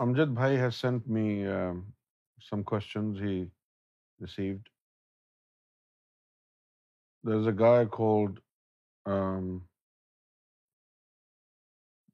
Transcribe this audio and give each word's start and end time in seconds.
Amjad 0.00 0.32
Bhai 0.32 0.56
has 0.56 0.76
sent 0.76 1.08
me 1.08 1.44
um, 1.44 1.92
some 2.40 2.62
questions 2.62 3.18
he 3.18 3.48
received. 4.20 4.68
There's 7.24 7.48
a 7.48 7.52
guy 7.52 7.84
called 7.84 8.38
Muhammad 9.06 9.64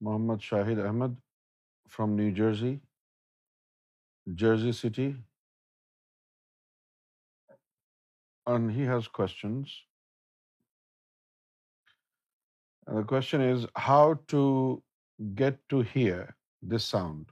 um, 0.03 0.39
Shahid 0.39 0.83
Ahmed 0.89 1.19
from 1.89 2.17
New 2.17 2.33
Jersey, 2.33 2.81
Jersey 4.35 4.73
City. 4.73 5.17
And 8.47 8.73
he 8.73 8.83
has 8.85 9.09
questions. 9.09 9.77
And 12.87 12.99
the 12.99 13.05
question 13.05 13.41
is 13.43 13.67
how 13.77 14.19
to 14.29 14.83
get 15.35 15.59
to 15.69 15.81
hear 15.83 16.35
this 16.63 16.85
sound. 16.85 17.32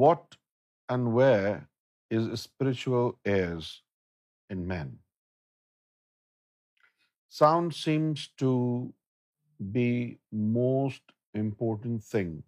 what 0.00 0.34
and 0.88 1.08
where 1.14 1.56
is 2.10 2.28
spiritual 2.32 2.90
is 3.24 3.70
in 4.50 4.68
man 4.68 4.96
sound 7.34 7.74
seems 7.74 8.28
to 8.34 8.52
be 9.60 9.90
most 10.52 11.12
important 11.34 12.04
thing 12.10 12.40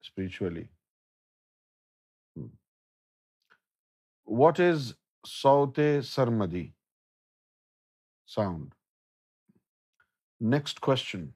spiritually 0.04 0.64
what 4.28 4.60
is 4.60 4.92
saut 5.24 6.00
sarmadi 6.02 6.66
sound 8.28 8.74
next 10.40 10.80
question 10.80 11.28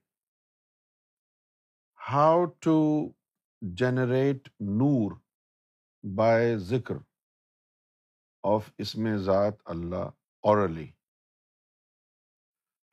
how 2.01 2.45
to 2.47 2.79
generate 3.63 4.49
noor 4.61 5.13
by 6.05 6.57
ذکر 6.59 6.97
of 8.45 8.71
اسم 8.79 9.07
ذات 9.17 9.61
اللہ 9.65 10.09
اور 10.45 10.65
علی 10.65 10.87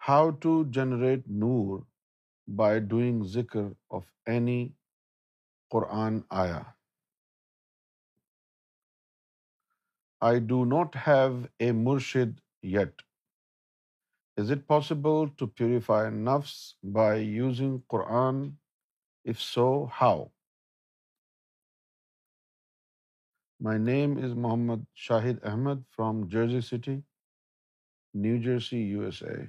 how 0.01 0.29
to 0.41 0.51
generate 0.73 1.27
Noor 1.37 1.79
by 2.47 2.79
doing 2.79 3.23
ذکر 3.29 3.65
of 3.89 4.05
any 4.25 4.67
Quran 5.71 6.19
آیا 6.37 6.61
I 10.21 10.47
do 10.47 10.63
not 10.65 10.95
have 11.07 11.43
a 11.57 11.71
مرشد 11.83 12.39
yet 12.63 13.01
is 14.37 14.51
it 14.51 14.67
possible 14.67 15.29
to 15.37 15.47
purify 15.47 16.15
نفس 16.23 16.57
by 16.93 17.27
using 17.27 17.79
Quran 17.87 18.49
if 19.25 19.41
so 19.41 19.85
how 20.01 20.25
my 23.59 23.79
name 23.79 24.11
is 24.17 24.33
Muhammad 24.37 24.83
Shahid 24.95 25.43
Ahmed 25.43 25.81
from 25.95 26.21
Jersey 26.31 26.61
city 26.61 26.95
New 28.13 28.41
Jersey 28.43 28.77
U 28.77 29.01
S 29.01 29.21
اے 29.23 29.41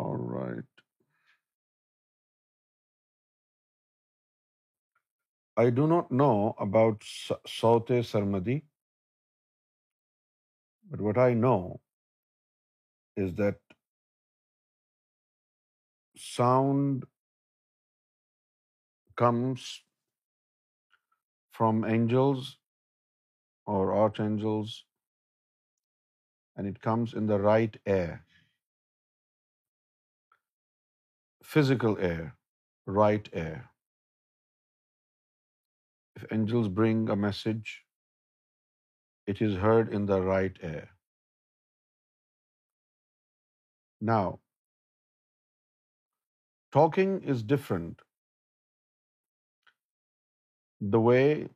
اور 0.00 0.16
right 0.32 0.80
I 5.56 5.70
do 5.70 5.86
not 5.86 6.12
know 6.12 6.30
about 6.58 7.04
saut 7.50 7.90
sarmadi 8.06 8.58
but 10.86 11.00
what 11.00 11.18
I 11.18 11.34
know 11.34 11.56
is 13.16 13.38
that 13.38 13.74
sound 16.16 17.04
comes 19.16 19.72
from 21.54 21.84
angels 21.84 22.56
or 23.64 23.94
archangels, 23.94 24.84
and 26.56 26.66
it 26.66 26.80
comes 26.80 27.14
in 27.14 27.28
the 27.28 27.38
right 27.38 27.76
air, 27.86 28.24
physical 31.44 31.96
air, 31.98 32.36
right 32.86 33.28
air. 33.32 33.70
If 36.16 36.26
angels 36.32 36.68
bring 36.68 37.08
a 37.08 37.16
message, 37.16 37.84
it 39.26 39.40
is 39.40 39.56
heard 39.56 39.92
in 39.92 40.06
the 40.06 40.20
right 40.20 40.58
air. 40.60 40.88
Now, 44.00 44.40
talking 46.72 47.22
is 47.22 47.44
different 47.44 48.02
the 50.80 51.00
way 51.00 51.48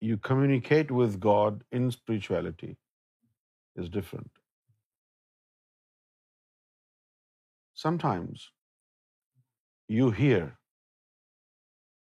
you 0.00 0.16
communicate 0.16 0.90
with 0.90 1.18
God 1.20 1.62
in 1.72 1.90
spirituality 1.90 2.76
is 3.76 3.88
different. 3.88 4.30
Sometimes 7.74 8.50
you 9.88 10.10
hear 10.10 10.58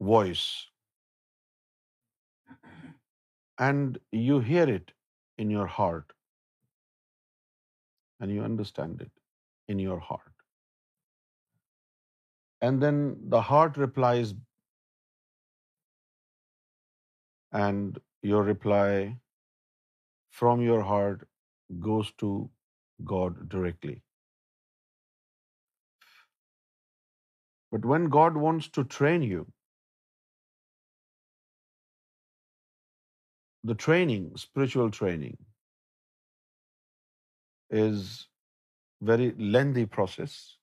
voice 0.02 0.68
and 3.58 4.00
you 4.12 4.40
hear 4.40 4.70
it 4.70 4.92
in 5.38 5.50
your 5.50 5.68
heart 5.68 6.14
and 8.20 8.32
you 8.32 8.44
understand 8.44 9.02
it 9.02 9.12
in 9.68 9.80
your 9.80 10.00
heart. 10.00 10.32
And 12.62 12.82
then 12.82 13.18
the 13.30 13.42
heart 13.42 13.78
replies 13.78 14.34
and 17.52 18.00
your 18.22 18.44
reply 18.44 19.18
from 20.32 20.62
your 20.62 20.82
heart 20.82 21.28
goes 21.80 22.12
to 22.20 22.50
God 23.06 23.50
directly. 23.50 24.02
But 27.72 27.86
when 27.86 28.10
God 28.10 28.38
wants 28.38 28.70
to 28.70 28.84
train 28.84 29.22
you, 29.24 29.48
the 33.64 33.76
training, 33.76 34.32
spiritual 34.38 34.92
training, 34.92 35.38
is 37.70 38.28
a 39.02 39.06
very 39.06 39.34
lengthy 39.38 39.86
process, 39.86 40.58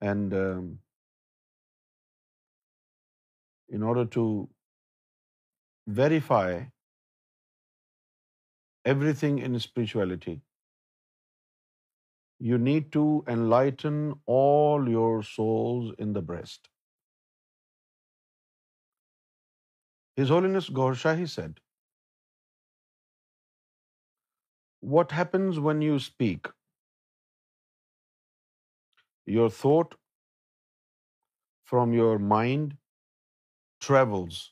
and 0.00 0.34
um, 0.34 0.78
in 3.68 3.82
order 3.82 4.04
to 4.06 4.48
verify 5.86 6.64
everything 8.84 9.38
in 9.38 9.58
spirituality. 9.58 10.40
You 12.38 12.58
need 12.58 12.92
to 12.92 13.24
enlighten 13.28 14.14
all 14.26 14.88
your 14.88 15.22
souls 15.22 15.94
in 15.98 16.12
the 16.12 16.22
breast. 16.22 16.68
His 20.16 20.28
Holiness 20.28 20.68
Gaur 20.68 20.92
Shahi 20.92 21.28
said, 21.28 21.60
what 24.80 25.12
happens 25.12 25.60
when 25.60 25.80
you 25.80 25.98
speak? 25.98 26.48
Your 29.26 29.48
thought 29.48 29.94
from 31.64 31.92
your 31.92 32.18
mind 32.18 32.76
travels 33.80 34.52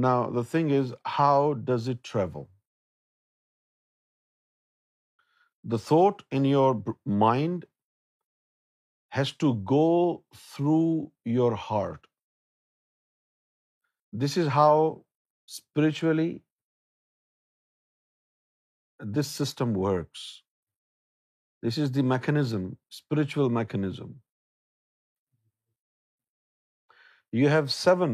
now, 0.00 0.30
the 0.30 0.42
thing 0.42 0.70
is, 0.70 0.94
how 1.04 1.52
does 1.52 1.86
it 1.86 2.02
travel? 2.02 2.48
The 5.64 5.78
thought 5.78 6.22
in 6.30 6.44
your 6.44 6.82
mind 7.04 7.66
has 9.10 9.32
to 9.32 9.54
go 9.72 10.24
through 10.34 11.12
your 11.24 11.54
heart. 11.54 12.06
This 14.12 14.36
is 14.36 14.48
how 14.48 15.04
spiritually 15.46 16.42
this 18.98 19.28
system 19.28 19.74
works. 19.74 20.42
This 21.62 21.76
is 21.76 21.92
the 21.92 22.02
mechanism, 22.02 22.76
spiritual 22.88 23.50
mechanism. 23.50 24.16
You 27.30 27.48
have 27.48 27.70
7 27.70 28.14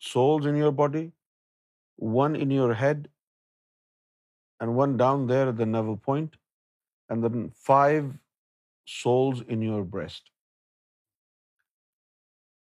souls 0.00 0.46
in 0.46 0.56
your 0.56 0.72
body, 0.72 1.12
one 1.98 2.36
in 2.36 2.50
your 2.50 2.72
head 2.74 3.08
and 4.60 4.74
one 4.74 4.96
down 4.96 5.26
there 5.26 5.48
at 5.48 5.56
the 5.56 5.66
navel 5.66 5.96
point, 5.96 6.36
and 7.08 7.22
then 7.22 7.50
5 7.54 8.16
souls 8.86 9.42
in 9.48 9.62
your 9.62 9.84
breast. 9.84 10.30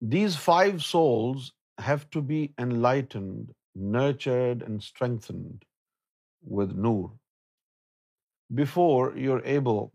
These 0.00 0.36
5 0.36 0.82
souls 0.82 1.52
have 1.78 2.08
to 2.10 2.22
be 2.22 2.52
enlightened, 2.58 3.54
nurtured 3.74 4.62
and 4.62 4.82
strengthened 4.82 5.64
with 6.42 6.72
Noor 6.72 7.12
before 8.54 9.14
you're 9.16 9.44
able 9.44 9.92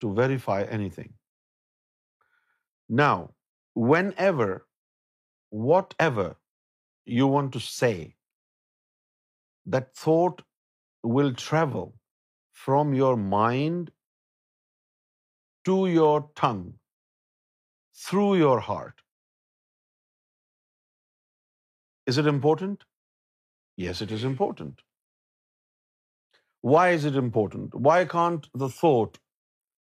to 0.00 0.14
verify 0.14 0.62
anything. 0.62 1.12
Now, 2.88 3.30
whenever, 3.74 4.66
whatever 5.50 6.36
you 7.04 7.26
want 7.26 7.52
to 7.52 7.60
say 7.60 8.14
that 9.70 9.94
thought 9.94 10.42
will 11.02 11.32
travel 11.32 11.94
from 12.52 12.92
your 12.94 13.16
mind 13.16 13.90
to 15.64 15.86
your 15.86 16.28
tongue, 16.34 16.74
through 17.94 18.36
your 18.36 18.60
heart. 18.60 19.02
Is 22.06 22.18
it 22.18 22.26
important? 22.26 22.84
Yes, 23.76 24.02
it 24.02 24.10
is 24.10 24.24
important. 24.24 24.82
Why 26.62 26.90
is 26.90 27.04
it 27.04 27.16
important? 27.16 27.74
Why 27.74 28.04
can't 28.04 28.46
the 28.54 28.68
thought 28.68 29.18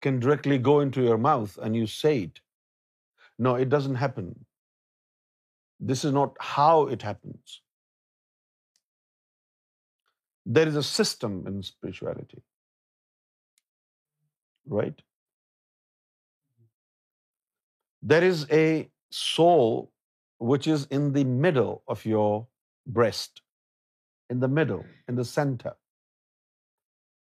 can 0.03 0.19
directly 0.19 0.59
go 0.59 0.81
into 0.81 1.03
your 1.03 1.19
mouth 1.19 1.59
and 1.63 1.77
you 1.77 1.87
say 1.87 2.19
it? 2.25 2.41
No, 3.39 3.55
it 3.55 3.69
doesn't 3.69 3.95
happen. 3.95 4.45
This 5.79 6.05
is 6.05 6.13
not 6.13 6.37
how 6.41 6.87
it 6.89 7.03
happens. 7.03 7.63
There 10.47 10.67
is 10.67 10.77
a 10.77 10.83
system 10.83 11.33
in 11.47 11.59
spirituality 11.59 12.39
right 14.67 15.03
there 18.03 18.23
is 18.23 18.45
a 18.51 18.65
so 19.11 19.51
which 20.41 20.69
is 20.69 20.87
in 20.91 21.15
the 21.15 21.25
meadow 21.25 21.79
of 21.87 22.07
your 22.07 22.41
breast 22.87 23.41
in 24.31 24.43
the 24.43 24.47
meadow 24.47 24.81
in 25.09 25.17
the 25.17 25.23
centre 25.23 25.71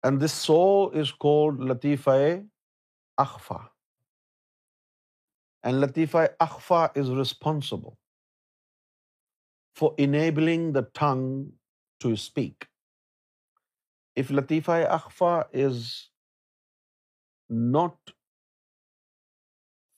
and 0.04 0.24
this 0.24 0.32
so 0.32 0.90
is 0.94 1.14
called 1.14 1.60
لطیفہ 1.72 2.10
اخفا 3.18 3.58
and 5.64 5.84
لطیفہ 5.84 6.18
اخفا 6.40 6.84
is 6.84 7.10
responsible 7.10 7.90
for 9.78 9.90
enabling 9.98 10.74
the 10.74 10.82
tongue 10.94 11.50
to 12.00 12.10
speak 12.10 12.66
if 14.18 14.32
لطیفہ 14.32 14.72
اخفا 14.90 15.34
is 15.64 15.88
not 17.50 18.12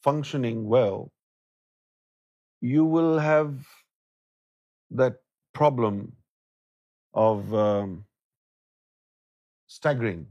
functioning 0.06 0.66
we've 0.72 1.06
you 2.62 2.86
will 2.88 3.20
have 3.20 3.48
problem 5.56 6.00
of 7.14 7.54
اسٹیگرنگ 9.70 10.26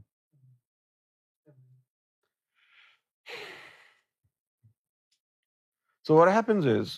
so 6.05 6.15
what 6.15 6.27
happens 6.35 6.67
is 6.67 6.97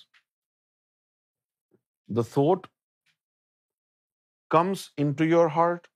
the 2.09 2.21
thought 2.33 2.67
comes 4.51 4.89
in 4.97 5.13
to 5.13 5.23
your 5.23 5.47
heart 5.55 5.87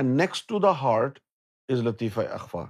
and 0.00 0.20
next 0.20 0.48
to 0.48 0.58
the 0.58 0.70
heart 0.80 1.18
is 1.68 1.82
لطیفہ 1.82 2.20
اخوا 2.30 2.64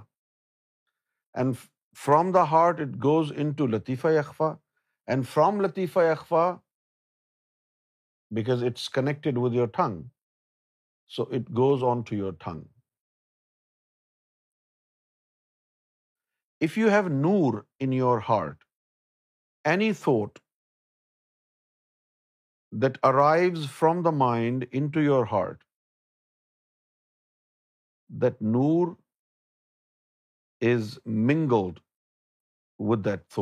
and 1.35 1.55
from 1.97 2.31
the 2.31 2.43
heart 2.51 2.79
it 2.79 2.95
goes 3.03 3.31
in 3.37 3.51
to 3.53 3.67
لطیفہ 3.67 4.07
اخفا 4.19 4.53
and 5.07 5.27
from 5.27 5.61
لطیفہ 5.61 5.99
اخفا 6.11 6.51
because 8.31 8.63
it's 8.63 8.89
connected 8.89 9.37
with 9.37 9.53
your 9.53 9.67
tongue 9.67 10.01
so 11.11 11.23
it 11.23 11.49
goes 11.57 11.83
on 11.83 12.01
to 12.01 12.15
your 12.15 12.33
tongue 12.39 12.63
if 16.61 16.77
you 16.77 16.89
have 16.89 17.07
Noor 17.07 17.61
in 17.79 17.93
your 17.93 18.19
heart 18.29 18.63
any 19.65 19.91
thought 19.93 20.39
that 22.71 22.97
arrives 23.03 23.69
from 23.71 24.01
the 24.03 24.09
mind 24.17 24.65
in 24.71 24.89
to 24.91 25.01
your 25.01 25.25
heart 25.31 25.63
that 28.09 28.41
Noor 28.41 28.87
is 30.61 30.99
mingled 31.05 31.79
with 32.79 33.05
that 33.05 33.39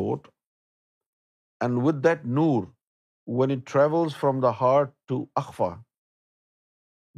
and 1.60 1.78
with 1.82 2.04
that 2.04 2.24
Noor 2.24 2.62
when 3.26 3.50
it 3.50 3.66
travels 3.66 4.16
from 4.16 4.40
the 4.40 4.50
heart 4.50 4.90
to 5.06 5.24
اخوا 5.34 5.74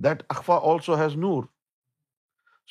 that 0.00 0.23
اخوا 0.29 0.59
also 0.73 0.97
has 0.97 1.17
Noor 1.17 1.45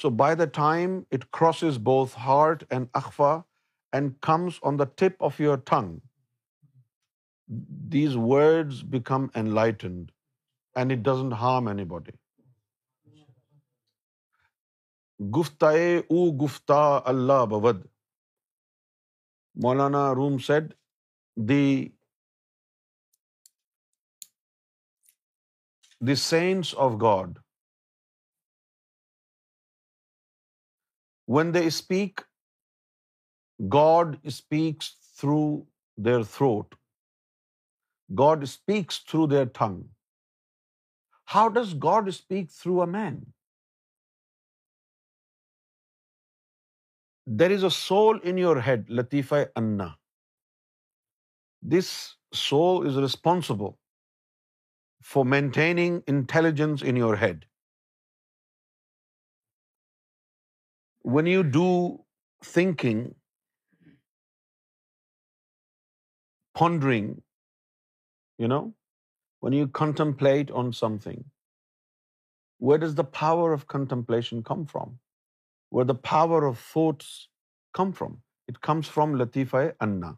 so 0.00 0.10
by 0.10 0.36
the 0.36 0.46
time 0.46 1.02
it 1.12 1.26
crosses 1.32 1.78
both 1.78 2.18
heart 2.18 2.64
and 2.70 2.88
اخوا 2.94 3.42
and 3.92 4.12
comes 4.22 4.60
on 4.62 4.80
the 4.80 4.84
tip 4.84 5.24
of 5.24 5.42
your 5.42 5.58
tongue 5.58 5.98
these 7.90 8.16
words 8.16 8.84
become 8.84 9.28
N 9.34 9.54
lightened 9.56 10.12
and 10.76 10.92
it 10.92 10.98
doesn't 10.98 11.34
harm 11.34 11.68
any 11.68 11.86
body 11.86 12.12
گفتائے 15.20 15.98
او 15.98 16.46
گفتا 16.46 16.82
اللہ 17.06 17.46
بود 17.50 17.86
مولانا 19.56 20.14
روم 20.16 20.38
said 20.38 20.74
the 21.38 21.90
the 26.02 26.16
sense 26.16 26.74
of 26.78 26.92
God 27.02 27.38
when 31.28 31.54
they 31.54 31.66
speak 31.68 32.22
God 33.60 34.16
speaks 34.24 34.94
through 35.20 35.42
their 35.98 36.24
throat 36.24 36.76
God 38.10 38.44
speaks 38.44 39.06
through 39.06 39.26
their 39.28 39.46
tongue 39.54 39.82
how 41.28 41.48
does 41.48 41.74
God 41.84 42.08
speak 42.08 42.52
through 42.52 42.80
a 42.82 42.88
man 42.92 43.20
There 47.30 47.52
is 47.52 47.64
a 47.64 47.70
soul 47.70 48.20
in 48.20 48.38
your 48.38 48.62
head, 48.62 48.88
Latifa 48.88 49.50
Anna. 49.58 49.98
This 51.62 52.16
soul 52.34 52.88
is 52.88 52.96
responsible 52.96 53.78
for 55.02 55.26
maintaining 55.26 56.04
intelligence 56.08 56.82
in 56.82 56.96
your 56.96 57.18
head. 57.18 57.46
When 61.02 61.26
you 61.26 61.44
do 61.44 62.00
thinking, 62.46 63.16
pondering, 66.56 67.22
when 69.42 69.54
you 69.54 69.68
contemplate 69.68 70.50
on 70.52 70.72
something, 70.72 71.26
where 72.60 72.78
does 72.78 72.96
the 72.96 73.04
power 73.04 73.52
of 73.52 73.68
contemplation 73.68 74.44
come 74.44 74.66
from? 74.66 74.98
Where 75.72 75.86
the 75.86 75.94
power 76.04 76.48
of 76.48 76.60
thoughts 76.74 77.08
come 77.74 77.92
from 77.92 78.16
it 78.48 78.60
comes 78.60 78.90
from 78.90 79.16
لطیفہ 79.16 79.58
انا 79.80 80.12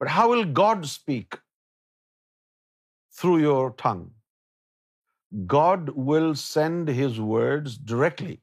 but 0.00 0.08
how 0.16 0.28
will 0.30 0.42
God 0.56 0.84
speak 0.84 1.34
through 3.14 3.38
your 3.38 3.70
tongue 3.76 4.08
God 5.32 5.90
will 5.96 6.34
send 6.34 6.90
his 6.90 7.20
directly 7.88 8.36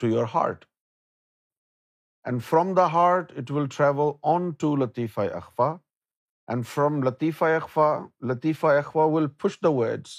to 0.00 0.06
your 0.06 0.24
heart 0.34 0.64
and 2.24 2.42
from 2.44 2.74
the 2.74 2.86
heart 2.92 3.32
it 3.38 3.50
will 3.50 3.68
travel 3.76 4.12
on 4.22 4.50
to 4.50 4.74
لطیفہ 4.76 5.20
اخوا 5.34 5.76
and 6.48 6.66
from 6.66 7.02
لطیفہ 7.02 7.44
اخبا 7.56 7.86
لطیفہ 8.22 8.66
اخوا 8.66 9.04
will 9.04 9.26
push 9.42 9.58
the 9.62 9.72
words 9.72 10.16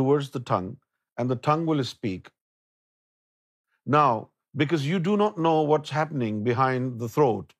towards 0.00 0.32
the 0.34 0.42
tongue 0.46 0.74
and 1.18 1.30
the 1.30 1.34
tongue 1.42 1.68
will 1.68 1.80
speak 1.80 2.28
Now, 3.86 4.30
because 4.56 4.86
you 4.86 4.98
do 4.98 5.16
not 5.16 5.38
know 5.38 5.62
what's 5.62 5.90
happening 5.90 6.42
behind 6.42 6.98
the 6.98 7.08
throat. 7.08 7.54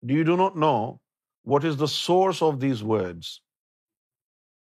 You 0.02 0.24
do 0.24 0.36
not 0.36 0.56
know 0.56 1.00
what 1.44 1.64
is 1.64 1.76
the 1.76 1.88
source 1.88 2.42
of 2.42 2.60
these 2.60 2.82
words. 2.82 3.40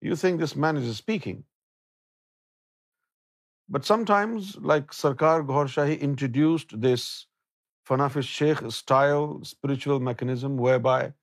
You 0.02 0.16
think 0.16 0.40
this 0.40 0.56
man 0.56 0.78
is 0.78 0.98
speaking. 0.98 1.44
But 3.70 3.86
sometimes, 3.86 4.56
like 4.58 4.92
Sarkar 4.92 5.46
Gaur 5.46 5.66
Shahi 5.66 6.00
introduced 6.00 6.80
this 6.80 7.26
Fanafiz 7.90 8.24
Sheikh 8.24 8.72
style 8.72 9.42
spiritual 9.44 10.00
mechanism 10.00 10.58
whereby 10.58 11.14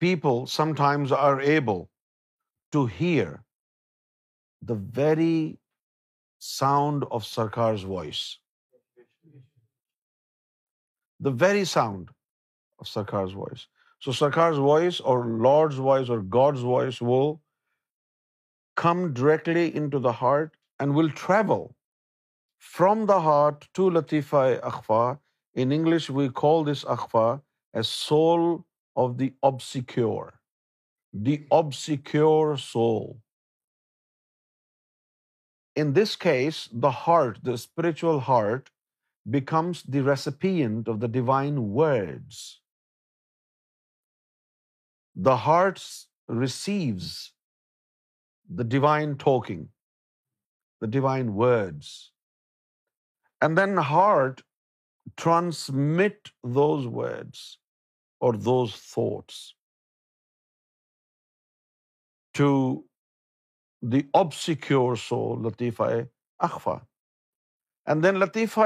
people 0.00 0.46
sometimes 0.46 1.12
are 1.12 1.40
able 1.40 1.88
to 2.72 2.86
hear 2.86 3.44
the 4.62 4.74
very 4.74 5.58
sound 6.40 7.04
of 7.10 7.24
Sarkar 7.24 7.74
voice 7.84 8.18
the 11.20 11.30
very 11.40 11.64
sound 11.64 12.10
of 12.78 12.88
Sarkar 12.88 13.26
so 14.02 14.12
Sarkar 14.12 14.52
voice 14.52 15.00
or 15.00 15.24
lord's 15.42 15.78
voice 15.78 16.10
or 16.10 16.18
God's 16.34 16.64
voice 16.64 16.98
وہ 17.00 17.34
come 18.76 19.06
directly 19.14 19.70
in 19.74 19.88
to 19.90 19.98
the 19.98 20.10
heart 20.22 20.56
and 20.80 20.96
will 20.96 21.08
travel 21.08 21.66
from 22.64 23.04
the 23.06 23.16
heart 23.24 23.64
to 23.72 23.90
latifa 23.90 24.44
akhfa 24.62 25.04
English 25.56 26.10
we 26.10 26.28
call 26.34 26.72
this 26.72 26.86
akhfa 26.86 27.32
a 27.74 27.82
soul 27.82 28.40
of 28.96 29.18
the 29.18 29.28
obscure 29.42 30.30
the 31.12 31.36
obscure 31.50 32.56
soul 32.56 33.06
In 35.76 35.92
this 35.92 36.16
case, 36.16 36.68
the 36.72 36.90
heart, 36.90 37.38
the 37.42 37.58
spiritual 37.58 38.20
heart, 38.20 38.70
becomes 39.28 39.82
the 39.82 40.02
recipient 40.02 40.88
of 40.88 41.00
the 41.00 41.08
divine 41.08 41.70
words. 41.70 42.60
The 45.14 45.36
heart 45.36 45.84
receives 46.28 47.32
the 48.48 48.64
divine 48.64 49.16
talking, 49.16 49.68
the 50.80 50.86
divine 50.86 51.34
words. 51.34 52.12
And 53.42 53.58
then 53.58 53.74
the 53.74 53.82
heart 53.82 54.42
transmits 55.16 56.32
those 56.42 56.86
words 56.86 57.58
or 58.20 58.32
those 58.32 58.74
thoughts 58.74 59.54
to 62.34 62.84
the 63.82 64.00
اب 64.14 64.34
secure 64.34 64.96
سو 64.96 65.18
لطیفہ 65.42 65.82
and 67.86 68.06
لطیفہ 68.06 68.60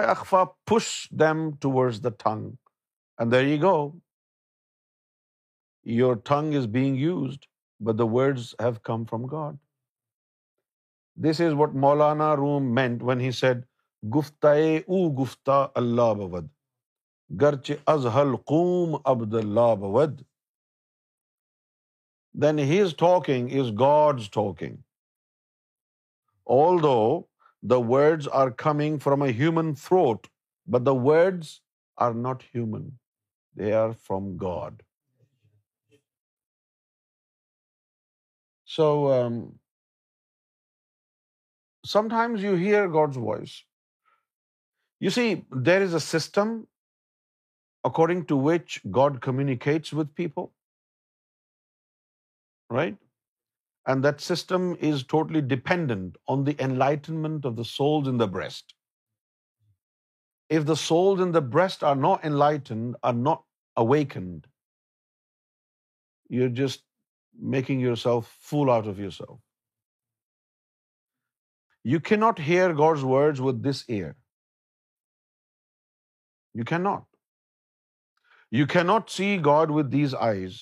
ٹنگ 6.25 6.55
is 6.55 6.67
being 6.67 6.97
used 6.97 7.45
but 7.81 7.99
the 7.99 8.05
words 8.05 8.55
have 8.61 8.73
come 8.83 9.05
from 9.05 9.25
God 9.25 9.57
this 11.17 11.41
is 11.41 11.53
what 11.53 11.75
Maulana 11.75 12.35
room 12.37 12.75
meant 12.75 13.03
when 13.03 13.21
he 13.21 13.31
said 13.31 13.65
او 14.03 15.07
اللہ 15.15 15.65
اللہ 15.75 16.15
بود 16.15 16.49
بود 17.31 17.69
از 17.87 18.07
قوم 18.47 18.97
دین 22.35 22.87
talking 22.99 23.49
is 23.53 23.73
God's 23.73 24.31
talking 24.31 24.77
although 26.47 27.29
the 27.63 27.81
words 27.81 28.27
are 28.27 28.51
coming 28.51 28.99
from 28.99 29.23
a 29.23 29.31
human 29.31 29.75
throat, 29.75 30.29
but 30.67 30.85
the 30.85 30.95
words 30.95 31.61
are 31.99 32.15
not 32.15 32.43
human. 32.53 32.99
They 33.55 33.73
are 33.73 33.93
from 33.93 34.37
God. 34.37 34.83
So 38.65 39.13
um, 39.13 39.59
sometimes 41.85 42.43
you 42.43 42.55
hear 42.55 42.89
God's 42.89 43.17
voice. 43.17 43.65
You 45.01 45.11
see, 45.11 45.45
there 45.51 45.83
is 45.83 45.95
a 45.95 46.01
system 46.01 46.67
according 47.85 48.27
to 48.27 48.37
which 48.37 48.81
God 48.91 49.21
communicates 49.21 49.93
with 49.93 50.15
people, 50.15 50.53
right? 52.69 52.97
And 53.87 54.05
that 54.05 54.21
system 54.21 54.77
is 54.81 55.05
totally 55.05 55.41
dependent 55.41 56.17
on 56.29 56.45
the 56.45 56.63
enlightenment 56.63 57.45
of 57.45 57.57
the 57.57 57.65
souls 57.65 58.09
in 58.09 58.19
the 58.19 58.29
breast. 58.29 58.75
If 60.49 60.67
the 60.67 60.77
souls 60.77 61.21
in 61.21 61.33
the 61.33 61.41
breast 61.41 61.83
are 61.83 61.97
not 61.97 62.25
enlightened, 62.25 62.97
are 63.03 63.13
not 63.13 63.45
awakened, 63.77 64.47
you're 66.29 66.49
just 66.49 66.83
making 67.41 67.81
yourself 67.81 68.37
fool 68.41 68.71
out 68.71 68.87
of 68.87 68.99
yourself. 68.99 69.41
You 71.83 72.01
cannot 72.01 72.39
hear 72.39 72.75
God's 72.75 73.05
words 73.05 73.41
with 73.41 73.63
this 73.63 73.85
ear. 73.89 74.17
You 76.55 76.65
cannot. 76.65 77.05
You 78.51 78.67
cannot 78.67 79.09
see 79.09 79.39
God 79.39 79.71
with 79.71 79.91
these 79.91 80.13
eyes. 80.15 80.62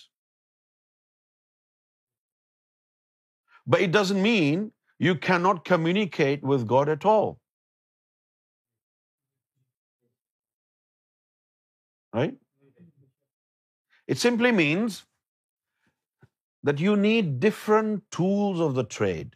But 3.69 3.83
it 3.83 3.93
doesn't 3.93 4.23
mean 4.23 4.73
you 4.99 5.15
cannot 5.15 5.65
communicate 5.65 6.43
with 6.43 6.67
God 6.67 6.89
at 6.89 7.05
all. 7.05 7.39
Right? 12.15 12.35
It 14.07 14.19
simply 14.19 14.53
means 14.53 15.05
that 16.63 16.81
you 16.81 16.97
need 16.97 17.41
different 17.41 18.05
tools 18.11 18.61
of 18.69 18.75
the 18.75 18.85
trade. 18.85 19.36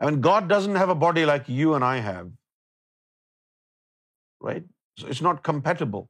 I 0.00 0.06
mean, 0.06 0.20
God 0.20 0.48
doesn't 0.48 0.76
have 0.76 0.88
a 0.88 0.94
body 0.94 1.26
like 1.26 1.48
you 1.48 1.74
and 1.74 1.84
I 1.84 1.96
have. 1.98 2.30
Right? 4.40 4.64
So 4.98 5.08
it's 5.08 5.20
not 5.20 5.42
compatible. 5.42 6.08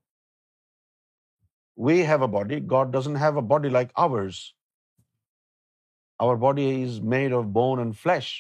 We 1.87 1.99
have 2.07 2.23
a 2.23 2.29
body. 2.29 2.59
God 2.61 2.93
doesn't 2.93 3.21
have 3.23 3.37
a 3.41 3.43
body 3.51 3.69
like 3.71 3.93
ours. 4.05 4.39
Our 6.21 6.37
body 6.45 6.83
is 6.83 7.01
made 7.01 7.33
of 7.33 7.53
bone 7.59 7.79
and 7.83 7.97
flesh. 7.97 8.31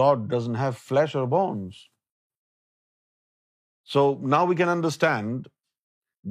God 0.00 0.28
doesn't 0.32 0.60
have 0.62 0.76
flesh 0.76 1.14
or 1.14 1.26
bones. 1.26 1.80
So 3.84 4.02
now 4.34 4.44
we 4.44 4.58
can 4.60 4.68
understand 4.68 5.48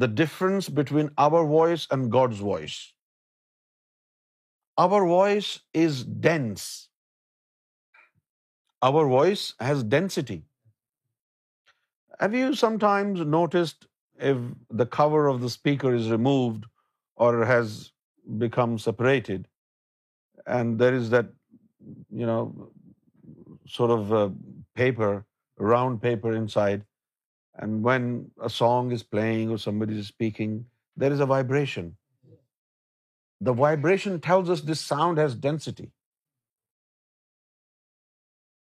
the 0.04 0.12
difference 0.22 0.70
between 0.82 1.12
our 1.18 1.44
voice 1.56 1.88
and 1.90 2.12
God's 2.12 2.46
voice. 2.52 2.78
Our 4.78 5.04
voice 5.08 5.52
is 5.74 6.04
dense. 6.30 6.90
Our 8.84 9.08
voice 9.08 9.54
has 9.60 9.84
density. 9.84 10.44
Have 12.20 12.36
you 12.36 12.54
sometimes 12.54 13.30
noticed 13.40 13.89
if 14.20 14.38
the 14.70 14.86
cover 14.86 15.28
of 15.28 15.42
the 15.42 15.50
speaker 15.50 15.94
is 15.94 16.10
removed 16.12 16.66
or 17.16 17.46
has 17.46 17.92
become 18.38 18.78
separated, 18.78 19.48
and 20.46 20.80
there 20.80 20.94
is 20.94 21.10
that, 21.10 21.28
you 22.12 22.26
know, 22.26 22.72
sort 23.68 23.92
of 23.92 24.14
uh, 24.14 24.30
paper, 24.76 25.26
round 25.58 26.02
paper 26.02 26.34
inside, 26.34 26.84
and 27.56 27.84
when 27.84 28.32
a 28.42 28.50
song 28.50 28.92
is 28.92 29.04
playing 29.04 29.50
or 29.50 29.58
somebody 29.58 29.98
is 30.00 30.08
speaking, 30.08 30.66
there 30.96 31.12
is 31.12 31.20
a 31.20 31.26
vibration. 31.26 31.96
The 33.42 33.54
vibration 33.54 34.20
tells 34.20 34.50
us 34.50 34.62
this 34.62 34.82
sound 34.82 35.18
has 35.18 35.36
density. 35.36 35.92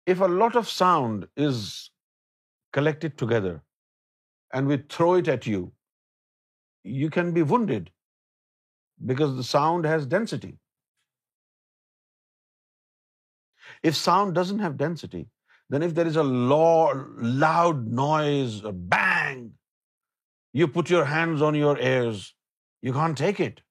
If 0.06 0.21
a 0.21 0.26
lot 0.26 0.56
of 0.56 0.68
sound 0.68 1.28
is 1.37 1.90
collected 2.73 3.16
together, 3.16 3.62
and 4.54 4.68
we 4.68 4.76
throw 4.97 5.14
it 5.14 5.28
at 5.37 5.47
you, 5.52 5.61
you 6.85 7.11
can 7.11 7.33
be 7.38 7.42
wounded 7.52 7.90
because 9.12 9.37
the 9.37 9.47
sound 9.50 9.88
has 9.92 10.06
density. 10.06 10.52
If 13.83 13.97
sound 13.97 14.35
doesn't 14.35 14.61
have 14.61 14.76
density, 14.76 15.26
then 15.71 15.83
if 15.83 15.94
there 15.94 16.06
is 16.06 16.16
a 16.16 16.23
loud 16.23 17.87
noise, 18.04 18.62
a 18.64 18.73
bang, 18.73 19.52
you 20.52 20.68
put 20.68 20.90
your 20.97 21.04
hands 21.04 21.42
on 21.42 21.61
your 21.61 21.76
ears, 21.78 22.33
you 22.83 22.92
can't 22.92 23.18
take 23.18 23.40
it 23.40 23.61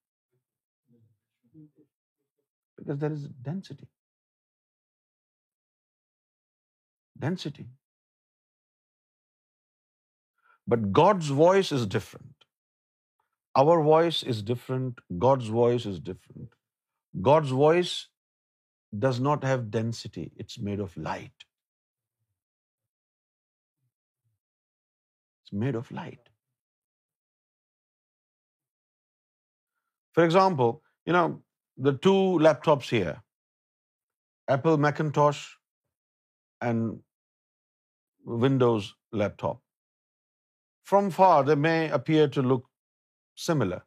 because 2.78 3.00
there 3.06 3.14
is 3.14 3.28
density. 7.22 7.72
But 10.68 10.92
God's 10.92 11.28
voice 11.28 11.72
is 11.72 11.86
different. 11.86 12.28
Our 13.56 13.84
voice 13.84 14.24
is 14.24 14.42
different. 14.42 15.00
God's 15.20 15.48
voice 15.48 15.86
is 15.86 16.00
different. 16.00 16.50
God's 17.22 17.50
voice 17.50 18.08
does 18.98 19.20
not 19.20 19.44
have 19.44 19.72
density. 19.72 20.32
It's 20.38 20.60
made 20.60 20.80
of 20.80 20.96
light. 20.98 21.46
It's 25.44 25.54
made 25.54 25.76
of 25.76 25.92
light. 25.92 26.30
For 30.14 30.24
example, 30.26 30.84
the 31.06 31.94
two 32.02 32.40
laptops 32.48 32.90
here, 32.90 33.22
Apple 34.48 34.78
Macintosh 34.78 35.44
and 36.62 37.00
Windows 38.26 38.96
laptop. 39.12 39.63
From 40.84 41.10
far, 41.12 41.44
they 41.44 41.56
may 41.56 41.90
appear 41.90 42.28
to 42.28 42.42
look 42.42 42.66
similar, 43.36 43.84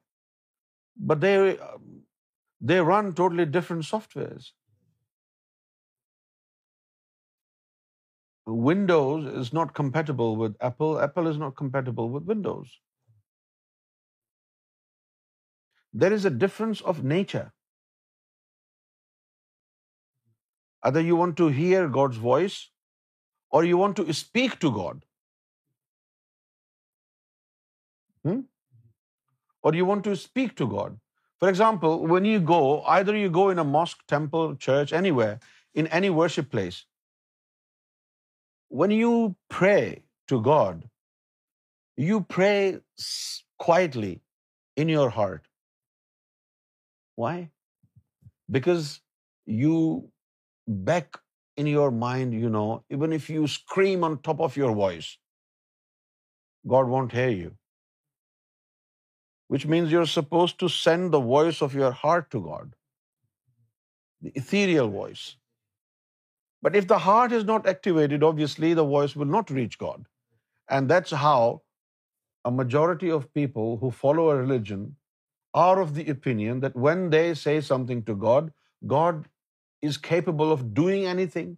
but 0.97 1.21
they 1.21 2.81
run 2.81 3.13
totally 3.15 3.45
different 3.47 3.83
softwares. 3.83 4.53
Windows 8.47 9.27
is 9.27 9.53
not 9.53 9.75
compatible 9.75 10.37
with 10.37 10.57
Apple. 10.61 11.01
Apple 11.01 11.27
is 11.27 11.37
not 11.37 11.57
compatible 11.57 12.09
with 12.09 12.25
Windows. 12.25 12.69
There 15.93 16.13
is 16.13 16.25
a 16.25 16.31
difference 16.31 16.81
of 16.81 17.03
nature. 17.03 17.53
Either 20.83 21.01
you 21.01 21.17
want 21.17 21.37
to 21.39 21.49
hear 21.49 21.89
God's 21.89 22.17
voice 22.17 22.71
or 23.51 23.65
you 23.65 23.77
want 23.77 23.97
to 23.97 24.13
speak 24.13 24.59
to 24.61 24.71
God. 24.71 25.05
Hmm? 28.27 28.41
Or 29.63 29.73
you 29.79 29.85
want 29.89 30.05
to 30.05 30.17
speak 30.17 30.57
to 30.61 30.67
God. 30.67 30.99
For 31.39 31.49
example, 31.49 32.07
when 32.13 32.25
you 32.25 32.41
go, 32.51 32.83
either 32.99 33.17
you 33.17 33.31
go 33.31 33.51
in 33.51 33.61
a 33.63 33.65
mosque, 33.65 34.05
temple, 34.13 34.57
church, 34.67 34.93
anywhere, 35.01 35.39
in 35.75 35.87
any 35.99 36.11
worship 36.11 36.51
place, 36.51 36.85
when 38.69 38.91
you 38.91 39.37
pray 39.49 40.03
to 40.33 40.41
God, 40.41 40.83
you 41.97 42.21
pray 42.37 42.79
quietly 43.59 44.15
in 44.77 44.89
your 44.89 45.09
heart. 45.19 45.47
Why? 47.15 47.51
Because 48.57 49.01
you 49.47 50.09
back 50.89 51.21
in 51.57 51.71
your 51.75 51.93
mind, 52.01 52.35
you 52.47 52.51
know, 52.57 52.83
even 52.97 53.13
if 53.19 53.31
you 53.37 53.47
scream 53.47 54.03
on 54.09 54.19
top 54.31 54.41
of 54.49 54.57
your 54.63 54.75
voice, 54.75 55.13
God 56.75 56.89
won't 56.97 57.13
hear 57.21 57.29
you 57.29 57.55
which 59.49 59.67
means 59.67 59.93
you're 59.93 60.07
supposed 60.07 60.59
to 60.61 60.69
send 60.69 61.13
the 61.13 61.21
voice 61.21 61.63
of 61.63 61.75
your 61.75 61.93
heart 61.93 62.31
to 62.31 62.41
God, 62.41 62.75
the 64.21 64.33
ethereal 64.35 64.89
voice. 64.89 65.37
But 66.63 66.75
if 66.75 66.89
the 66.89 66.99
heart 66.99 67.33
is 67.33 67.45
not 67.45 67.67
activated, 67.67 68.23
obviously 68.23 68.75
the 68.75 68.85
voice 68.85 69.15
will 69.15 69.27
not 69.27 69.51
reach 69.51 69.79
God. 69.79 70.07
And 70.69 70.89
that's 70.89 71.11
how 71.11 71.63
a 72.45 72.51
majority 72.51 73.11
of 73.11 73.33
people 73.35 73.77
who 73.79 73.91
follow 73.91 74.31
a 74.31 74.37
religion 74.37 74.97
are 75.55 75.81
of 75.81 75.95
the 75.95 76.09
opinion 76.11 76.61
that 76.61 76.77
when 76.77 77.11
they 77.11 77.35
say 77.35 77.61
something 77.61 78.03
to 78.05 78.15
God, 78.15 78.53
God 78.87 79.29
is 79.81 79.97
capable 79.97 80.53
of 80.53 80.75
doing 80.75 81.07
anything. 81.07 81.58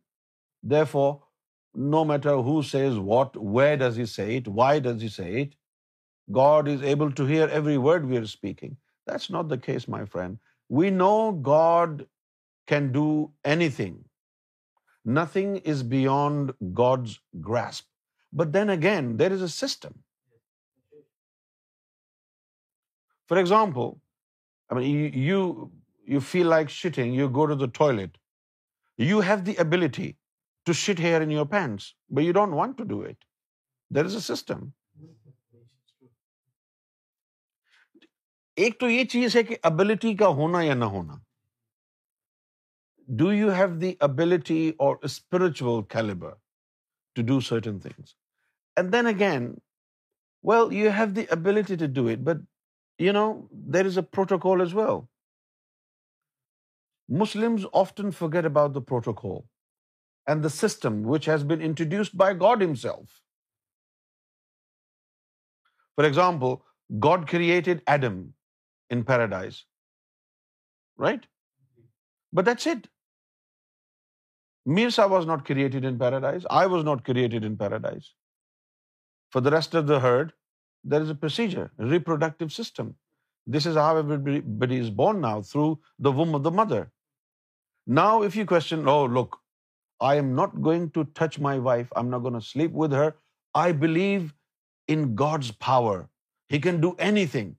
Therefore, 0.63 1.23
no 1.75 2.05
matter 2.05 2.37
who 2.37 2.63
says 2.63 2.99
what, 2.99 3.37
where 3.37 3.77
does 3.77 3.97
he 3.97 4.07
say 4.07 4.37
it, 4.37 4.49
why 4.49 4.79
does 4.79 5.01
he 5.01 5.09
say 5.09 5.43
it, 5.43 5.55
God 6.33 6.69
is 6.69 6.83
able 6.83 7.11
to 7.13 7.25
hear 7.25 7.49
every 7.49 7.79
word 7.79 8.07
we 8.07 8.17
are 8.17 8.27
speaking. 8.27 8.77
That's 9.07 9.31
not 9.31 9.49
the 9.49 9.59
case, 9.59 9.89
my 9.89 10.05
friend. 10.05 10.39
We 10.69 10.91
know 10.91 11.33
God 11.33 12.07
can 12.67 12.93
do 12.93 13.31
anything. 13.45 14.05
Nothing 15.05 15.57
is 15.59 15.83
beyond 15.83 16.53
God's 16.75 17.19
grasp. 17.41 17.87
But 18.33 18.53
then 18.53 18.69
again, 18.69 19.17
there 19.17 19.33
is 19.33 19.41
a 19.41 19.49
system. 19.49 19.95
For 23.27 23.39
example, 23.39 24.01
I 24.71 24.75
mean, 24.75 25.13
you 25.15 26.21
feel 26.21 26.47
like 26.47 26.69
shitting, 26.69 27.15
you 27.15 27.29
go 27.29 27.47
to 27.47 27.55
the 27.55 27.69
toilet. 27.69 28.19
You 28.99 29.21
have 29.21 29.45
the 29.45 29.57
ability 29.57 30.17
to 30.67 30.75
shit 30.75 30.99
here 30.99 31.23
in 31.23 31.31
your 31.31 31.47
pants, 31.47 31.95
but 32.11 32.25
you 32.25 32.33
don't 32.33 32.55
want 32.55 32.77
to 32.79 32.85
do 32.85 33.03
it. 33.03 33.17
There 33.91 34.05
is 34.05 34.15
a 34.15 34.21
system. 34.21 34.75
ایک 38.59 38.79
تو 38.81 38.89
یہ 38.91 39.05
چیز 39.05 39.37
ہے 39.37 39.43
کہ 39.43 39.57
ability 39.63 40.15
کا 40.17 40.27
ہونا 40.37 40.61
یا 40.63 40.75
نہ 40.75 40.85
ہونا 40.93 41.17
do 43.09 43.33
you 43.33 43.51
have 43.55 43.79
the 43.81 43.93
ability 44.01 44.69
اور 44.79 44.97
spiritual 45.03 46.15
to 47.17 47.23
do 47.23 47.39
certain 47.41 47.79
things 47.79 48.15
and 48.77 48.93
then 48.93 49.07
again 49.07 49.47
well 50.45 50.73
you 50.73 50.91
have 50.97 51.15
the 51.17 51.25
ability 51.31 51.77
to 51.77 51.87
do 51.95 52.07
it 52.07 52.19
but 52.27 52.43
you 52.99 53.13
know 53.13 53.27
there 53.75 53.87
is 53.87 53.99
a 53.99 54.05
protocol 54.13 54.61
is 54.61 54.75
well 54.75 54.99
Muslim 57.09 57.57
often 57.73 58.11
forget 58.11 58.35
about 58.45 58.75
the 58.75 58.81
protocol 58.89 59.39
and 60.27 60.45
the 60.45 60.49
system 60.49 61.01
which 61.07 61.29
has 61.29 61.45
been 61.45 61.63
introduced 61.63 62.17
by 62.17 62.35
God 62.41 62.63
gums 62.63 62.87
for 65.99 66.05
example 66.05 66.55
God 66.91 67.29
created 67.31 67.79
Adam 67.87 68.21
in 68.91 69.05
paradise. 69.05 69.65
Right? 70.97 71.27
But 72.33 72.45
that's 72.45 72.67
it. 72.67 72.89
Mirza 74.67 75.09
was 75.09 75.27
not 75.27 75.45
created 75.45 75.85
in 75.85 75.99
paradise. 75.99 76.45
I 76.51 76.67
was 76.67 76.85
not 76.85 77.05
created 77.05 77.45
in 77.45 77.57
paradise. 77.57 78.13
For 79.31 79.41
the 79.41 79.51
rest 79.51 79.75
of 79.75 79.87
the 79.87 80.01
herd, 80.01 80.33
there 80.85 81.03
is 81.03 81.11
a 81.11 81.15
procedure, 81.15 81.71
a 81.79 81.87
reproductive 81.87 82.53
system. 82.53 82.95
This 83.47 83.67
is 83.67 83.77
how 83.77 83.97
everybody 83.97 84.77
is 84.77 84.91
born 84.91 85.21
now, 85.21 85.41
through 85.41 85.79
the 85.99 86.13
womb 86.13 86.35
of 86.35 86.43
the 86.43 86.51
mother. 86.51 86.91
Now, 87.87 88.23
if 88.23 88.37
you 88.37 88.45
question, 88.45 88.87
oh, 88.87 89.05
look, 89.07 89.39
I 90.01 90.17
am 90.17 90.35
not 90.35 90.61
going 90.63 90.91
to 90.91 91.05
touch 91.21 91.39
my 91.39 91.59
wife. 91.59 91.89
I'm 91.97 92.11
not 92.11 92.19
going 92.19 92.35
to 92.35 92.41
sleep 92.41 92.73
with 92.73 92.93
her. 92.93 93.17
I 93.55 93.73
believe 93.73 94.35
in 94.87 95.15
God's 95.15 95.51
power. 95.51 96.11
He 96.49 96.61
can 96.61 96.81
do 96.81 96.95
anything 96.99 97.57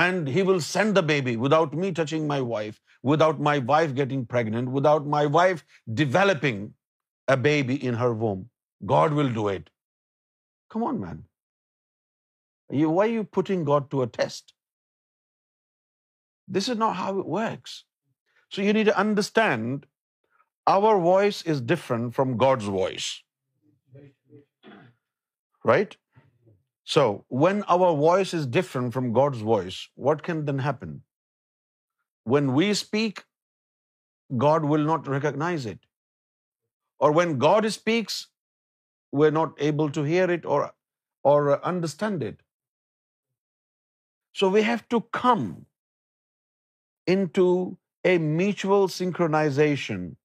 and 0.00 0.28
he 0.28 0.42
will 0.42 0.60
send 0.60 0.94
the 0.94 1.02
baby 1.02 1.36
without 1.36 1.74
me 1.74 1.92
touching 1.92 2.26
my 2.26 2.40
wife, 2.40 2.80
without 3.02 3.40
my 3.40 3.58
wife 3.58 3.94
getting 3.94 4.24
pregnant, 4.26 4.70
without 4.70 5.06
my 5.06 5.26
wife 5.26 5.64
developing 5.92 6.74
a 7.28 7.36
baby 7.36 7.74
in 7.84 7.94
her 7.94 8.12
womb. 8.12 8.48
God 8.86 9.12
will 9.12 9.28
do 9.28 9.48
it. 9.48 9.70
Come 10.70 10.82
on, 10.82 11.00
man. 11.00 11.24
Why 12.68 13.04
are 13.04 13.10
you 13.10 13.24
putting 13.24 13.64
God 13.64 13.90
to 13.90 14.02
a 14.02 14.06
test? 14.06 14.54
This 16.48 16.68
is 16.68 16.78
not 16.78 16.96
how 16.96 17.18
it 17.18 17.26
works. 17.26 17.84
So 18.50 18.62
you 18.62 18.72
need 18.72 18.86
to 18.86 18.98
understand 18.98 19.86
our 20.66 20.98
voice 21.00 21.42
is 21.42 21.60
different 21.60 22.14
from 22.14 22.36
God's 22.36 22.64
voice. 22.64 23.22
Right? 25.64 25.96
So 26.84 27.24
when 27.28 27.62
our 27.64 27.94
voice 27.96 28.34
is 28.34 28.46
different 28.46 28.92
from 28.92 29.12
God's 29.12 29.40
voice, 29.40 29.88
what 29.94 30.22
can 30.22 30.44
then 30.44 30.58
happen? 30.58 31.02
When 32.24 32.54
we 32.54 32.74
speak, 32.74 33.24
God 34.36 34.64
will 34.64 34.84
not 34.84 35.06
recognize 35.06 35.66
it. 35.66 35.78
Or 36.98 37.12
when 37.12 37.38
God 37.38 37.70
speaks, 37.72 38.28
we're 39.12 39.30
not 39.30 39.54
able 39.58 39.90
to 39.90 40.02
hear 40.02 40.30
it 40.30 40.44
or 40.44 41.64
understand 41.64 42.22
it. 42.22 42.40
So 44.32 44.48
we 44.48 44.62
have 44.62 44.88
to 44.88 45.00
come 45.12 45.66
into 47.06 47.76
a 48.04 48.18
mutual 48.18 48.88
synchronization, 48.88 50.16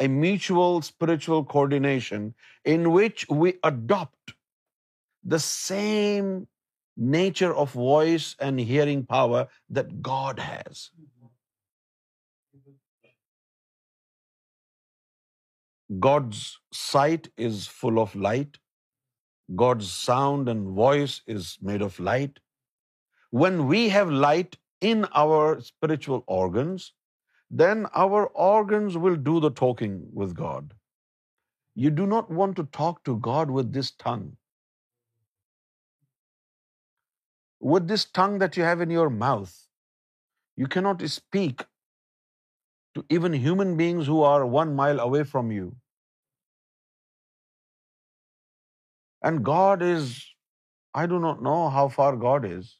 a 0.00 0.08
mutual 0.08 0.82
spiritual 0.82 1.44
coordination 1.44 2.34
in 2.64 2.90
which 2.92 3.26
we 3.28 3.54
adopt 3.62 4.34
the 5.24 5.38
same 5.38 6.46
nature 6.96 7.54
of 7.54 7.72
voice 7.72 8.36
and 8.38 8.60
hearing 8.60 9.04
power 9.04 9.48
that 9.70 10.02
God 10.02 10.38
has. 10.38 10.90
God's 15.98 16.58
sight 16.72 17.28
is 17.36 17.66
full 17.66 17.98
of 17.98 18.14
light. 18.14 18.58
God's 19.56 19.92
sound 19.92 20.48
and 20.48 20.68
voice 20.68 21.22
is 21.26 21.58
made 21.60 21.82
of 21.82 21.98
light. 21.98 22.38
When 23.30 23.66
we 23.66 23.88
have 23.88 24.10
light 24.10 24.56
in 24.80 25.06
our 25.14 25.60
spiritual 25.60 26.22
organs, 26.26 26.92
then 27.50 27.86
our 27.94 28.26
organs 28.26 28.96
will 28.96 29.16
do 29.16 29.40
the 29.40 29.50
talking 29.50 30.06
with 30.12 30.36
God. 30.36 30.72
You 31.74 31.90
do 31.90 32.06
not 32.06 32.30
want 32.30 32.56
to 32.56 32.64
talk 32.64 33.02
to 33.04 33.16
God 33.16 33.50
with 33.50 33.72
this 33.72 33.90
tongue. 33.92 34.36
With 37.60 37.88
this 37.88 38.06
tongue 38.06 38.38
that 38.38 38.56
you 38.56 38.62
have 38.62 38.80
in 38.80 38.90
your 38.90 39.10
mouth, 39.10 39.54
you 40.56 40.66
cannot 40.66 41.02
speak 41.08 41.64
to 42.94 43.04
even 43.08 43.32
human 43.32 43.76
beings 43.76 44.06
who 44.06 44.22
are 44.22 44.46
1 44.46 44.74
mile 44.74 44.98
away 45.00 45.24
from 45.24 45.52
you. 45.52 45.76
And 49.22 49.44
God 49.44 49.82
is, 49.82 50.26
I 50.94 51.06
do 51.06 51.20
not 51.20 51.42
know 51.42 51.68
how 51.68 51.88
far 51.88 52.16
God 52.16 52.46
is. 52.46 52.78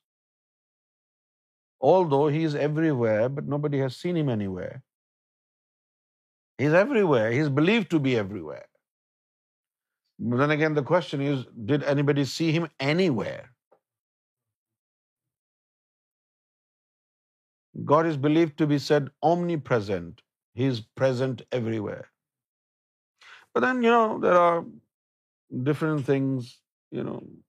Although 1.80 2.28
He 2.28 2.42
is 2.44 2.54
everywhere, 2.54 3.28
but 3.28 3.46
nobody 3.46 3.78
has 3.78 3.96
seen 3.96 4.16
Him 4.16 4.28
anywhere. 4.28 4.82
He 6.58 6.64
is 6.64 6.74
everywhere. 6.74 7.30
He 7.30 7.38
is 7.38 7.48
believed 7.48 7.90
to 7.90 7.98
be 7.98 8.16
everywhere. 8.16 8.66
But 10.18 10.38
then 10.38 10.50
again, 10.50 10.74
the 10.74 10.82
question 10.82 11.20
is, 11.20 11.46
did 11.64 11.82
anybody 11.82 12.24
see 12.24 12.52
Him 12.52 12.68
anywhere? 12.78 13.50
God 17.84 18.06
is 18.06 18.16
believed 18.16 18.58
to 18.58 18.66
be 18.66 18.78
said 18.78 19.10
omnipresent. 19.22 20.22
He 20.54 20.64
is 20.64 20.80
present 20.80 21.42
everywhere. 21.52 22.10
But 23.54 23.60
then, 23.60 23.80
there 23.80 24.38
are 24.38 24.64
different 25.62 26.04
things, 26.04 26.58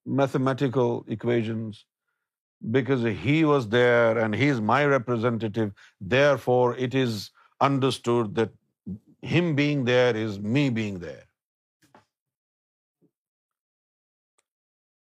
mathematical 0.06 1.06
equations, 1.08 1.86
because 2.70 3.02
he 3.02 3.44
was 3.44 3.70
there 3.70 4.20
and 4.20 4.36
he 4.36 4.48
is 4.48 4.62
my 4.62 4.86
representative, 4.86 5.74
therefore 6.00 6.78
it 6.78 6.94
is 6.94 7.32
understood 7.60 8.36
that 8.36 8.52
him 9.24 9.56
being 9.56 9.84
there 9.86 10.16
is 10.16 10.40
me 10.40 10.70
being 10.70 11.00
there. 11.00 11.24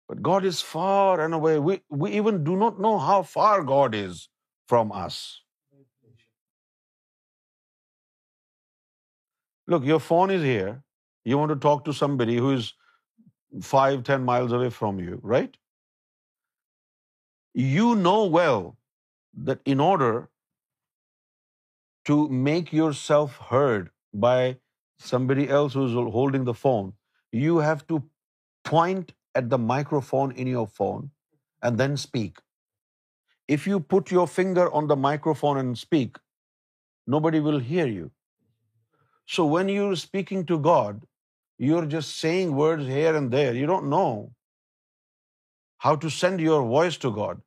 But 0.07 0.21
God 0.21 0.45
is 0.45 0.61
far 0.61 1.19
and 1.19 1.33
away. 1.33 1.59
We 1.59 2.11
even 2.11 2.45
do 2.45 2.55
not 2.55 2.79
know 2.79 2.97
how 2.97 3.23
far 3.23 3.61
God 3.63 3.93
is 3.93 4.28
from 4.69 4.91
us. 4.91 5.19
Look, 9.67 9.85
your 9.91 9.99
phone 9.99 10.31
is 10.31 10.43
here. 10.43 10.83
You 11.25 11.37
want 11.37 11.51
to 11.53 11.55
talk 11.67 11.85
to 11.85 11.93
somebody 11.93 12.35
who 12.37 12.51
is 12.51 12.73
5-10 13.57 14.23
miles 14.23 14.51
away 14.51 14.69
from 14.69 14.99
you, 14.99 15.19
right? 15.23 15.57
You 17.53 17.95
know 17.95 18.25
well 18.25 18.77
that 19.45 19.59
in 19.65 19.79
order 19.79 20.29
to 22.05 22.17
make 22.29 22.71
yourself 22.71 23.37
heard 23.37 23.89
by 24.13 24.57
somebody 24.99 25.47
else 25.49 25.73
who's 25.73 25.93
holding 25.93 26.43
the 26.43 26.53
phone, 26.53 26.93
you 27.31 27.57
have 27.57 27.85
to 27.87 28.03
point 28.63 29.13
at 29.35 29.49
the 29.49 29.57
microphone 29.57 30.31
in 30.31 30.47
your 30.47 30.67
phone 30.67 31.09
and 31.61 31.77
then 31.77 31.97
speak. 31.97 32.37
If 33.55 33.65
you 33.69 33.79
put 33.93 34.11
your 34.15 34.27
finger 34.37 34.71
on 34.79 34.87
the 34.89 34.95
microphone 35.03 35.59
and 35.59 35.77
speak, 35.83 36.17
nobody 37.15 37.39
will 37.45 37.59
hear 37.69 37.87
you. 37.87 38.09
So 39.35 39.45
when 39.53 39.71
you're 39.75 39.95
speaking 40.01 40.45
to 40.51 40.57
God, 40.67 41.01
you're 41.69 41.87
just 41.93 42.19
saying 42.19 42.55
words 42.59 42.85
here 42.85 43.15
and 43.15 43.31
there. 43.37 43.55
You 43.61 43.65
don't 43.71 43.89
know 43.89 44.11
how 45.87 45.95
to 46.05 46.11
send 46.19 46.45
your 46.45 46.61
voice 46.75 46.97
to 47.05 47.11
God. 47.19 47.41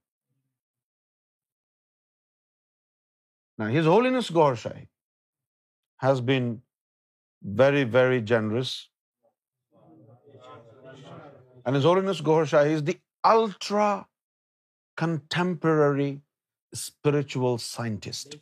Now, 3.58 3.72
His 3.78 3.86
Holiness 3.94 4.30
Gaur 4.30 4.52
Shahi 4.66 4.86
has 5.98 6.20
been 6.20 6.62
very, 7.62 7.84
very 7.84 8.22
generous. 8.34 8.76
And 11.64 11.76
His 11.76 11.84
Holiness 11.84 12.20
Gaur 12.20 12.44
Shahi 12.54 12.78
is 12.78 12.84
the 12.92 12.98
ultra 13.24 14.06
contemporary 14.96 16.20
spiritual 16.74 17.58
scientist. 17.58 18.36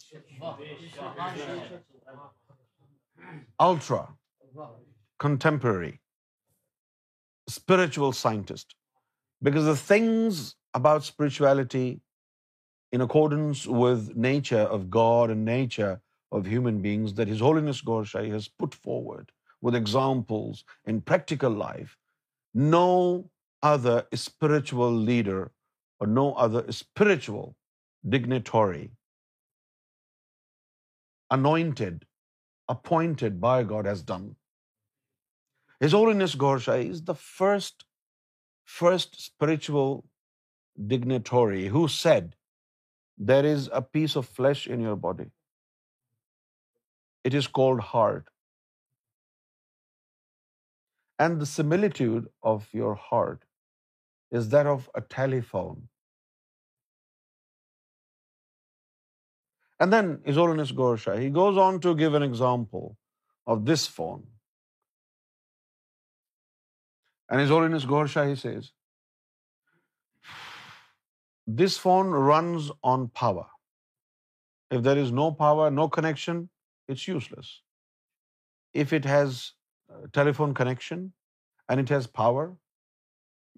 Ultra 3.59 4.09
contemporary 5.19 6.01
spiritual 7.49 8.13
scientist. 8.13 8.75
Because 9.43 9.65
the 9.65 9.77
things 9.77 10.55
about 10.75 11.05
spirituality 11.05 12.01
in 12.93 13.01
accordance 13.01 13.67
with 13.67 14.17
nature 14.17 14.67
of 14.77 14.91
God 14.91 15.31
and 15.31 15.45
nature 15.45 16.01
of 16.33 16.47
human 16.47 16.81
beings 16.81 17.15
that 17.15 17.29
His 17.29 17.41
Holiness 17.41 17.83
Gorshahi 17.83 18.31
has 18.31 18.49
put 18.49 18.75
forward 18.75 19.33
with 19.61 19.75
examples 19.75 20.65
in 20.87 21.01
practical 21.01 21.51
life, 21.51 21.97
no 22.55 23.29
other 23.63 24.07
spiritual 24.15 24.93
leader 24.93 25.51
or 26.01 26.09
no 26.09 26.23
other 26.39 26.69
spiritual 26.69 27.41
dignitary 28.05 28.87
anointed 31.31 32.05
appointed 32.69 33.39
by 33.41 33.65
God 33.71 33.87
has 33.87 34.05
done 34.07 34.29
his 35.81 35.95
or 35.95 36.13
Anas 36.15 36.37
Shahi 36.61 36.89
is 36.91 37.03
the 37.07 37.13
first 37.19 37.85
first 38.69 39.15
spiritual 39.15 39.75
dignitary 40.79 41.69
who 41.69 41.87
said 41.97 42.35
there 43.19 43.53
is 43.53 43.69
a 43.73 43.81
piece 43.93 44.17
of 44.17 44.31
flesh 44.31 44.69
in 44.69 44.81
your 44.81 44.97
body 45.01 45.29
it 47.25 47.35
is 47.35 47.49
called 47.53 47.83
heart 47.95 48.31
and 51.19 51.41
the 51.41 51.45
similitude 51.47 52.29
of 52.53 52.75
your 52.75 52.97
heart 53.13 53.45
is 54.31 54.49
that 54.51 54.67
of 54.67 54.89
a 54.95 55.01
telephone. 55.01 55.89
And 59.79 59.93
then 59.93 60.19
Isolines 60.27 60.73
Gorsha, 60.73 61.19
he 61.21 61.31
goes 61.31 61.57
on 61.57 61.81
to 61.81 61.95
give 61.95 62.15
an 62.15 62.23
example 62.23 62.97
of 63.47 63.65
this 63.65 63.87
phone. 63.87 64.27
And 67.31 67.41
Isolines 67.41 67.87
Gorsha, 67.87 68.29
he 68.29 68.37
says, 68.37 68.73
this 71.47 71.79
phone 71.79 72.11
runs 72.11 72.71
on 72.85 73.09
power. 73.09 73.47
If 74.71 74.83
there 74.83 74.99
is 74.99 75.11
no 75.11 75.33
power, 75.33 75.71
no 75.71 75.89
connection, 75.89 76.49
it's 76.87 77.09
useless. 77.09 77.63
If 78.73 78.93
it 78.93 79.05
has 79.05 79.53
uh, 79.93 80.07
telephone 80.13 80.55
connection 80.55 81.13
and 81.69 81.81
it 81.81 81.89
has 81.89 82.07
power, 82.07 82.57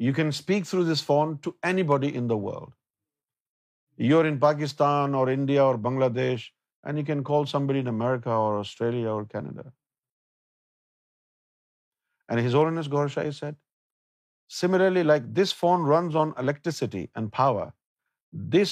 you 0.00 0.13
can 0.15 0.27
speak 0.27 0.69
through 0.69 0.93
this 0.93 1.05
phone 1.07 1.37
to 1.37 1.51
any 1.63 1.83
body 1.83 2.11
in 2.15 2.31
the 2.31 2.37
world 2.37 2.71
you 3.99 4.21
in 4.21 4.39
Pakistan 4.39 5.15
or 5.15 5.29
India 5.29 5.63
or 5.63 5.75
بنگلہ 5.75 6.09
دیش 6.09 6.53
and 6.85 6.99
you 6.99 7.05
can 7.05 7.23
call 7.23 7.45
سم 7.45 7.67
بڑی 7.67 7.79
in 7.79 7.89
America 7.89 8.35
or 8.35 8.59
Australia 8.59 9.11
or 9.11 9.23
Canada 9.23 9.69
and 12.29 12.47
his 12.47 12.93
گور 12.93 13.09
سیٹ 13.09 13.55
similarly 14.51 15.03
like 15.03 15.23
this 15.23 15.55
phone 15.55 15.89
runs 15.93 16.17
on 16.17 16.31
electricity 16.37 17.07
and 17.15 17.31
power 17.37 17.67
this 18.33 18.72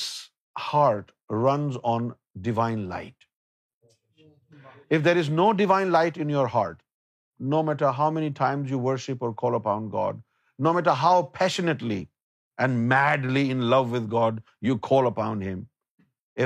heart 0.75 1.13
runs 1.31 1.77
on 1.83 2.09
divine 2.35 2.79
light 2.79 3.25
if 4.91 5.05
there 5.05 5.17
is 5.17 5.31
no 5.31 5.53
divine 5.53 5.89
light 5.89 6.19
in 6.19 6.31
your 6.31 6.47
heart 6.55 6.83
no 7.41 7.63
matter 7.63 7.87
how 7.87 8.11
many 8.11 8.29
times 8.29 8.71
you 8.71 8.81
worship 8.81 9.25
or 9.25 9.33
call 9.37 9.55
God 9.93 10.21
no 10.69 10.73
matter 10.77 10.95
how 11.03 11.17
passionately 11.41 11.99
and 12.59 12.89
madly 12.95 13.45
in 13.51 13.69
love 13.75 13.91
with 13.97 14.09
God 14.15 14.43
you 14.61 14.79
call 14.89 15.07
upon 15.11 15.41
Him, 15.41 15.69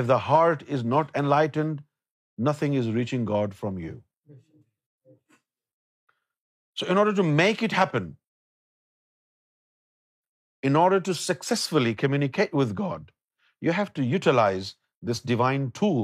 if 0.01 0.07
the 0.07 0.19
heart 0.27 0.63
is 0.75 0.83
not 0.83 1.15
enlightened, 1.21 1.83
nothing 2.49 2.77
is 2.81 2.91
reaching 2.99 3.25
God 3.25 3.53
from 3.53 3.77
you. 3.85 4.01
So 6.75 6.87
in 6.87 6.97
order 6.97 7.13
to 7.19 7.23
make 7.23 7.63
it 7.67 7.71
happen, 7.71 8.17
in 10.63 10.75
order 10.75 10.99
to 10.99 11.13
successfully 11.13 11.93
communicate 11.93 12.53
with 12.53 12.75
God, 12.75 13.11
you 13.61 13.71
have 13.71 13.93
to 13.99 14.03
utilize 14.03 14.75
this 15.01 15.19
divine 15.19 15.71
tool 15.71 16.03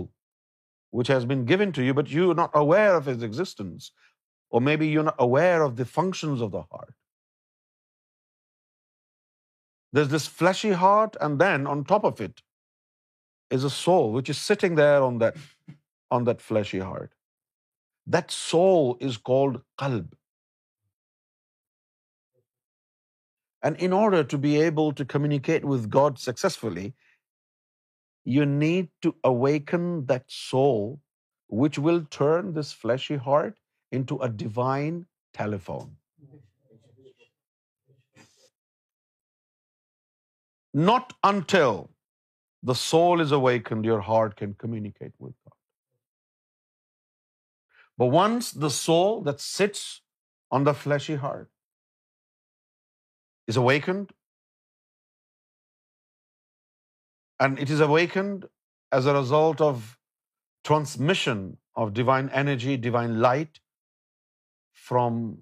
which 0.92 1.08
has 1.08 1.26
been 1.26 1.46
given 1.46 1.72
to 1.78 1.84
you, 1.84 1.94
but 1.94 2.10
you're 2.10 2.36
not 2.36 2.52
aware 2.54 2.96
of 2.96 3.08
its 3.08 3.24
existence, 3.24 3.92
or 4.50 4.62
maybe 4.62 4.88
you're 4.88 5.12
not 5.12 5.28
aware 5.28 5.62
of 5.64 5.78
the 5.78 5.86
functions 5.86 6.42
of 6.42 6.52
the 6.52 6.64
heart. 6.72 6.94
There's 9.94 10.10
this 10.10 10.28
fleshy 10.28 10.72
heart, 10.72 11.18
and 11.20 11.40
then 11.40 11.68
on 11.68 11.84
top 11.84 12.04
of 12.06 12.22
it 12.22 12.42
is 13.50 13.64
a 13.64 13.70
soul 13.70 14.14
which 14.14 14.30
is 14.30 14.38
sitting 14.38 14.76
there 14.76 15.04
on 15.04 15.18
that 15.20 16.42
fleshy 16.42 16.80
heart. 16.80 17.14
That 18.08 18.32
soul 18.32 18.98
is 19.00 19.18
called 19.18 19.62
qalb. 19.80 20.14
And 23.62 23.76
in 23.78 23.94
order 23.94 24.24
to 24.24 24.38
be 24.38 24.60
able 24.60 24.92
to 24.94 25.06
communicate 25.06 25.64
with 25.64 25.90
God 25.90 26.18
successfully, 26.18 26.94
you 28.24 28.46
need 28.46 28.90
to 29.02 29.16
awaken 29.24 30.06
that 30.06 30.24
soul, 30.28 31.00
which 31.48 31.78
will 31.78 32.06
turn 32.10 32.54
this 32.54 32.72
fleshy 32.72 33.18
heart 33.18 33.58
into 33.92 34.18
a 34.20 34.30
divine 34.30 35.06
telephone. 35.34 35.98
Not 40.74 41.14
until 41.24 41.92
the 42.64 42.76
soul 42.76 43.20
is 43.22 43.32
awakened, 43.32 43.86
your 43.86 44.02
heart 44.02 44.36
can 44.36 44.54
communicate 44.54 45.14
with 45.20 45.34
God. 45.44 45.54
But 47.98 48.08
once 48.08 48.52
the 48.52 48.70
soul 48.70 49.22
that 49.24 49.42
sits 49.42 50.02
on 50.50 50.64
the 50.64 50.74
fleshy 50.74 51.16
heart 51.16 51.50
is 53.48 53.58
awakened, 53.58 54.12
and 57.40 57.60
it 57.60 57.70
is 57.70 57.80
awakened 57.80 58.46
as 58.92 59.06
a 59.06 59.14
result 59.14 59.60
of 59.60 59.98
transmission 60.64 61.58
of 61.76 61.94
divine 61.94 62.30
energy, 62.30 62.78
divine 62.78 63.20
light 63.20 63.60
from 64.74 65.40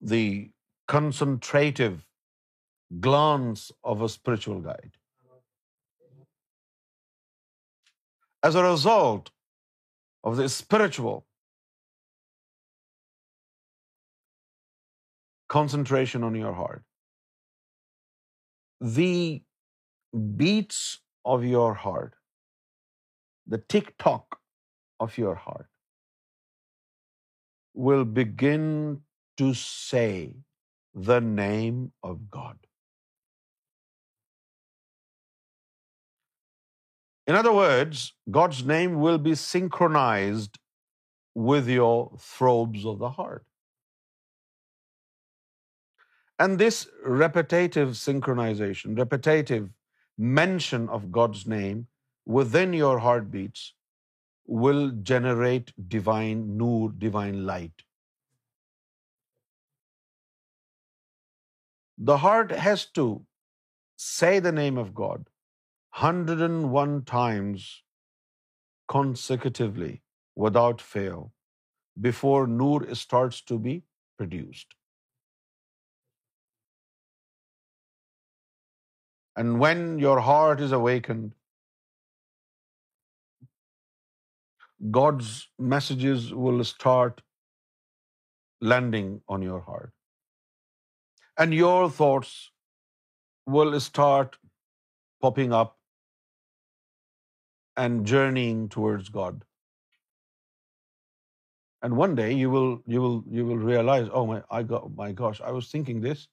the 0.00 0.50
concentrative 0.86 2.04
glance 3.00 3.72
of 3.82 4.02
a 4.02 4.08
spiritual 4.08 4.60
guide. 4.60 4.92
As 8.42 8.54
a 8.54 8.62
result 8.62 9.30
of 10.22 10.36
the 10.36 10.48
spiritual 10.48 11.26
concentration 15.48 16.22
on 16.22 16.34
your 16.34 16.52
heart, 16.52 16.82
the 18.80 19.42
beats 20.36 21.00
of 21.24 21.44
your 21.44 21.74
heart, 21.74 22.14
the 23.46 23.58
tick-tock 23.58 24.38
of 25.00 25.18
your 25.18 25.34
heart 25.34 25.68
will 27.74 28.04
begin 28.04 29.00
to 29.36 29.54
say 29.54 30.34
the 30.94 31.20
name 31.20 31.92
of 32.02 32.30
God. 32.30 32.65
In 37.26 37.34
other 37.34 37.52
words, 37.52 38.14
God's 38.30 38.64
name 38.64 39.00
will 39.00 39.18
be 39.18 39.34
synchronized 39.34 40.58
with 41.34 41.68
your 41.68 42.12
throbs 42.18 42.86
of 42.86 42.98
the 42.98 43.10
heart. 43.10 43.44
And 46.38 46.58
this 46.58 46.88
repetitive 47.04 47.90
synchronization, 47.90 48.96
repetitive 48.96 49.70
mention 50.16 50.88
of 50.88 51.10
God's 51.10 51.46
name 51.46 51.88
within 52.26 52.72
your 52.72 52.98
heartbeats 52.98 53.74
will 54.46 54.90
generate 55.02 55.72
divine 55.88 56.56
noor, 56.56 56.92
divine 56.96 57.44
light. 57.46 57.82
The 61.98 62.18
heart 62.18 62.52
has 62.52 62.84
to 62.92 63.24
say 63.96 64.38
the 64.38 64.52
name 64.52 64.76
of 64.78 64.94
God 64.94 65.26
101 65.98 67.04
times 67.04 67.82
consecutively 68.86 70.02
without 70.34 70.82
fail 70.86 71.32
before 71.98 72.46
Noor 72.46 72.94
starts 72.94 73.40
to 73.50 73.58
be 73.58 73.82
produced. 74.18 74.74
And 79.36 79.58
when 79.58 79.98
your 79.98 80.20
heart 80.20 80.60
is 80.60 80.72
awakened, 80.72 81.32
God's 84.90 85.48
messages 85.58 86.34
will 86.34 86.62
start 86.64 87.22
landing 88.60 89.22
on 89.28 89.40
your 89.40 89.60
heart. 89.60 89.92
And 91.38 91.54
your 91.54 91.88
thoughts 91.88 92.50
will 93.46 93.80
start 93.80 94.36
popping 95.22 95.52
up 95.52 95.75
and 97.76 98.06
journeying 98.06 98.68
towards 98.68 99.08
God. 99.08 99.44
And 101.82 101.96
one 101.96 102.14
day 102.14 102.32
you 102.32 102.50
will 102.50 102.82
realize, 102.86 104.08
oh 104.12 104.24
my 104.96 105.12
gosh, 105.12 105.40
I 105.40 105.52
was 105.52 105.68
thinking 105.68 106.00
this, 106.00 106.28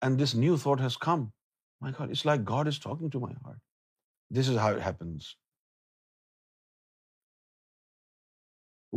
and 0.00 0.18
this 0.18 0.34
new 0.34 0.56
thought 0.56 0.80
has 0.80 0.96
come. 0.96 1.32
My 1.80 1.90
God, 1.90 2.10
it's 2.10 2.24
like 2.24 2.44
God 2.44 2.66
is 2.68 2.78
talking 2.78 3.10
to 3.10 3.20
my 3.20 3.32
heart. 3.44 3.58
This 4.30 4.48
is 4.48 4.56
how 4.56 4.70
it 4.72 4.80
happens. 4.80 5.36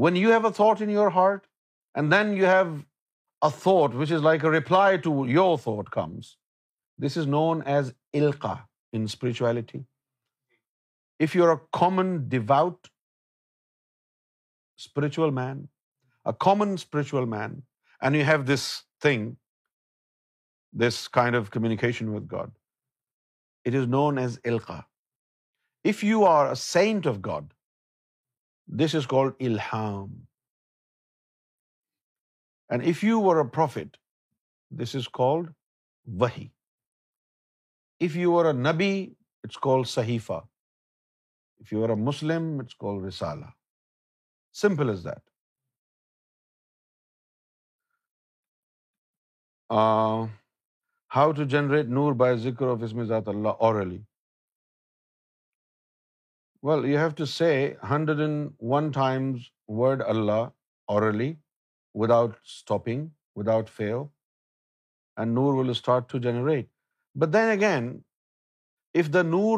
When 0.00 0.15
you 0.15 0.29
have 0.29 0.45
a 0.45 0.51
thought 0.51 0.81
in 0.81 0.89
your 0.89 1.09
heart, 1.09 1.47
and 1.93 2.11
then 2.11 2.35
you 2.35 2.45
have 2.45 2.85
a 3.41 3.49
thought 3.51 3.93
which 3.93 4.11
is 4.11 4.21
like 4.21 4.43
a 4.43 4.49
reply 4.49 4.97
to 4.97 5.25
your 5.27 5.57
thought 5.57 5.91
comes, 5.91 6.37
this 6.97 7.17
is 7.17 7.27
known 7.27 7.61
as 7.63 7.93
ilqa 8.13 8.61
in 8.93 9.07
spirituality. 9.07 9.85
If 11.19 11.35
you 11.35 11.43
are 11.43 11.49
a 11.49 11.65
common 11.71 12.17
devout 12.29 12.87
spiritual 14.79 15.29
man 15.29 15.65
a 16.25 16.31
common 16.39 16.73
spiritual 16.73 17.25
man 17.25 17.59
and 17.99 18.15
you 18.15 18.23
have 18.25 18.43
this 18.53 18.83
thing 18.99 19.33
this 20.73 21.09
kind 21.09 21.35
of 21.35 21.49
communication 21.49 22.07
with 22.07 22.31
God 22.31 22.49
it 23.65 23.75
is 23.75 23.87
known 23.87 24.17
as 24.17 24.39
Alka 24.43 24.79
if 25.83 26.03
you 26.03 26.25
are 26.25 26.47
a 26.47 26.55
saint 26.55 27.07
of 27.07 27.15
God 27.25 27.53
this 28.67 28.95
is 28.95 29.07
called 29.07 29.33
الحام 29.39 30.09
and 32.69 32.83
if 32.87 33.03
you 33.03 33.29
are 33.29 33.35
a 33.35 33.49
prophet 33.49 33.97
this 34.69 34.95
is 34.95 35.09
called 35.09 35.49
وہی 36.05 36.47
if 37.99 38.15
you 38.15 38.39
are 38.39 38.45
a 38.45 38.53
نبی 38.53 39.13
it's 39.43 39.57
called 39.57 39.87
Sahifa 39.87 40.41
Muslim 41.95 42.59
it's 42.59 42.75
رسالا 43.07 43.49
simple 44.53 44.89
is 44.89 45.03
that 45.05 45.29
how 51.11 51.31
to 51.31 51.43
generate 51.43 51.85
Noor 51.85 52.13
by 52.13 52.37
ذکر 52.37 52.67
of 52.67 52.83
اسم 52.83 53.03
ذات 53.03 53.27
اللہ 53.27 53.49
اور 53.49 53.75
نور 65.27 65.51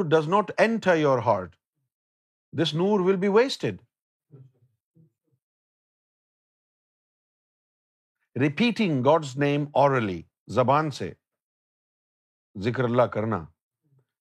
does 0.05 0.29
not 0.29 0.51
enter 0.57 0.95
your 0.95 1.19
heart 1.19 1.56
this 2.53 2.73
Noor 2.73 2.99
will 2.99 3.15
be 3.15 3.27
wasted 3.27 3.81
repeating 8.35 9.03
God's 9.03 9.37
name 9.37 9.65
or 9.73 9.91
ذکر 12.57 12.83
اللہ 12.83 13.01
کرنا 13.01 13.45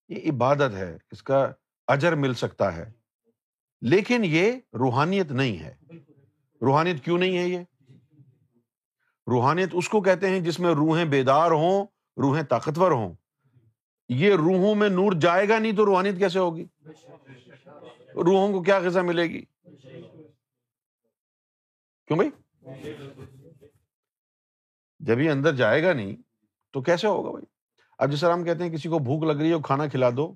یہ 0.08 0.30
عبادت 0.30 0.74
ہے 0.74 0.98
اس 1.10 1.22
کا 1.22 1.52
اجر 1.88 2.14
مل 2.14 2.34
سکتا 2.34 2.76
ہے 2.76 2.92
لیکن 3.80 4.24
یہ 4.24 4.52
روحانیت 4.72 5.30
نہیں 5.30 5.58
ہے 5.58 5.74
روحانیت 6.60 7.04
کیوں 7.04 7.18
نہیں 7.18 7.38
ہے 7.38 7.48
یہ 7.48 7.62
روحانیت 9.26 9.70
اس 9.72 9.88
کو 9.88 10.00
کہتے 10.00 10.28
ہیں 10.28 10.40
جس 10.40 10.60
میں 10.60 10.70
روحیں 10.70 11.04
بیدار 11.04 11.50
ہوں 11.50 11.86
روحیں 12.16 12.42
طاقتور 12.42 12.90
ہوں 12.90 13.14
یہ 14.08 14.34
روحوں 14.34 14.74
میں 14.74 14.88
نور 14.88 15.12
جائے 15.12 15.48
گا 15.48 15.58
نہیں 15.58 15.72
تو 15.72 15.86
روحانیت 15.86 16.18
کیسے 16.18 16.38
ہوگی 16.38 16.64
روحوں 18.16 18.52
کو 18.52 18.62
کیا 18.62 18.78
غذا 18.78 19.02
ملے 19.02 19.22
گی 19.22 19.44
کیوں 22.08 22.16
بھائی 22.16 22.30
جب 25.00 25.20
یہ 25.20 25.30
اندر 25.30 25.54
جائے 25.54 25.82
گا 25.82 25.92
نہیں 25.92 26.16
تو 26.72 26.82
کیسے 26.82 27.06
ہوگا 27.06 27.30
بھائی 27.30 27.44
اب 27.98 28.10
طرح 28.20 28.32
ہم 28.32 28.44
کہتے 28.44 28.64
ہیں 28.64 28.70
کسی 28.70 28.88
کو 28.88 28.98
بھوک 28.98 29.24
لگ 29.24 29.40
رہی 29.40 29.52
ہے 29.52 29.60
کھانا 29.64 29.86
کھلا 29.86 30.10
دو 30.10 30.34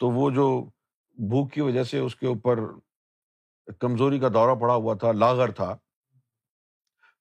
تو 0.00 0.10
وہ 0.10 0.30
جو 0.30 0.70
بھوک 1.14 1.52
کی 1.52 1.60
وجہ 1.60 1.82
سے 1.82 1.98
اس 1.98 2.16
کے 2.16 2.26
اوپر 2.26 2.60
کمزوری 3.80 4.18
کا 4.18 4.28
دورہ 4.34 4.54
پڑا 4.54 4.74
ہوا 4.74 4.94
تھا 4.94 5.12
لاگر 5.12 5.50
تھا 5.50 5.76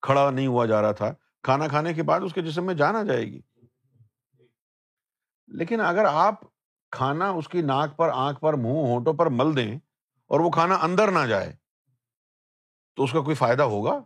کھڑا 0.02 0.30
نہیں 0.30 0.48
ہوا 0.48 0.66
جا 0.66 0.82
رہا 0.82 0.92
تھا 0.92 1.14
کھانا 1.44 1.68
کھانے 1.68 1.94
کے 1.94 2.04
بعد 2.04 2.22
اس 2.22 2.34
کے 2.34 2.42
جسم 2.42 2.66
میں 2.66 2.74
جانا 2.74 3.04
جائے 3.04 3.26
گی 3.26 3.42
لیکن 5.48 5.82
اگر 5.82 6.06
آپ 6.06 6.36
کھانا 6.96 7.30
اس 7.30 7.48
کی 7.48 7.62
ناک 7.62 7.96
پر 7.98 8.10
آنکھ 8.14 8.40
پر 8.40 8.54
منہ 8.54 8.88
ہونٹوں 8.88 9.14
پر 9.14 9.30
مل 9.32 9.56
دیں 9.58 9.72
اور 10.32 10.40
وہ 10.40 10.50
کھانا 10.50 10.76
اندر 10.82 11.12
نہ 11.12 11.26
جائے 11.26 11.52
تو 12.98 13.04
اس 13.04 13.12
کا 13.12 13.22
کوئی 13.22 13.36
فائدہ 13.36 13.64
ہوگا 13.64 14.00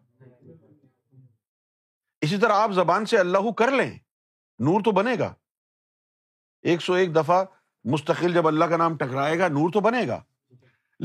اسی 2.22 2.38
طرح 2.38 2.54
آپ 2.54 2.72
زبان 2.72 3.06
سے 3.06 3.18
اللہ 3.18 3.52
کر 3.58 3.72
لیں 3.72 3.92
نور 4.60 4.82
تو 4.84 4.92
بنے 4.92 5.16
گا 5.20 5.34
ایک 6.64 6.82
سو 6.82 6.94
ایک 6.94 7.16
دفعہ 7.16 7.44
مستقل 7.86 8.34
جب 8.34 8.48
اللہ 8.48 8.66
کا 8.66 8.78
نام 8.78 8.98
ٹکرائے 8.98 9.38
گا 9.40 9.48
نور 9.48 9.72
تو 9.72 9.80
بنے 9.80 10.08
گا 10.08 10.22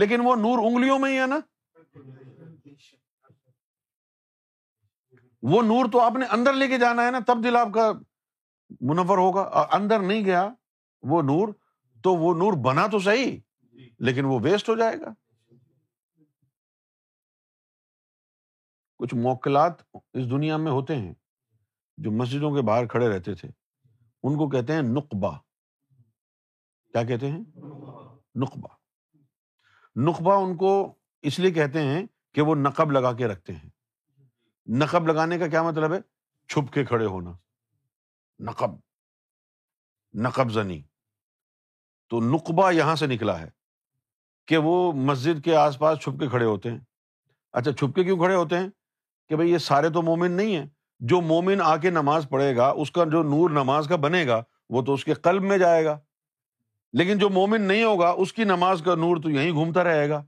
لیکن 0.00 0.20
وہ 0.20 0.34
نور 0.36 0.58
انگلیوں 0.58 0.98
میں 0.98 1.10
ہی 1.10 1.18
ہے 1.18 1.26
نا 1.26 1.38
وہ 5.42 5.62
نور 5.62 5.90
تو 5.92 6.00
آپ 6.00 6.16
نے 6.16 6.26
اندر 6.30 6.52
لے 6.52 6.68
کے 6.68 6.78
جانا 6.78 7.06
ہے 7.06 7.10
نا 7.10 7.18
تب 7.26 7.42
دل 7.44 7.56
آپ 7.56 7.68
کا 7.74 7.90
منور 8.80 9.18
ہوگا 9.18 9.42
اندر 9.72 10.00
نہیں 10.00 10.24
گیا 10.24 10.48
وہ 11.02 11.22
نور 11.22 11.48
تو 12.04 12.14
وہ 12.14 12.34
نور 12.34 12.52
بنا 12.64 12.86
تو 12.86 12.98
صحیح 12.98 13.38
لیکن 13.98 14.24
وہ 14.24 14.38
ویسٹ 14.42 14.68
ہو 14.68 14.74
جائے 14.74 15.00
گا 15.00 15.12
کچھ 19.00 19.14
موکلات 19.14 19.82
اس 20.12 20.30
دنیا 20.30 20.56
میں 20.56 20.72
ہوتے 20.72 20.96
ہیں 20.96 21.14
جو 21.98 22.10
مسجدوں 22.10 22.54
کے 22.56 22.62
باہر 22.62 22.86
کھڑے 22.86 23.08
رہتے 23.08 23.34
تھے 23.34 23.48
ان 24.22 24.38
کو 24.38 24.48
کہتے 24.48 24.72
ہیں 24.72 24.82
نقبہ 24.82 25.38
کیا 26.94 27.02
کہتے 27.02 27.30
ہیں 27.30 27.42
نقبہ 28.34 28.68
نقبہ 29.96 30.32
ان 30.44 30.56
کو 30.56 30.94
اس 31.22 31.38
لیے 31.38 31.50
کہتے 31.50 31.82
ہیں 31.82 32.06
کہ 32.32 32.42
وہ 32.42 32.54
نقب 32.54 32.90
لگا 32.90 33.12
کے 33.12 33.28
رکھتے 33.28 33.52
ہیں 33.52 33.70
نقب 34.68 35.06
لگانے 35.06 35.38
کا 35.38 35.46
کیا 35.46 35.62
مطلب 35.62 35.92
ہے 35.92 35.98
چھپ 36.48 36.72
کے 36.72 36.84
کھڑے 36.84 37.06
ہونا 37.06 37.32
نقب 38.40 38.70
نقب 40.14 40.52
زنی 40.52 40.82
تو 42.10 42.20
نقبہ 42.20 42.72
یہاں 42.72 42.94
سے 42.96 43.06
نکلا 43.06 43.40
ہے 43.40 43.48
کہ 44.46 44.56
وہ 44.56 44.92
مسجد 44.92 45.44
کے 45.44 45.56
آس 45.56 45.78
پاس 45.78 45.98
چھپ 45.98 46.18
کے 46.20 46.28
کھڑے 46.28 46.44
ہوتے 46.44 46.70
ہیں 46.70 46.78
اچھا 47.52 47.72
چھپ 47.72 47.94
کے 47.94 48.04
کیوں 48.04 48.16
کھڑے 48.16 48.34
ہوتے 48.34 48.58
ہیں 48.58 48.68
کہ 49.28 49.36
بھائی 49.36 49.52
یہ 49.52 49.58
سارے 49.58 49.88
تو 49.88 50.02
مومن 50.02 50.32
نہیں 50.32 50.56
ہیں 50.56 50.66
جو 51.00 51.20
مومن 51.20 51.60
آ 51.60 51.76
کے 51.76 51.90
نماز 51.90 52.26
پڑھے 52.30 52.56
گا 52.56 52.68
اس 52.68 52.90
کا 52.90 53.04
جو 53.04 53.22
نور 53.22 53.50
نماز 53.50 53.88
کا 53.88 53.96
بنے 53.96 54.26
گا 54.26 54.42
وہ 54.70 54.82
تو 54.82 54.94
اس 54.94 55.04
کے 55.04 55.14
قلب 55.14 55.42
میں 55.42 55.58
جائے 55.58 55.84
گا 55.84 55.98
لیکن 56.92 57.18
جو 57.18 57.28
مومن 57.28 57.62
نہیں 57.62 57.84
ہوگا 57.84 58.10
اس 58.10 58.32
کی 58.32 58.44
نماز 58.44 58.82
کا 58.82 58.94
نور 58.94 59.16
تو 59.16 59.30
یہیں 59.30 59.52
گھومتا 59.52 59.84
رہے 59.84 60.08
گا 60.08 60.22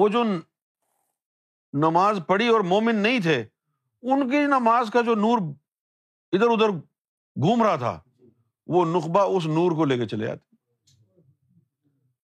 وہ 0.00 0.08
جو 0.08 0.24
نماز 1.74 2.20
پڑھی 2.26 2.48
اور 2.48 2.60
مومن 2.60 2.96
نہیں 2.96 3.18
تھے 3.20 3.44
ان 4.02 4.28
کی 4.30 4.36
نماز 4.36 4.90
کا 4.90 5.00
جو 5.00 5.14
نور 5.14 5.38
ادھر 6.32 6.46
ادھر 6.46 6.70
گھوم 7.36 7.62
رہا 7.62 7.76
تھا 7.76 8.00
وہ 8.66 8.84
نقبہ 8.84 9.20
اس 9.36 9.46
نور 9.46 9.72
کو 9.72 9.84
لے 9.84 9.98
کے 9.98 10.06
چلے 10.06 10.26
جاتے 10.26 10.49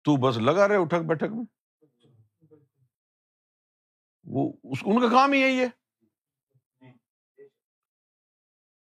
تو 0.06 0.16
بس 0.18 0.38
لگا 0.38 0.68
رہے 0.68 0.76
اٹھک 0.76 1.06
بیٹھک 1.06 1.32
میں 1.32 1.44
وہ 4.26 4.52
اس 4.64 4.80
ان 4.86 5.02
کا 5.02 5.10
کام 5.10 5.34
ہی 5.34 5.40
یہی 5.40 5.60
ہے 5.60 5.68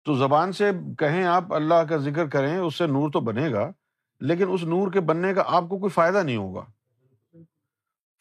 تو 0.07 0.15
زبان 0.15 0.53
سے 0.53 0.71
کہیں 0.99 1.25
آپ 1.25 1.53
اللہ 1.53 1.85
کا 1.89 1.97
ذکر 1.97 2.29
کریں 2.29 2.57
اس 2.57 2.79
سے 2.79 2.87
نور 2.87 3.11
تو 3.11 3.21
بنے 3.21 3.53
گا 3.53 3.71
لیکن 4.21 4.53
اس 4.53 4.63
نور 4.63 4.93
کے 4.93 5.01
بننے 5.01 5.35
کا 5.35 5.43
آپ 5.47 5.69
کو 5.69 5.79
کوئی 5.79 5.91
فائدہ 5.91 6.19
نہیں 6.19 6.37
ہوگا 6.37 6.65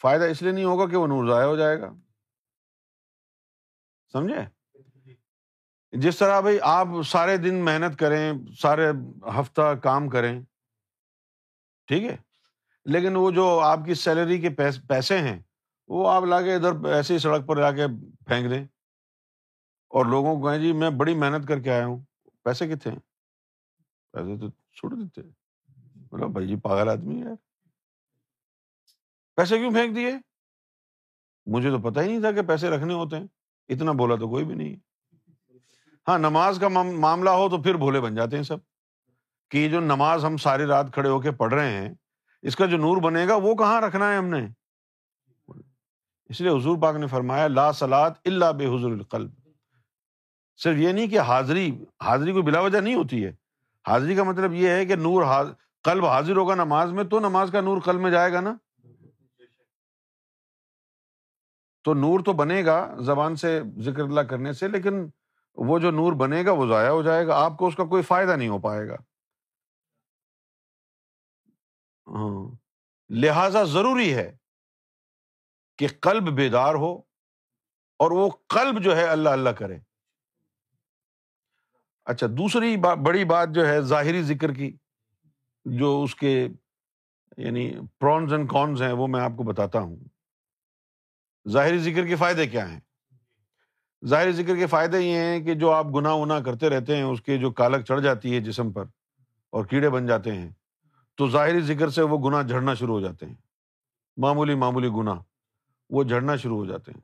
فائدہ 0.02 0.24
اس 0.24 0.42
لیے 0.42 0.52
نہیں 0.52 0.66
ہوگا 0.66 0.90
کہ 0.90 0.96
وہ 0.96 1.08
نور 1.08 1.28
ضائع 1.28 1.46
ہو 1.46 1.56
جائے 1.56 1.80
گا 1.82 1.94
سمجھے 4.14 4.42
جس 5.94 6.18
طرح 6.18 6.40
بھائی 6.40 6.58
آپ 6.62 6.88
سارے 7.06 7.38
دن 7.38 7.56
محنت 7.66 8.00
کریں 8.00 8.34
سارے 8.62 8.90
ہفتہ 9.40 9.74
کام 9.84 10.10
کریں 10.10 10.42
ٹھیک 11.88 12.04
ہے 12.04 12.16
لیکن 12.86 13.16
وہ 13.16 13.32
جو 13.32 13.60
آپ 13.60 13.80
کی 13.86 13.94
سیلری 13.94 14.42
کے 14.42 14.50
پیسے 14.88 15.18
ہیں 15.18 15.40
وہ 15.88 16.10
آپ 16.10 16.24
لا 16.24 16.42
کے 16.42 16.56
ادھر 16.56 16.86
ایسے 16.86 17.14
ہی 17.14 17.20
سڑک 17.20 17.48
پر 17.48 17.58
لا 17.58 17.72
کے 17.72 17.88
پھینک 18.26 18.50
دیں 18.50 18.66
اور 19.90 20.06
لوگوں 20.06 20.36
کو 20.36 20.48
کہیں 20.48 20.60
جی 20.60 20.74
میں 20.74 20.90
بڑی 20.90 21.16
محنت 21.16 21.48
کر 21.48 21.60
کے 21.60 21.72
آیا 21.72 21.86
ہوں 21.86 22.00
پیسے 22.44 22.68
کتنے 22.68 22.92
ہیں 22.92 23.00
پیسے 24.12 24.38
تو 24.38 24.50
چھوڑ 24.50 24.94
دیتے 24.94 25.22
بھائی 26.28 26.48
جی 26.48 26.56
پاگل 26.56 26.90
آدمی 26.90 27.22
ہے 27.22 27.34
پیسے 29.36 29.58
کیوں 29.58 29.72
پھینک 29.72 29.96
دیے 29.96 30.12
مجھے 31.48 31.70
تو 31.70 31.80
پتا 31.80 32.02
ہی 32.02 32.08
نہیں 32.08 32.22
تھا 32.22 32.32
کہ 32.32 32.42
پیسے 32.42 32.70
رکھنے 32.70 32.94
ہوتے 32.94 33.16
ہیں 33.16 33.28
اتنا 33.70 33.92
بولا 33.92 34.16
تو 34.16 34.30
کوئی 34.30 34.46
بھی 34.46 34.56
نہیں 34.56 34.76
ہاں 36.08 36.20
نماز 36.20 36.58
کا 36.62 36.68
معاملہ 36.68 37.30
ہو 37.30 37.50
تو 37.50 37.62
پھر 37.62 37.76
بھولے 37.76 38.02
بن 38.02 38.16
جاتے 38.16 38.36
ہیں 38.36 38.44
سب 38.44 38.58
کہ 39.50 39.70
جو 39.70 39.80
نماز 39.80 40.26
ہم 40.26 40.38
ساری 40.38 40.66
رات 40.66 40.94
کھڑے 40.94 41.10
ہو 41.10 41.22
کے 41.22 41.32
پڑھ 41.32 41.54
رہے 41.54 41.72
ہیں 41.72 41.94
اس 42.44 42.56
کا 42.56 42.66
جو 42.66 42.78
نور 42.78 42.98
بنے 42.98 43.28
گا 43.28 43.36
وہ 43.36 43.56
کہاں 43.56 43.82
رکھنا 43.82 44.12
ہے 44.12 44.18
ہم 44.18 44.26
نے 44.26 44.48
اس 46.30 46.42
لیے 46.42 46.50
حضور 46.50 46.78
پاک 46.78 46.96
نے 46.96 47.08
فرمایا 47.08 47.48
لا 47.48 47.72
سلاد 47.74 48.12
اللہ 48.26 48.52
بے 48.52 48.66
حضور 48.66 48.98
صرف 50.60 50.78
یہ 50.78 50.92
نہیں 50.92 51.08
کہ 51.08 51.20
حاضری 51.20 51.70
حاضری 52.02 52.32
کو 52.32 52.42
بلا 52.42 52.60
وجہ 52.60 52.78
نہیں 52.78 52.96
ہوتی 52.96 53.26
ہے 53.26 53.32
حاضری 53.86 54.16
کا 54.16 54.24
مطلب 54.24 54.54
یہ 54.54 54.70
ہے 54.70 54.86
کہ 54.86 54.96
نور 54.96 55.24
قلب 55.86 56.06
حاضر 56.06 56.38
ہوگا 56.38 56.56
نماز 56.56 56.92
میں 56.92 57.04
تو 57.04 57.20
نماز 57.20 57.50
کا 57.52 57.62
نور 57.62 57.82
قلب 57.82 58.02
میں 58.02 58.12
جائے 58.12 58.34
گا 58.34 58.42
نا 58.42 58.56
تو 61.84 61.94
نور 61.94 62.20
تو 62.20 62.34
بنے 62.34 62.66
گا 62.66 62.96
زبان 63.00 63.36
سے 63.36 63.62
ذکر 63.78 64.02
اللہ 64.02 64.22
کرنے 64.22 64.54
سے 64.54 64.68
لیکن 64.68 65.06
وہ 65.58 65.80
جو 65.80 65.92
نور 65.92 66.14
بنے 66.14 66.46
گا 66.46 66.52
وہ 66.52 66.68
ضائع 66.68 66.90
ہو 66.90 67.02
جائے 67.02 67.28
گا 67.28 67.44
آپ 67.46 67.58
کو 67.58 67.68
اس 67.68 67.76
کا 67.76 67.84
کوئی 67.84 68.04
فائدہ 68.04 68.32
نہیں 68.32 68.50
ہو 68.50 68.60
پائے 68.60 68.88
گا 68.88 68.96
ہاں۔ 72.08 72.44
لہذا 73.10 73.64
ضروری 73.64 74.14
ہے 74.14 74.32
کہ 75.80 75.88
قلب 76.02 76.30
بیدار 76.36 76.76
ہو 76.76 76.94
اور 78.00 78.12
وہ 78.12 78.30
قلب 78.50 78.82
جو 78.84 78.96
ہے 78.98 79.08
اللہ 79.08 79.30
اللہ 79.30 79.50
کرے 79.50 79.78
اچھا 82.08 82.28
دوسری 82.28 82.76
بڑی 82.78 83.24
بات 83.26 83.50
جو 83.50 83.68
ہے 83.68 83.80
ظاہری 83.82 84.22
ذکر 84.24 84.54
کی 84.54 84.76
جو 85.66 86.02
اس 86.04 86.16
کے 86.16 86.34
یعنی 87.38 87.70
پرونز 88.00 88.34
اینڈ 88.34 88.50
کونز 88.50 88.82
ہیں 88.82 88.92
وہ 88.94 89.08
میں 89.08 89.22
آپ 89.22 89.38
کو 89.38 89.44
بتاتا 89.44 89.80
ہوں 89.80 89.96
ظاہری 91.46 91.78
ذکر 91.82 92.08
کے 92.08 92.16
فائدے 92.16 92.48
کیا 92.48 92.70
ہیں 92.70 92.80
ظاہری 94.04 94.32
ذکر 94.32 94.56
کے 94.56 94.68
فائدے 94.68 95.00
یہ 95.00 95.18
ہیں 95.18 95.40
کہ 95.40 95.54
جو 95.54 95.72
آپ 95.72 95.86
گناہ 95.96 96.14
ونا 96.14 96.40
کرتے 96.40 96.70
رہتے 96.70 96.96
ہیں 96.96 97.04
اس 97.04 97.22
کے 97.22 97.38
جو 97.38 97.52
کالک 97.52 97.86
چڑھ 97.86 98.02
جاتی 98.02 98.36
ہے 98.36 98.40
جسم 98.40 98.72
پر 98.72 98.86
اور 99.54 99.66
کیڑے 99.66 99.90
بن 99.90 100.06
جاتے 100.06 100.32
ہیں 100.32 100.50
تو 101.18 101.30
ظاہری 101.30 101.62
ذکر 101.62 101.90
سے 101.90 102.02
وہ 102.02 102.18
گناہ 102.30 102.42
جھڑنا 102.44 102.74
شروع 102.74 102.94
ہو 102.94 103.02
جاتے 103.02 103.26
ہیں 103.26 103.36
معمولی 104.18 104.56
معمولی 104.56 104.90
گناہ 104.90 105.22
وہ 105.90 106.04
جھڑنا 106.04 106.36
شروع 106.36 106.58
ہو 106.58 106.66
جاتے 106.66 106.92
ہیں 106.92 107.02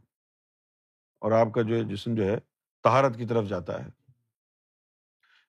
اور 1.19 1.31
آپ 1.31 1.53
کا 1.53 1.61
جو 1.61 1.75
ہے 1.75 1.83
جسم 1.83 2.15
جو 2.15 2.25
ہے 2.25 2.37
تہارت 2.83 3.17
کی 3.17 3.25
طرف 3.25 3.45
جاتا 3.45 3.83
ہے 3.83 3.89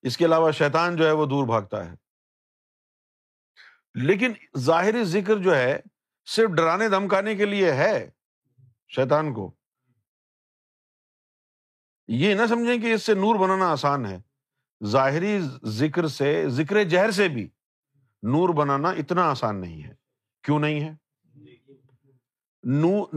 اس 0.03 0.17
کے 0.17 0.25
علاوہ 0.25 0.51
شیطان 0.51 0.97
جو 0.97 1.07
ہے 1.07 1.13
وہ 1.13 1.27
دور 1.27 1.47
بھاگتا 1.47 1.91
ہے 1.91 1.95
لیکن 3.95 4.33
ظاہری 4.59 5.05
ذکر 5.05 5.37
جو 5.37 5.57
ہے 5.57 5.81
صرف 6.27 6.51
ڈرانے 6.51 6.89
دھمکانے 6.89 7.35
کے 7.35 7.45
لیے 7.45 7.73
ہے 7.73 8.11
شیطان 8.89 9.33
کو 9.35 9.51
یہ 12.09 12.35
نہ 12.35 12.47
سمجھیں 12.49 12.79
کہ 12.79 12.93
اس 12.95 13.03
سے 13.03 13.15
نور 13.15 13.39
بنانا 13.39 13.71
آسان 13.71 14.07
ہے 14.07 14.19
ظاہری 14.81 15.39
ذکر 15.65 16.07
سے 16.09 16.49
ذکر 16.49 16.83
جہر 16.85 17.11
سے 17.11 17.29
بھی 17.29 17.49
نور 18.23 18.49
بنانا 18.49 18.89
اتنا 18.89 19.31
آسان 19.31 19.61
نہیں 19.61 19.83
ہے 19.83 19.95
کیوں 20.45 20.59
نہیں 20.59 20.81
ہے 20.81 20.95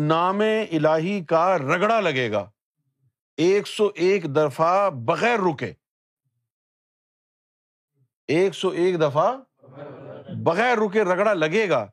نام 0.00 0.42
الہی 0.72 1.26
کا 1.26 1.58
رگڑا 1.58 2.00
لگے 2.00 2.32
گا 2.32 2.50
ایک 3.38 3.68
سو 3.68 3.90
ایک 3.96 4.26
دفعہ 4.26 4.90
بغیر 4.90 5.40
رکے 5.40 5.74
ایک 8.28 8.56
سو 8.56 8.70
ایک 8.70 9.00
دفعہ 9.02 9.38
بغیر 10.44 10.78
رکے 10.78 11.04
رگڑا 11.04 11.34
لگے 11.34 11.70
گا 11.70 11.86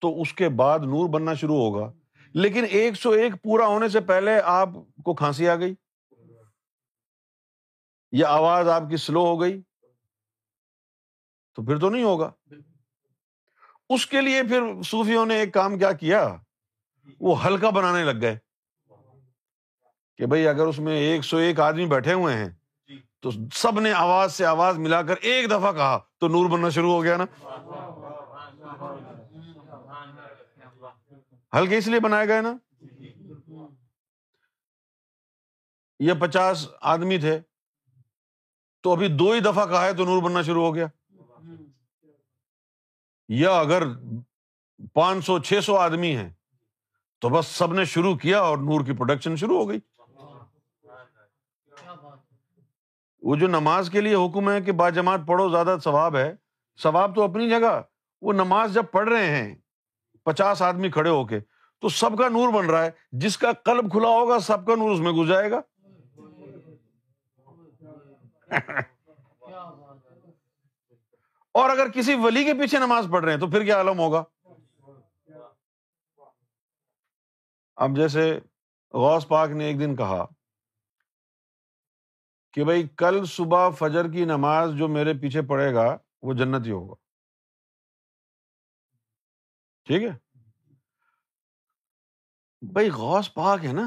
تو 0.00 0.20
اس 0.20 0.32
کے 0.32 0.48
بعد 0.48 0.78
نور 0.78 1.08
بننا 1.08 1.34
شروع 1.34 1.56
ہوگا 1.56 1.92
لیکن 2.34 2.64
ایک 2.70 2.96
سو 2.96 3.10
ایک 3.10 3.32
پورا 3.42 3.66
ہونے 3.66 3.88
سے 3.88 4.00
پہلے 4.00 4.40
آپ 4.44 4.68
کو 5.02 5.14
کھانسی 5.14 5.48
آ 5.48 5.56
گئی 5.56 5.74
یا 8.12 8.28
آواز 8.28 8.68
آپ 8.68 8.82
کی 8.90 8.96
سلو 8.96 9.20
ہو 9.20 9.40
گئی 9.40 9.62
تو 11.58 11.64
پھر 11.64 11.78
تو 11.78 11.90
نہیں 11.90 12.04
ہوگا 12.04 12.30
اس 13.90 14.06
کے 14.06 14.20
لیے 14.20 14.42
پھر 14.42 14.82
صوفیوں 14.84 15.26
نے 15.26 15.36
ایک 15.36 15.52
کام 15.54 15.78
کیا 15.78 15.92
کیا 15.92 16.24
وہ 17.20 17.44
ہلکا 17.44 17.70
بنانے 17.70 18.04
لگ 18.04 18.20
گئے 18.20 18.36
کہ 20.18 20.26
بھائی 20.26 20.46
اگر 20.48 20.66
اس 20.66 20.78
میں 20.78 20.96
ایک 21.00 21.24
سو 21.24 21.36
ایک 21.36 21.60
آدمی 21.60 21.86
بیٹھے 21.86 22.12
ہوئے 22.12 22.34
ہیں 22.34 22.48
جی۔ 22.90 22.98
تو 23.20 23.30
سب 23.54 23.80
نے 23.80 23.92
آواز 23.92 24.32
سے 24.32 24.44
آواز 24.44 24.78
ملا 24.78 25.02
کر 25.02 25.16
ایک 25.22 25.50
دفعہ 25.50 25.72
کہا 25.72 25.98
تو 26.18 26.28
نور 26.28 26.50
بننا 26.50 26.68
شروع 26.68 26.92
ہو 26.92 27.02
گیا 27.02 27.16
نا 27.16 27.26
ہلکے 31.52 31.78
اس 31.78 31.86
لیے 31.86 32.00
بنائے 32.00 32.28
گئے 32.28 32.40
نا 32.40 32.54
یہ 36.00 36.12
پچاس 36.20 36.66
آدمی 36.80 37.18
تھے 37.18 37.38
تو 38.84 38.92
ابھی 38.92 39.08
دو 39.08 39.30
ہی 39.32 39.40
دفعہ 39.40 39.66
کہا 39.66 39.84
ہے 39.84 39.92
تو 39.92 40.04
نور 40.04 40.22
بننا 40.22 40.42
شروع 40.42 40.66
ہو 40.66 40.74
گیا 40.74 40.86
یا 43.28 43.58
اگر 43.60 43.82
پانچ 44.94 45.24
سو 45.24 45.38
چھ 45.38 45.60
سو 45.64 45.76
آدمی 45.76 46.16
ہیں 46.16 46.30
تو 47.20 47.28
بس 47.28 47.46
سب 47.46 47.72
نے 47.72 47.84
شروع 47.84 48.16
کیا 48.16 48.40
اور 48.40 48.58
نور 48.58 48.84
کی 48.84 48.92
پروڈکشن 48.92 49.36
شروع 49.36 49.58
ہو 49.58 49.68
گئی 49.68 49.78
وہ 53.22 53.36
جو 53.36 53.48
نماز 53.48 53.90
کے 53.90 54.00
لیے 54.00 54.14
حکم 54.14 54.50
ہے 54.50 54.60
کہ 54.60 54.72
با 54.72 54.88
جماعت 54.90 55.20
پڑھو 55.26 55.48
زیادہ 55.48 55.76
ثواب 55.84 56.16
ہے 56.16 56.34
ثواب 56.78 57.14
تو 57.14 57.22
اپنی 57.22 57.48
جگہ 57.50 57.80
وہ 58.22 58.32
نماز 58.32 58.74
جب 58.74 58.90
پڑھ 58.90 59.08
رہے 59.08 59.26
ہیں 59.26 59.54
پچاس 60.26 60.62
آدمی 60.62 60.90
کھڑے 60.90 61.10
ہو 61.10 61.26
کے 61.26 61.40
تو 61.80 61.88
سب 61.88 62.18
کا 62.18 62.28
نور 62.28 62.52
بن 62.52 62.70
رہا 62.70 62.84
ہے 62.84 62.90
جس 63.12 63.38
کا 63.38 63.52
قلب 63.64 63.90
کھلا 63.92 64.08
ہوگا 64.08 64.38
سب 64.38 64.66
کا 64.66 64.74
نور 64.74 64.90
اس 64.90 65.00
میں 65.00 65.12
گزرائے 65.12 65.50
گا 65.50 65.60
اور 71.54 71.70
اگر 71.70 71.90
کسی 71.90 72.14
ولی 72.14 72.44
کے 72.44 72.54
پیچھے 72.54 72.78
نماز 72.78 73.06
پڑھ 73.12 73.24
رہے 73.24 73.32
ہیں 73.32 73.40
تو 73.40 73.50
پھر 73.50 73.64
کیا 73.64 73.80
علم 73.80 73.98
ہوگا 73.98 74.22
اب 77.78 77.96
جیسے 77.96 78.30
غوث 78.94 79.26
پاک 79.28 79.50
نے 79.50 79.64
ایک 79.64 79.78
دن 79.80 79.96
کہا 79.96 80.24
کہ 82.54 82.64
بھائی 82.64 82.88
کل 82.96 83.24
صبح 83.24 83.68
فجر 83.70 84.08
کی 84.12 84.24
نماز 84.24 84.74
جو 84.74 84.88
میرے 84.88 85.12
پیچھے 85.20 85.42
پڑے 85.42 85.72
گا 85.74 85.86
وہ 86.22 86.34
جنت 86.34 86.66
ہی 86.66 86.70
ہوگا 86.70 86.94
ٹھیک 89.86 90.02
ہے 90.02 90.12
بھائی 92.62 92.90
غوث 92.90 93.32
پاک 93.34 93.64
ہے 93.64 93.72
نا 93.72 93.86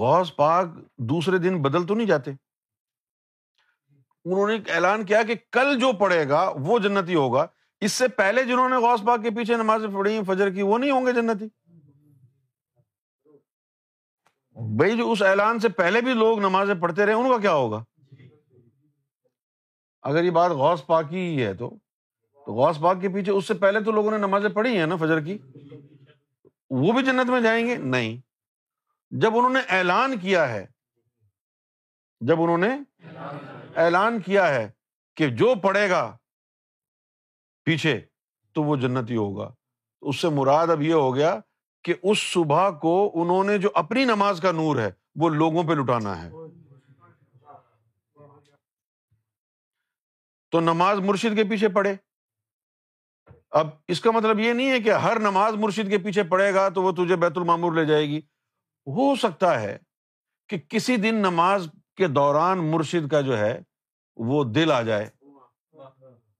غوث 0.00 0.34
پاک 0.36 0.66
دوسرے 1.08 1.38
دن 1.38 1.62
بدل 1.62 1.86
تو 1.86 1.94
نہیں 1.94 2.06
جاتے 2.06 2.30
انہوں 4.24 4.48
نے 4.48 4.72
اعلان 4.72 5.04
کیا 5.04 5.22
کہ 5.22 5.34
کل 5.52 5.78
جو 5.78 5.92
پڑھے 5.92 6.28
گا 6.28 6.52
وہ 6.56 6.78
جنتی 6.78 7.14
ہوگا 7.14 7.46
اس 7.80 7.92
سے 7.92 8.08
پہلے 8.08 8.42
جنہوں 8.42 8.68
نے 8.68 8.76
غوث 8.76 9.00
کے 9.22 9.30
پیچھے 9.30 9.56
نمازیں 9.56 9.88
پڑھی 9.88 10.20
فجر 10.26 10.50
کی 10.50 10.62
وہ 10.62 10.78
نہیں 10.78 10.90
ہوں 10.90 11.06
گے 11.06 11.12
جنتی 11.12 11.48
جو 14.96 15.12
اس 15.12 15.22
اعلان 15.22 15.58
سے 15.58 15.68
پہلے 15.68 16.00
بھی 16.00 16.14
لوگ 16.14 16.38
نمازیں 16.38 16.74
پڑھتے 16.74 17.06
رہے 17.06 17.12
ان 17.12 17.28
کا 17.30 17.38
کیا 17.38 17.52
ہوگا 17.52 17.84
اگر 20.02 20.24
یہ 20.24 20.30
بات 20.30 20.50
غوث 20.50 20.86
پاک 20.86 21.10
کی 21.10 21.44
ہے 21.44 21.54
تو 21.54 21.70
تو 22.46 22.52
غوث 22.52 22.78
پاک 22.80 23.00
کے 23.00 23.08
پیچھے 23.08 23.32
اس 23.32 23.48
سے 23.48 23.54
پہلے 23.54 23.80
تو 23.80 23.90
لوگوں 23.90 24.10
نے 24.10 24.18
نمازیں 24.18 24.48
پڑھی 24.48 24.76
ہیں 24.78 24.86
نا 24.86 24.96
فجر 24.96 25.20
کی 25.20 25.38
وہ 26.70 26.92
بھی 26.92 27.02
جنت 27.02 27.30
میں 27.30 27.40
جائیں 27.40 27.66
گے 27.66 27.76
نہیں 27.76 28.20
جب 29.10 29.36
انہوں 29.36 29.50
نے 29.50 29.60
اعلان 29.68 30.18
کیا 30.18 30.48
ہے 30.48 30.66
جب 32.20 32.42
انہوں 32.42 32.58
نے 32.58 32.68
اعلان 33.76 34.20
کیا 34.20 34.48
ہے 34.48 34.68
کہ 35.16 35.28
جو 35.28 35.54
پڑھے 35.54 35.88
گا 35.90 36.16
پیچھے 37.66 38.00
تو 38.56 38.62
وہ 38.62 38.76
جنت 38.76 39.10
ہی 39.10 39.16
ہوگا 39.16 39.50
اس 40.02 40.20
سے 40.20 40.28
مراد 40.28 40.70
اب 40.70 40.82
یہ 40.82 40.94
ہو 40.94 41.14
گیا 41.14 41.38
کہ 41.84 41.94
اس 42.02 42.18
صبح 42.32 42.70
کو 42.70 42.94
انہوں 43.14 43.44
نے 43.44 43.58
جو 43.58 43.68
اپنی 43.74 44.04
نماز 44.04 44.40
کا 44.40 44.52
نور 44.52 44.76
ہے 44.76 44.90
وہ 45.14 45.28
لوگوں 45.28 45.62
پہ 45.64 45.72
لٹانا 45.72 46.22
ہے 46.22 46.30
تو 50.52 50.60
نماز 50.60 50.98
مرشد 50.98 51.36
کے 51.36 51.44
پیچھے 51.44 51.68
پڑھے 51.68 51.94
اب 53.50 53.68
اس 53.88 54.00
کا 54.00 54.10
مطلب 54.10 54.38
یہ 54.38 54.52
نہیں 54.52 54.70
ہے 54.70 54.80
کہ 54.80 54.90
ہر 54.90 55.18
نماز 55.20 55.54
مرشد 55.54 55.90
کے 55.90 55.98
پیچھے 55.98 56.22
پڑے 56.22 56.54
گا 56.54 56.68
تو 56.68 56.82
وہ 56.82 56.92
تجھے 56.92 57.16
بیت 57.16 57.36
المامور 57.36 57.72
لے 57.72 57.84
جائے 57.84 58.08
گی 58.08 58.18
ہو 58.86 59.14
سکتا 59.16 59.60
ہے 59.60 59.78
کہ 60.48 60.58
کسی 60.68 60.96
دن 60.96 61.14
نماز 61.14 61.68
کے 61.96 62.06
دوران 62.08 62.64
مرشد 62.70 63.10
کا 63.10 63.20
جو 63.20 63.38
ہے 63.38 63.60
وہ 64.16 64.44
دل 64.44 64.72
آ 64.72 64.82
جائے 64.82 65.08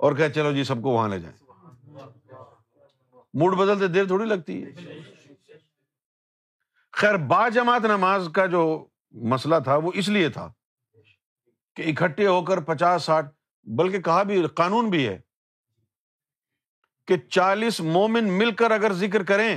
اور 0.00 0.12
کہ 0.12 0.28
چلو 0.28 0.52
جی 0.52 0.64
سب 0.64 0.82
کو 0.82 0.90
وہاں 0.90 1.08
لے 1.08 1.18
جائیں 1.20 1.36
موڈ 3.34 3.56
بدلتے 3.56 3.86
دیر 3.86 4.06
تھوڑی 4.06 4.24
لگتی 4.24 4.64
ہے 4.64 4.72
خیر 6.92 7.16
با 7.16 7.48
جماعت 7.48 7.84
نماز 7.84 8.28
کا 8.34 8.46
جو 8.46 8.64
مسئلہ 9.14 9.56
تھا 9.64 9.76
وہ 9.76 9.90
اس 9.94 10.08
لیے 10.08 10.28
تھا 10.28 10.52
کہ 11.76 11.82
اکٹھے 11.82 12.26
ہو 12.26 12.44
کر 12.44 12.60
پچاس 12.60 13.02
ساٹھ 13.02 13.26
بلکہ 13.66 14.00
کہا 14.00 14.22
بھی 14.22 14.46
قانون 14.54 14.90
بھی 14.90 15.06
ہے 15.08 15.18
کہ 17.06 17.16
چالیس 17.16 17.80
مومن 17.80 18.32
مل 18.38 18.50
کر 18.54 18.70
اگر 18.70 18.92
ذکر 18.92 19.22
کریں 19.22 19.56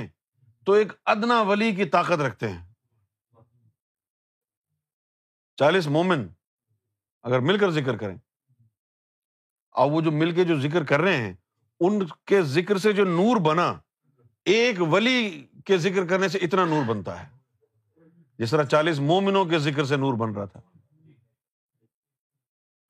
تو 0.66 0.72
ایک 0.72 0.92
ادنا 1.06 1.40
ولی 1.40 1.74
کی 1.74 1.84
طاقت 1.84 2.20
رکھتے 2.20 2.48
ہیں 2.48 2.67
چالیس 5.58 5.86
مومن 5.86 6.28
اگر 7.22 7.38
مل 7.38 7.58
کر 7.58 7.70
ذکر 7.70 7.96
کریں 7.96 8.16
اور 9.74 9.90
وہ 9.90 10.00
جو 10.00 10.10
مل 10.12 10.34
کے 10.34 10.44
جو 10.44 10.60
ذکر 10.60 10.84
کر 10.84 11.00
رہے 11.00 11.16
ہیں 11.16 11.34
ان 11.80 12.06
کے 12.26 12.42
ذکر 12.42 12.78
سے 12.78 12.92
جو 12.92 13.04
نور 13.04 13.36
بنا 13.40 13.78
ایک 14.44 14.80
ولی 14.80 15.46
کے 15.64 15.78
ذکر 15.78 16.06
کرنے 16.06 16.28
سے 16.28 16.38
اتنا 16.38 16.64
نور 16.64 16.84
بنتا 16.84 17.22
ہے 17.22 17.26
جس 18.38 18.50
طرح 18.50 18.64
چالیس 18.64 19.00
مومنوں 19.00 19.44
کے 19.44 19.58
ذکر 19.58 19.84
سے 19.84 19.96
نور 19.96 20.14
بن 20.14 20.34
رہا 20.34 20.44
تھا 20.44 20.60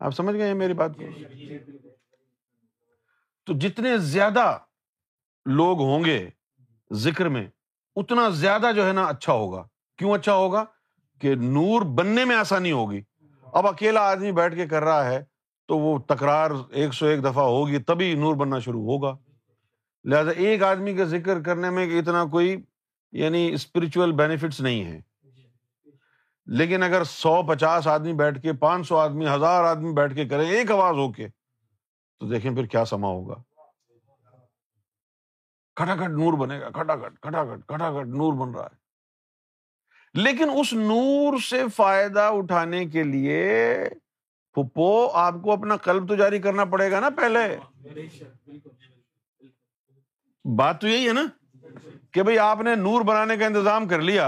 آپ 0.00 0.10
سمجھ 0.10 0.36
گئے 0.36 0.54
میری 0.54 0.72
بات 0.72 0.90
تو 3.46 3.52
جتنے 3.58 3.98
زیادہ 3.98 4.58
لوگ 5.46 5.80
ہوں 5.80 6.04
گے 6.04 6.30
ذکر 6.92 7.28
میں 7.28 7.48
اتنا 7.96 8.28
زیادہ 8.28 8.70
جو 8.76 8.86
ہے 8.86 8.92
نا 8.92 9.04
اچھا 9.04 9.32
ہوگا 9.32 9.66
کیوں 9.98 10.14
اچھا 10.14 10.34
ہوگا 10.34 10.64
کہ 11.20 11.34
نور 11.34 11.82
بننے 11.94 12.24
میں 12.24 12.36
آسانی 12.36 12.72
ہوگی 12.72 13.00
اب 13.52 13.66
اکیلا 13.66 14.00
آدمی 14.10 14.32
بیٹھ 14.32 14.54
کے 14.54 14.66
کر 14.66 14.82
رہا 14.82 15.04
ہے 15.04 15.22
تو 15.68 15.78
وہ 15.78 15.98
تکرار 15.98 16.50
ایک 16.70 16.94
سو 16.94 17.06
ایک 17.06 17.24
دفعہ 17.24 17.44
ہوگی 17.44 17.78
تبھی 17.78 18.14
نور 18.14 18.34
بننا 18.34 18.58
شروع 18.58 18.82
ہوگا 18.82 19.16
لہٰذا 20.04 20.30
ایک 20.36 20.62
آدمی 20.62 20.96
کا 20.96 21.04
ذکر 21.04 21.42
کرنے 21.42 21.70
میں 21.70 21.86
اتنا 21.98 22.24
کوئی 22.24 22.56
یعنی 23.12 23.50
اسپرچل 23.54 24.12
بینیفٹس 24.12 24.60
نہیں 24.60 24.84
ہے 24.84 25.00
لیکن 26.46 26.82
اگر 26.82 27.04
سو 27.04 27.42
پچاس 27.42 27.86
آدمی 27.86 28.12
بیٹھ 28.12 28.40
کے 28.42 28.52
پانچ 28.52 28.88
سو 28.88 28.96
آدمی 28.96 29.26
ہزار 29.26 29.64
آدمی 29.64 29.92
بیٹھ 29.92 30.14
کے 30.14 30.28
کریں 30.28 30.48
ایک 30.48 30.70
آواز 30.70 30.96
ہو 30.96 31.12
کے 31.12 31.28
تو 32.20 32.28
دیکھیں 32.28 32.50
پھر 32.54 32.66
کیا 32.66 32.84
سما 32.84 33.08
ہوگا 33.08 33.34
کھٹا 35.76 35.96
کھٹ 35.96 36.10
نور 36.10 36.32
بنے 36.32 36.60
گا 36.60 36.70
کھٹا 36.70 36.96
کھٹ 36.96 37.20
کھٹا 37.20 37.44
کھٹ 37.44 37.66
کھٹا 37.68 37.90
کھٹ 37.90 38.06
نور 38.06 38.32
بن 38.32 38.54
رہا 38.54 38.64
ہے 38.64 38.77
لیکن 40.18 40.50
اس 40.54 40.72
نور 40.72 41.38
سے 41.38 41.62
فائدہ 41.76 42.20
اٹھانے 42.20 42.84
کے 42.86 43.02
لیے 43.02 43.88
پھپو 44.56 45.08
آپ 45.14 45.34
کو 45.42 45.52
اپنا 45.52 45.76
قلب 45.76 46.08
تو 46.08 46.14
جاری 46.14 46.38
کرنا 46.38 46.64
پڑے 46.64 46.90
گا 46.90 47.00
نا 47.00 47.08
پہلے 47.10 47.56
بات 50.44 50.80
تو 50.80 50.88
یہی 50.88 51.08
ہے 51.08 51.12
نا 51.12 51.26
کہ 52.12 52.22
بھائی 52.22 52.38
آپ 52.38 52.60
نے 52.60 52.74
نور 52.74 53.00
بنانے 53.00 53.36
کا 53.36 53.46
انتظام 53.46 53.88
کر 53.88 54.00
لیا 54.00 54.28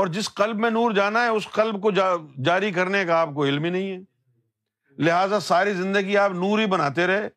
اور 0.00 0.06
جس 0.06 0.34
قلب 0.34 0.58
میں 0.58 0.70
نور 0.70 0.90
جانا 0.90 1.22
ہے 1.22 1.28
اس 1.28 1.48
قلب 1.48 1.82
کو 1.82 1.90
جاری 2.42 2.70
کرنے 2.70 3.04
کا 3.04 3.16
آپ 3.16 3.28
کو 3.34 3.44
علم 3.44 3.64
ہی 3.64 3.70
نہیں 3.70 3.92
ہے 3.92 3.98
لہٰذا 4.98 5.40
ساری 5.40 5.72
زندگی 5.72 6.16
آپ 6.16 6.32
نور 6.32 6.58
ہی 6.58 6.66
بناتے 6.66 7.06
رہے 7.06 7.28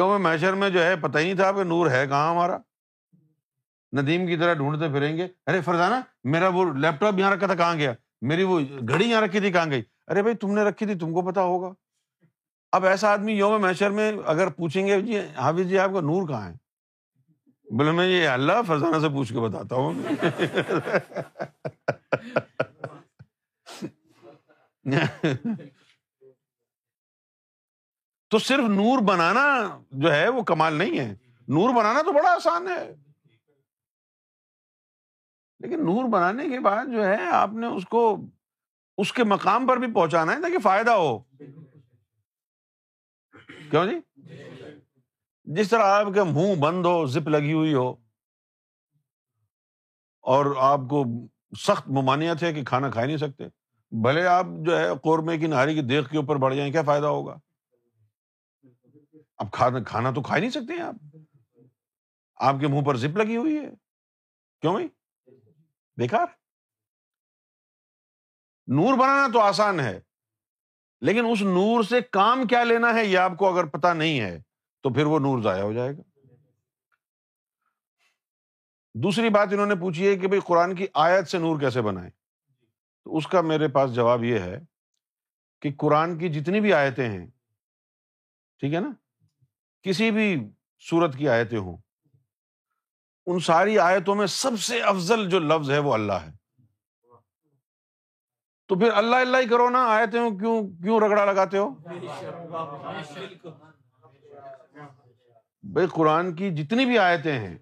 یوم 0.00 0.22
محشر 0.22 0.52
میں 0.52 0.70
جو 0.70 0.84
ہے 0.84 0.96
پتہ 0.96 1.18
ہی 1.18 1.24
نہیں 1.24 1.34
تھا 1.34 1.52
کہ 1.52 1.64
نور 1.64 1.90
ہے 1.90 2.06
کہاں 2.06 2.30
ہمارا 2.30 2.58
ندیم 3.92 4.26
کی 4.26 4.36
طرح 4.36 4.54
ڈھونڈتے 4.54 4.88
پھریں 4.88 5.16
گے 5.16 5.26
ارے 5.46 5.60
فرزانہ 5.60 5.94
میرا 6.24 6.48
وہ 6.48 6.64
لیپ 6.72 7.00
ٹاپ 7.00 7.18
یہاں 7.18 7.30
رکھا 7.30 7.46
تھا 7.46 7.54
کہاں 7.54 7.76
گیا 7.76 7.92
میری 8.22 8.42
وہ 8.42 8.60
گھڑی 8.88 9.10
یہاں 9.10 9.20
رکھی 9.20 9.40
تھی 9.40 9.52
کہاں 9.52 9.70
گئی 9.70 9.82
ارے 10.08 10.22
بھائی 10.22 10.36
تم 10.36 10.54
نے 10.54 10.62
رکھی 10.62 10.86
تھی 10.86 10.94
تم 10.98 11.12
کو 11.12 11.22
پتا 11.22 11.42
ہوگا 11.42 11.72
اب 12.72 12.84
ایسا 12.84 13.12
آدمی 13.12 13.32
یوم 13.32 13.62
میشر 13.62 13.90
میں 13.90 14.12
اگر 14.24 14.50
پوچھیں 14.50 14.86
گے 14.86 15.00
جی 15.00 15.18
حافظ 15.36 15.68
جی 15.68 15.78
آپ 15.78 15.90
کا 15.94 16.00
نور 16.00 16.28
کہاں 16.28 16.48
ہے 16.50 16.54
بولے 17.68 17.90
میں 17.90 18.06
یہ 18.06 18.28
اللہ 18.28 18.62
فرزانہ 18.66 18.98
سے 19.00 19.08
پوچھ 19.08 19.32
کے 19.32 19.40
بتاتا 19.40 19.76
ہوں 19.76 20.02
تو 28.30 28.38
صرف 28.38 28.68
نور 28.68 28.98
بنانا 28.98 29.42
جو 29.92 30.12
ہے 30.12 30.28
وہ 30.28 30.42
کمال 30.42 30.74
نہیں 30.74 30.98
ہے 30.98 31.14
نور 31.48 31.70
بنانا 31.74 32.02
تو 32.02 32.12
بڑا 32.12 32.30
آسان 32.32 32.68
ہے 32.68 32.94
لیکن 35.62 35.84
نور 35.84 36.08
بنانے 36.08 36.48
کے 36.48 36.60
بعد 36.60 36.86
جو 36.92 37.04
ہے 37.06 37.16
آپ 37.30 37.52
نے 37.52 37.66
اس 37.66 37.84
کو 37.84 38.16
اس 38.98 39.12
کے 39.12 39.24
مقام 39.24 39.66
پر 39.66 39.76
بھی 39.76 39.92
پہنچانا 39.94 40.34
ہے 40.34 40.40
تاکہ 40.42 40.58
فائدہ 40.58 40.90
ہو 40.90 41.18
کیوں 43.70 43.84
جی 43.86 43.98
جس 45.46 45.70
طرح 45.70 45.84
آپ 45.84 46.06
کا 46.14 46.24
منہ 46.24 46.54
بند 46.60 46.86
ہو 46.86 47.06
زپ 47.06 47.28
لگی 47.28 47.52
ہوئی 47.52 47.74
ہو 47.74 47.90
اور 50.24 50.46
آپ 50.60 50.80
کو 50.90 51.04
سخت 51.58 51.88
ممانعت 51.88 52.42
ہے 52.42 52.52
کہ 52.52 52.64
کھانا 52.64 52.90
کھا 52.90 53.04
نہیں 53.04 53.16
سکتے 53.16 53.44
بھلے 53.92 54.26
آپ 54.26 54.46
جو 54.60 54.78
ہے 54.78 54.88
قورمے 55.02 55.38
کی 55.38 55.46
نہاری 55.46 55.74
کی 55.74 55.82
دیکھ 55.82 56.10
کے 56.10 56.16
اوپر 56.16 56.36
بڑھ 56.36 56.54
جائیں 56.54 56.70
کیا 56.72 56.82
فائدہ 56.82 57.06
ہوگا 57.06 57.38
اب 59.38 59.52
کھانا 59.52 59.82
کھانا 59.82 60.10
تو 60.10 60.22
کھا 60.22 60.38
نہیں 60.38 60.50
سکتے 60.50 60.80
آپ 60.82 60.94
آپ 62.40 62.60
کے 62.60 62.66
منہ 62.66 62.84
پر 62.84 62.96
زپ 62.96 63.16
لگی 63.16 63.36
ہوئی 63.36 63.56
ہے 63.56 63.68
کیوں 64.62 64.72
بھائی 64.72 64.88
بےکار 65.96 66.26
نور 68.66 68.98
بنانا 68.98 69.26
تو 69.32 69.40
آسان 69.40 69.80
ہے 69.80 70.00
لیکن 71.00 71.24
اس 71.30 71.42
نور 71.42 71.82
سے 71.82 72.00
کام 72.00 72.46
کیا 72.46 72.64
لینا 72.64 72.94
ہے 72.94 73.04
یہ 73.04 73.18
آپ 73.18 73.32
کو 73.38 73.48
اگر 73.48 73.64
پتا 73.64 73.92
نہیں 73.92 74.20
ہے 74.20 74.38
تو 74.82 74.94
پھر 74.94 75.06
وہ 75.06 75.18
نور 75.18 75.42
ضائع 75.42 75.62
ہو 75.62 75.72
جائے 75.72 75.96
گا 75.96 76.02
دوسری 78.94 79.28
بات 79.28 79.48
انہوں 79.52 79.66
نے 79.66 79.74
پوچھی 79.74 80.08
ہے 80.08 80.16
کہ 80.16 80.26
بھائی 80.26 80.40
قرآن 80.40 80.74
کی 80.74 80.86
آیت 80.94 81.28
سے 81.28 81.38
نور 81.38 81.60
کیسے 81.60 81.82
بنائے 81.82 82.10
تو 83.04 83.16
اس 83.16 83.26
کا 83.26 83.40
میرے 83.40 83.68
پاس 83.68 83.94
جواب 83.94 84.24
یہ 84.24 84.38
ہے 84.38 84.58
کہ 85.60 85.70
قرآن 85.78 86.18
کی 86.18 86.28
جتنی 86.28 86.60
بھی 86.60 86.72
آیتیں 86.72 87.08
ہیں 87.08 87.26
ٹھیک 88.58 88.74
ہے 88.74 88.80
نا 88.80 88.90
کسی 89.82 90.10
بھی 90.10 90.50
سورت 90.78 91.16
کی 91.18 91.28
آیتیں 91.28 91.58
ہوں 91.58 91.76
ان 93.26 93.38
ساری 93.38 93.78
آیتوں 93.78 94.14
میں 94.14 94.26
سب 94.26 94.60
سے 94.60 94.80
افضل 94.82 95.28
جو 95.28 95.38
لفظ 95.38 95.70
ہے 95.70 95.78
وہ 95.78 95.94
اللہ 95.94 96.12
ہے 96.12 96.30
تو 98.70 98.78
پھر 98.78 98.92
اللہ 98.92 99.16
اللہ 99.16 99.36
ہی 99.36 99.48
کرو 99.48 99.68
نا 99.70 100.04
کیوں 100.10 100.30
کیوں 100.82 101.00
رگڑا 101.00 101.24
لگاتے 101.24 101.58
ہو 101.58 101.68
بھائی 105.64 105.86
قرآن 105.86 106.34
کی 106.36 106.50
جتنی 106.50 106.84
بھی 106.84 106.98
آیتیں 106.98 107.38
ہیں 107.38 107.56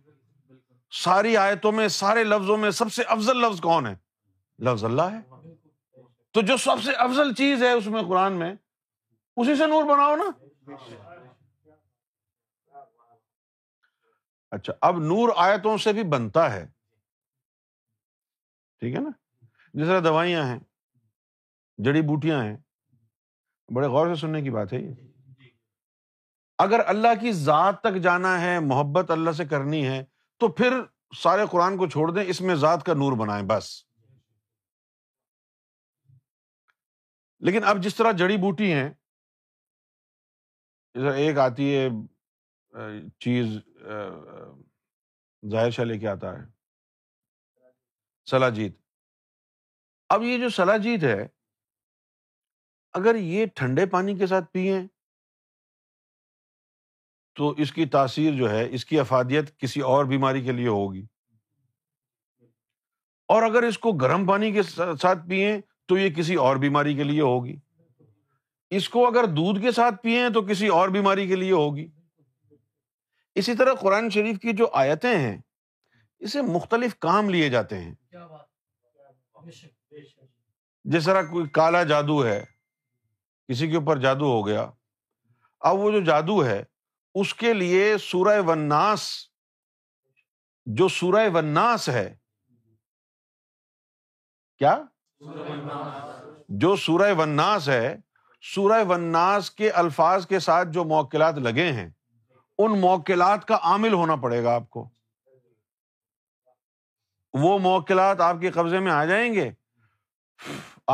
ساری 0.93 1.37
آیتوں 1.37 1.73
میں 1.73 1.89
سارے 1.89 2.25
لفظوں 2.25 2.57
میں 2.57 2.71
سب 2.71 2.93
سے 2.93 3.03
افضل 3.03 3.37
لفظ 3.37 3.61
کون 3.61 3.87
ہے 3.87 3.95
لفظ 4.59 4.85
اللہ 4.85 5.03
ہے 5.03 5.21
تو 6.35 6.41
جو 6.41 6.57
سب 6.57 6.83
سے 6.85 6.93
افضل 6.93 7.33
چیز 7.35 7.63
ہے 7.63 7.73
اس 7.73 7.87
میں 7.87 8.03
قرآن 8.03 8.33
میں 8.33 8.55
اسی 9.37 9.55
سے 9.55 9.67
نور 9.67 9.85
بناؤ 9.85 10.17
نا 10.17 10.31
اچھا 14.53 14.73
اب 14.81 14.99
نور 14.99 15.29
آیتوں 15.37 15.77
سے 15.77 15.93
بھی 15.93 16.03
بنتا 16.03 16.53
ہے 16.53 16.65
ٹھیک 18.83 18.95
ہے 18.95 19.01
نا 19.01 19.11
جس 19.75 19.87
طرح 19.87 20.01
دوائیاں 20.01 20.45
ہیں 20.45 20.59
جڑی 21.79 22.03
بوٹیاں 22.03 22.43
ہیں 22.45 22.57
بڑے 23.69 23.87
غور 23.87 24.15
سے 24.15 24.21
سننے 24.21 24.41
کی 24.43 24.51
بات 24.51 24.73
ہے 24.73 24.79
یہ 24.79 24.89
جی، 24.89 25.09
جی۔ 25.39 25.51
اگر 26.59 26.81
اللہ 26.87 27.15
کی 27.21 27.33
ذات 27.33 27.81
تک 27.81 28.01
جانا 28.03 28.41
ہے 28.41 28.59
محبت 28.61 29.11
اللہ 29.11 29.31
سے 29.31 29.45
کرنی 29.45 29.87
ہے 29.87 30.03
تو 30.41 30.49
پھر 30.49 30.81
سارے 31.19 31.45
قرآن 31.51 31.77
کو 31.77 31.87
چھوڑ 31.87 32.11
دیں 32.11 32.25
اس 32.25 32.41
میں 32.41 32.55
ذات 32.55 32.85
کا 32.85 32.95
نور 32.95 33.17
بنائیں 33.17 33.45
بس 33.47 33.71
لیکن 37.43 37.65
اب 37.65 37.83
جس 37.83 37.95
طرح 37.95 38.13
جڑی 38.13 38.37
بوٹی 38.37 38.73
ہیں 38.73 38.89
ایک 40.95 41.39
آتی 41.39 41.75
ہے 41.77 41.89
چیز 43.19 43.59
ظاہر 45.43 45.71
شاہ 45.71 45.85
لے 45.85 45.99
کے 45.99 46.09
آتا 46.09 46.39
ہے 46.39 46.45
سلا 48.27 48.49
جیت 48.49 48.77
اب 50.11 50.23
یہ 50.23 50.39
جو 50.39 50.49
سلا 50.49 50.77
جیت 50.77 51.05
ہے 51.05 51.27
اگر 52.95 53.15
یہ 53.15 53.47
ٹھنڈے 53.55 53.87
پانی 53.87 54.17
کے 54.19 54.27
ساتھ 54.27 54.45
پئیں 54.53 54.87
تو 57.37 57.51
اس 57.59 57.73
کی 57.73 57.87
تاثیر 57.87 58.35
جو 58.35 58.51
ہے 58.51 58.67
اس 58.71 58.85
کی 58.85 59.01
افادیت 59.01 59.59
کسی 59.59 59.81
اور 59.81 60.05
بیماری 60.05 60.43
کے 60.43 60.53
لیے 60.53 60.69
ہوگی 60.69 61.07
اور 63.29 63.43
اگر 63.43 63.63
اس 63.63 63.79
کو 63.79 63.93
گرم 63.93 64.27
پانی 64.27 64.53
کے 64.53 64.63
ساتھ 64.63 65.27
پئیں 65.29 65.61
تو 65.89 65.99
یہ 65.99 66.11
کسی 66.11 66.35
اور 66.35 66.57
بیماری 66.57 66.95
کے 66.95 67.05
لیے 67.05 67.21
ہوگی 67.21 67.57
اس 68.71 68.89
کو 68.89 69.07
اگر 69.07 69.25
دودھ 69.25 69.61
کے 69.63 69.73
ساتھ 69.73 70.03
پئیں 70.03 70.29
تو 70.29 70.43
کسی 70.43 70.69
اور 70.69 70.89
بیماری 70.89 71.27
کے 71.29 71.37
لیے 71.37 71.53
ہوگی 71.53 71.87
اسی 73.37 73.55
طرح 73.55 73.75
قرآن 73.75 74.11
شریف 74.11 74.39
کی 74.39 74.53
جو 74.53 74.69
آیتیں 74.73 75.17
ہیں 75.17 75.37
اسے 76.21 76.43
مختلف 76.43 76.99
کام 76.99 77.31
لیے 77.31 77.49
جاتے 77.49 77.79
ہیں 77.79 77.95
جس 80.85 81.05
طرح 81.05 81.23
کوئی 81.23 81.49
کالا 81.49 81.83
جادو 81.83 82.25
ہے 82.27 82.45
کسی 83.49 83.69
کے 83.69 83.77
اوپر 83.77 83.99
جادو 83.99 84.33
ہو 84.33 84.47
گیا 84.47 84.71
اب 85.63 85.79
وہ 85.79 85.91
جو 85.91 86.01
جادو 86.01 86.45
ہے 86.45 86.63
اس 87.15 87.35
کے 87.35 87.53
لیے 87.55 87.97
سورہ 87.99 88.41
وناس 88.47 89.09
جو 90.67 90.89
سورہ 90.89 91.29
وناس 91.33 91.89
ہے 91.89 92.09
کیا 94.61 94.83
جو 96.49 96.77
سورہ 96.77 97.13
وناس 97.19 97.69
ہے 97.69 97.97
سورہ 98.43 98.83
وناس 98.89 99.51
کے 99.51 99.71
الفاظ 99.71 100.27
کے 100.27 100.39
ساتھ 100.39 100.69
جو 100.69 100.85
موکلات 100.85 101.35
لگے 101.35 101.73
ہیں 101.73 101.89
ان 102.65 102.81
موکلات 102.81 103.45
کا 103.45 103.59
عامل 103.63 103.93
ہونا 103.93 104.17
پڑے 104.17 104.43
گا 104.43 104.55
آپ 104.55 104.71
کو 104.71 104.89
وہ 107.35 107.59
موکلات 107.59 108.21
آپ 108.21 108.37
کے 108.41 108.51
قبضے 108.51 108.79
میں 108.79 108.93
آ 108.93 109.05
جائیں 109.05 109.33
گے 109.35 109.51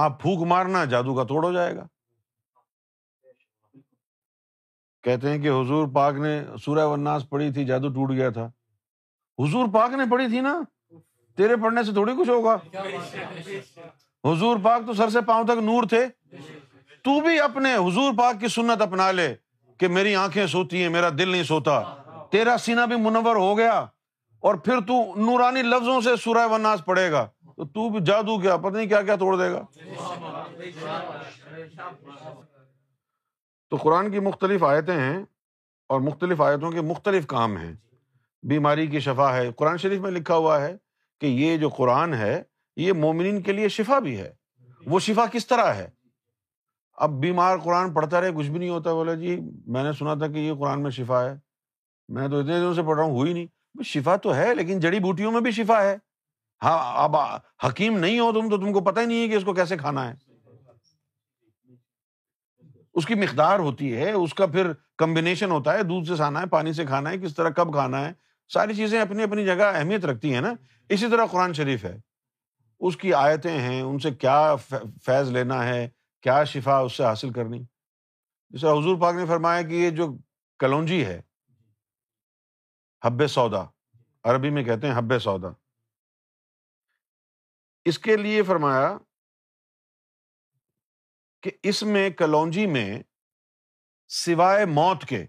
آپ 0.00 0.21
پھوک 0.23 0.47
مارنا 0.47 0.85
جادو 0.85 1.15
کا 1.15 1.25
توڑ 1.25 1.45
ہو 1.45 1.53
جائے 1.53 1.77
گا 1.77 1.87
کہتے 5.05 5.31
ہیں 5.31 5.39
کہ 5.39 5.49
حضور 5.49 5.87
پاک 5.95 6.15
نے 6.15 6.41
سورہ 6.65 6.85
وناس 6.87 7.29
پڑی 7.29 7.53
تھی 7.53 7.65
جادو 7.65 7.89
ٹوٹ 7.89 8.11
گیا 8.11 8.31
تھا 8.31 8.45
حضور 9.39 9.69
پاک 9.73 9.91
نے 9.91 10.05
پڑھی 10.11 10.29
تھی 10.29 10.41
نا 10.41 10.61
تیرے 11.39 11.57
پڑھنے 11.57 11.83
سے 11.83 11.93
تھوڑی 11.93 12.13
کچھ 12.19 12.31
ہوگا 12.31 12.55
حضور 14.25 14.57
پاک 14.63 14.87
تو 14.87 14.93
سر 14.93 15.09
سے 15.09 15.21
پاؤں 15.21 15.45
تک 15.45 15.63
نور 15.63 15.85
تھے 15.89 16.07
تو 17.03 17.21
بھی 17.21 17.41
اپنے 17.41 17.75
حضور 17.75 18.13
پاک 18.19 18.41
کی 18.41 18.49
سنت 18.49 18.83
اپنا 18.83 19.11
لے 19.11 19.35
کہ 19.81 19.89
میری 19.89 20.15
آنکھیں 20.15 20.47
سوتی 20.47 20.83
ہیں 20.83 20.89
میرا 20.89 21.09
دل 21.19 21.29
نہیں 21.29 21.43
سوتا 21.43 21.81
تیرا 22.31 22.57
سینہ 22.59 22.87
بھی 22.87 22.97
منور 22.97 23.37
ہو 23.37 23.57
گیا 23.59 23.87
اور 24.43 24.55
پھر 24.55 24.81
تو 24.81 25.03
نورانی 25.17 25.63
لفظوں 25.63 26.01
سے 26.01 26.17
سورہ 26.17 26.47
وناس 26.47 26.85
پڑھے 26.85 27.11
گا 27.13 27.29
تو 27.57 27.65
تو 27.65 27.89
بھی 27.89 28.01
جادو 28.05 28.39
کیا 28.39 28.57
پتہ 28.57 28.77
نہیں 28.77 28.89
کیا 28.89 29.03
کیا 29.03 29.17
توڑ 29.17 29.37
دے 29.37 29.51
گا 29.53 29.63
تو 33.69 33.77
قرآن 33.77 34.11
کی 34.11 34.19
مختلف 34.19 34.63
آیتیں 34.63 34.97
ہیں 34.97 35.19
اور 35.91 36.01
مختلف 36.01 36.41
آیتوں 36.41 36.71
کے 36.71 36.81
مختلف 36.81 37.27
کام 37.27 37.57
ہیں 37.57 37.75
بیماری 38.43 38.87
کی 38.87 39.01
شفا 39.01 39.37
ہے 39.37 39.53
قرآن 39.53 39.77
شریف 39.77 40.01
میں 40.01 40.11
لکھا 40.11 40.35
ہوا 40.35 40.61
ہے 40.61 40.77
کہ 41.21 41.27
یہ 41.27 41.57
جو 41.57 41.69
قرآن 41.69 42.15
ہے 42.15 42.43
یہ 42.77 42.93
مومنین 42.93 43.43
کے 43.43 43.53
لیے 43.53 43.69
شفا 43.69 43.99
بھی 43.99 44.19
ہے 44.21 44.33
وہ 44.87 44.99
شفا 44.99 45.25
کس 45.33 45.47
طرح 45.47 45.73
ہے 45.73 45.89
اب 46.97 47.11
بیمار 47.11 47.59
قرآن 47.59 47.93
پڑھتا 47.95 48.21
رہے 48.21 48.31
کچھ 48.37 48.51
بھی 48.51 48.59
نہیں 48.59 48.71
ہوتا 48.71 48.93
بولے 48.93 49.17
جی 49.17 49.41
میں 49.67 49.83
نے 49.83 49.93
سنا 49.93 50.15
تھا 50.15 50.27
کہ 50.27 50.39
یہ 50.39 50.53
قرآن 50.55 50.83
میں 50.83 50.91
شفا 50.91 51.25
ہے 51.25 51.35
میں 52.09 52.29
تو 52.29 52.39
اتنے 52.39 52.59
دنوں 52.59 52.75
سے 52.75 52.83
پڑھ 52.83 52.97
رہا 52.97 53.05
ہوں 53.05 53.13
ہوئی 53.13 53.33
نہیں 53.33 53.83
شفا 53.83 54.17
تو 54.17 54.35
ہے 54.35 54.55
لیکن 54.55 54.81
جڑی 54.81 54.99
بوٹیوں 54.99 55.33
میں 55.33 55.41
بھی 55.41 55.51
شفا 55.51 55.83
ہے 55.83 55.97
ہاں 56.63 57.05
اب 57.05 57.17
حکیم 57.65 57.99
نہیں 57.99 58.21
ہو 58.21 58.33
تم 58.33 58.49
تو 58.51 58.57
تم 58.57 58.73
کو 58.73 58.81
پتہ 58.81 59.01
ہی 59.01 59.07
نہیں 59.07 59.23
ہے 59.23 59.29
کہ 59.29 59.35
اس 59.35 59.45
کو 59.45 59.55
کیسے 59.55 59.77
کھانا 59.77 60.09
ہے 60.09 60.15
اس 62.95 63.07
کی 63.07 63.15
مقدار 63.15 63.59
ہوتی 63.59 63.97
ہے 63.97 64.13
اس 64.13 64.35
کا 64.35 64.47
پھر 64.47 64.73
کمبینیشن 64.99 65.51
ہوتا 65.51 65.73
ہے 65.75 65.83
دودھ 65.83 66.09
سے 66.09 66.15
کھانا 66.17 66.41
ہے 66.41 66.47
پانی 66.47 66.73
سے 66.73 66.85
کھانا 66.85 67.11
ہے 67.11 67.19
کس 67.19 67.35
طرح 67.35 67.49
کب 67.49 67.73
کھانا 67.73 68.07
ہے 68.07 68.13
ساری 68.49 68.75
چیزیں 68.75 69.01
اپنی 69.01 69.23
اپنی 69.23 69.45
جگہ 69.45 69.63
اہمیت 69.63 70.05
رکھتی 70.05 70.35
ہیں 70.35 70.41
نا 70.41 70.53
اسی 70.89 71.07
طرح 71.11 71.27
قرآن 71.27 71.53
شریف 71.53 71.85
ہے 71.85 71.97
اس 72.79 72.97
کی 72.97 73.15
آیتیں 73.15 73.59
ہیں 73.59 73.83
ان 73.83 73.99
سے 73.99 74.11
کیا 74.11 74.55
فیض 75.07 75.31
لینا 75.31 75.67
ہے 75.67 75.89
کیا 76.27 76.45
شفا 76.45 76.77
اس 76.79 76.97
سے 76.97 77.05
حاصل 77.05 77.33
کرنی 77.33 77.59
جیسے 78.51 78.67
حضور 78.67 79.01
پاک 79.01 79.15
نے 79.15 79.27
فرمایا 79.27 79.63
کہ 79.63 79.75
یہ 79.75 79.91
جو 79.91 80.07
کلونجی 80.61 81.05
ہے 81.07 81.21
حب 83.03 83.27
سودا 83.27 83.63
عربی 84.25 84.51
میں 84.51 84.65
کہتے 84.65 84.87
ہیں 84.87 84.97
حب 84.99 85.19
سودا 85.19 85.49
اس 87.85 87.99
کے 87.99 88.17
لیے 88.17 88.43
فرمایا 88.43 88.89
کہ 91.43 91.51
اس 91.63 91.83
میں 91.83 92.11
کلونجی 92.11 92.67
میں 92.67 93.03
سوائے 94.11 94.65
موت 94.65 95.05
کے 95.05 95.27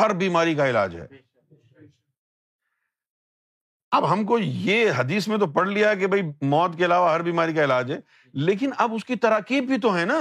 ہر 0.00 0.14
بیماری 0.14 0.54
کا 0.54 0.68
علاج 0.68 0.96
ہے 0.96 1.06
اب 3.92 4.12
ہم 4.12 4.24
کو 4.24 4.38
یہ 4.38 4.90
حدیث 4.96 5.28
میں 5.28 5.38
تو 5.38 5.46
پڑھ 5.46 5.68
لیا 5.68 5.94
کہ 5.94 6.06
بھائی 6.06 6.22
موت 6.42 6.78
کے 6.78 6.84
علاوہ 6.84 7.10
ہر 7.10 7.22
بیماری 7.22 7.54
کا 7.54 7.64
علاج 7.64 7.92
ہے 7.92 7.98
لیکن 8.34 8.70
اب 8.78 8.94
اس 8.94 9.04
کی 9.04 9.16
تراکیب 9.16 9.66
بھی 9.66 9.78
تو 9.78 9.96
ہے 9.98 10.04
نا 10.04 10.21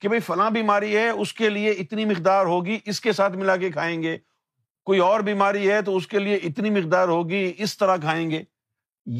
کہ 0.00 0.08
بھائی 0.08 0.20
فلاں 0.20 0.50
بیماری 0.50 0.96
ہے 0.96 1.08
اس 1.08 1.32
کے 1.32 1.48
لیے 1.48 1.70
اتنی 1.70 2.04
مقدار 2.04 2.46
ہوگی 2.46 2.78
اس 2.84 3.00
کے 3.00 3.12
ساتھ 3.12 3.36
ملا 3.36 3.56
کے 3.56 3.70
کھائیں 3.70 4.02
گے 4.02 4.18
کوئی 4.84 5.00
اور 5.00 5.20
بیماری 5.20 5.70
ہے 5.70 5.82
تو 5.82 5.96
اس 5.96 6.06
کے 6.06 6.18
لیے 6.18 6.34
اتنی 6.34 6.70
مقدار 6.70 7.08
ہوگی 7.08 7.52
اس 7.58 7.78
طرح 7.78 7.96
کھائیں 7.96 8.30
گے 8.30 8.42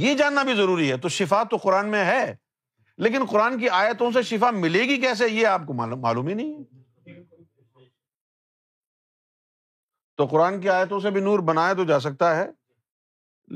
یہ 0.00 0.15
جاننا 0.15 0.43
بھی 0.43 0.55
ضروری 0.55 0.91
ہے 0.91 0.97
تو 0.97 1.09
شفا 1.09 1.43
تو 1.43 1.57
قرآن 1.57 1.89
میں 1.89 2.05
ہے 2.05 2.35
لیکن 2.97 3.25
قرآن 3.25 3.59
کی 3.59 3.69
آیتوں 3.69 4.11
سے 4.11 4.23
شفا 4.23 4.51
ملے 4.51 4.81
گی 4.81 5.01
کیسے 5.01 5.29
یہ 5.29 5.47
آپ 5.47 5.67
کو 5.67 5.73
معلوم 5.73 6.29
ہی 6.29 6.35
نہیں 6.35 6.55
ہے 6.55 6.81
تو 10.17 10.27
قرآن 10.27 10.61
کی 10.61 10.69
آیتوں 10.69 11.01
سے 11.01 11.11
بھی 11.11 11.21
نور 11.21 11.39
بنایا 11.39 11.73
تو 11.73 11.85
جا 11.85 12.01
سکتا 12.01 12.37
ہے 12.37 12.47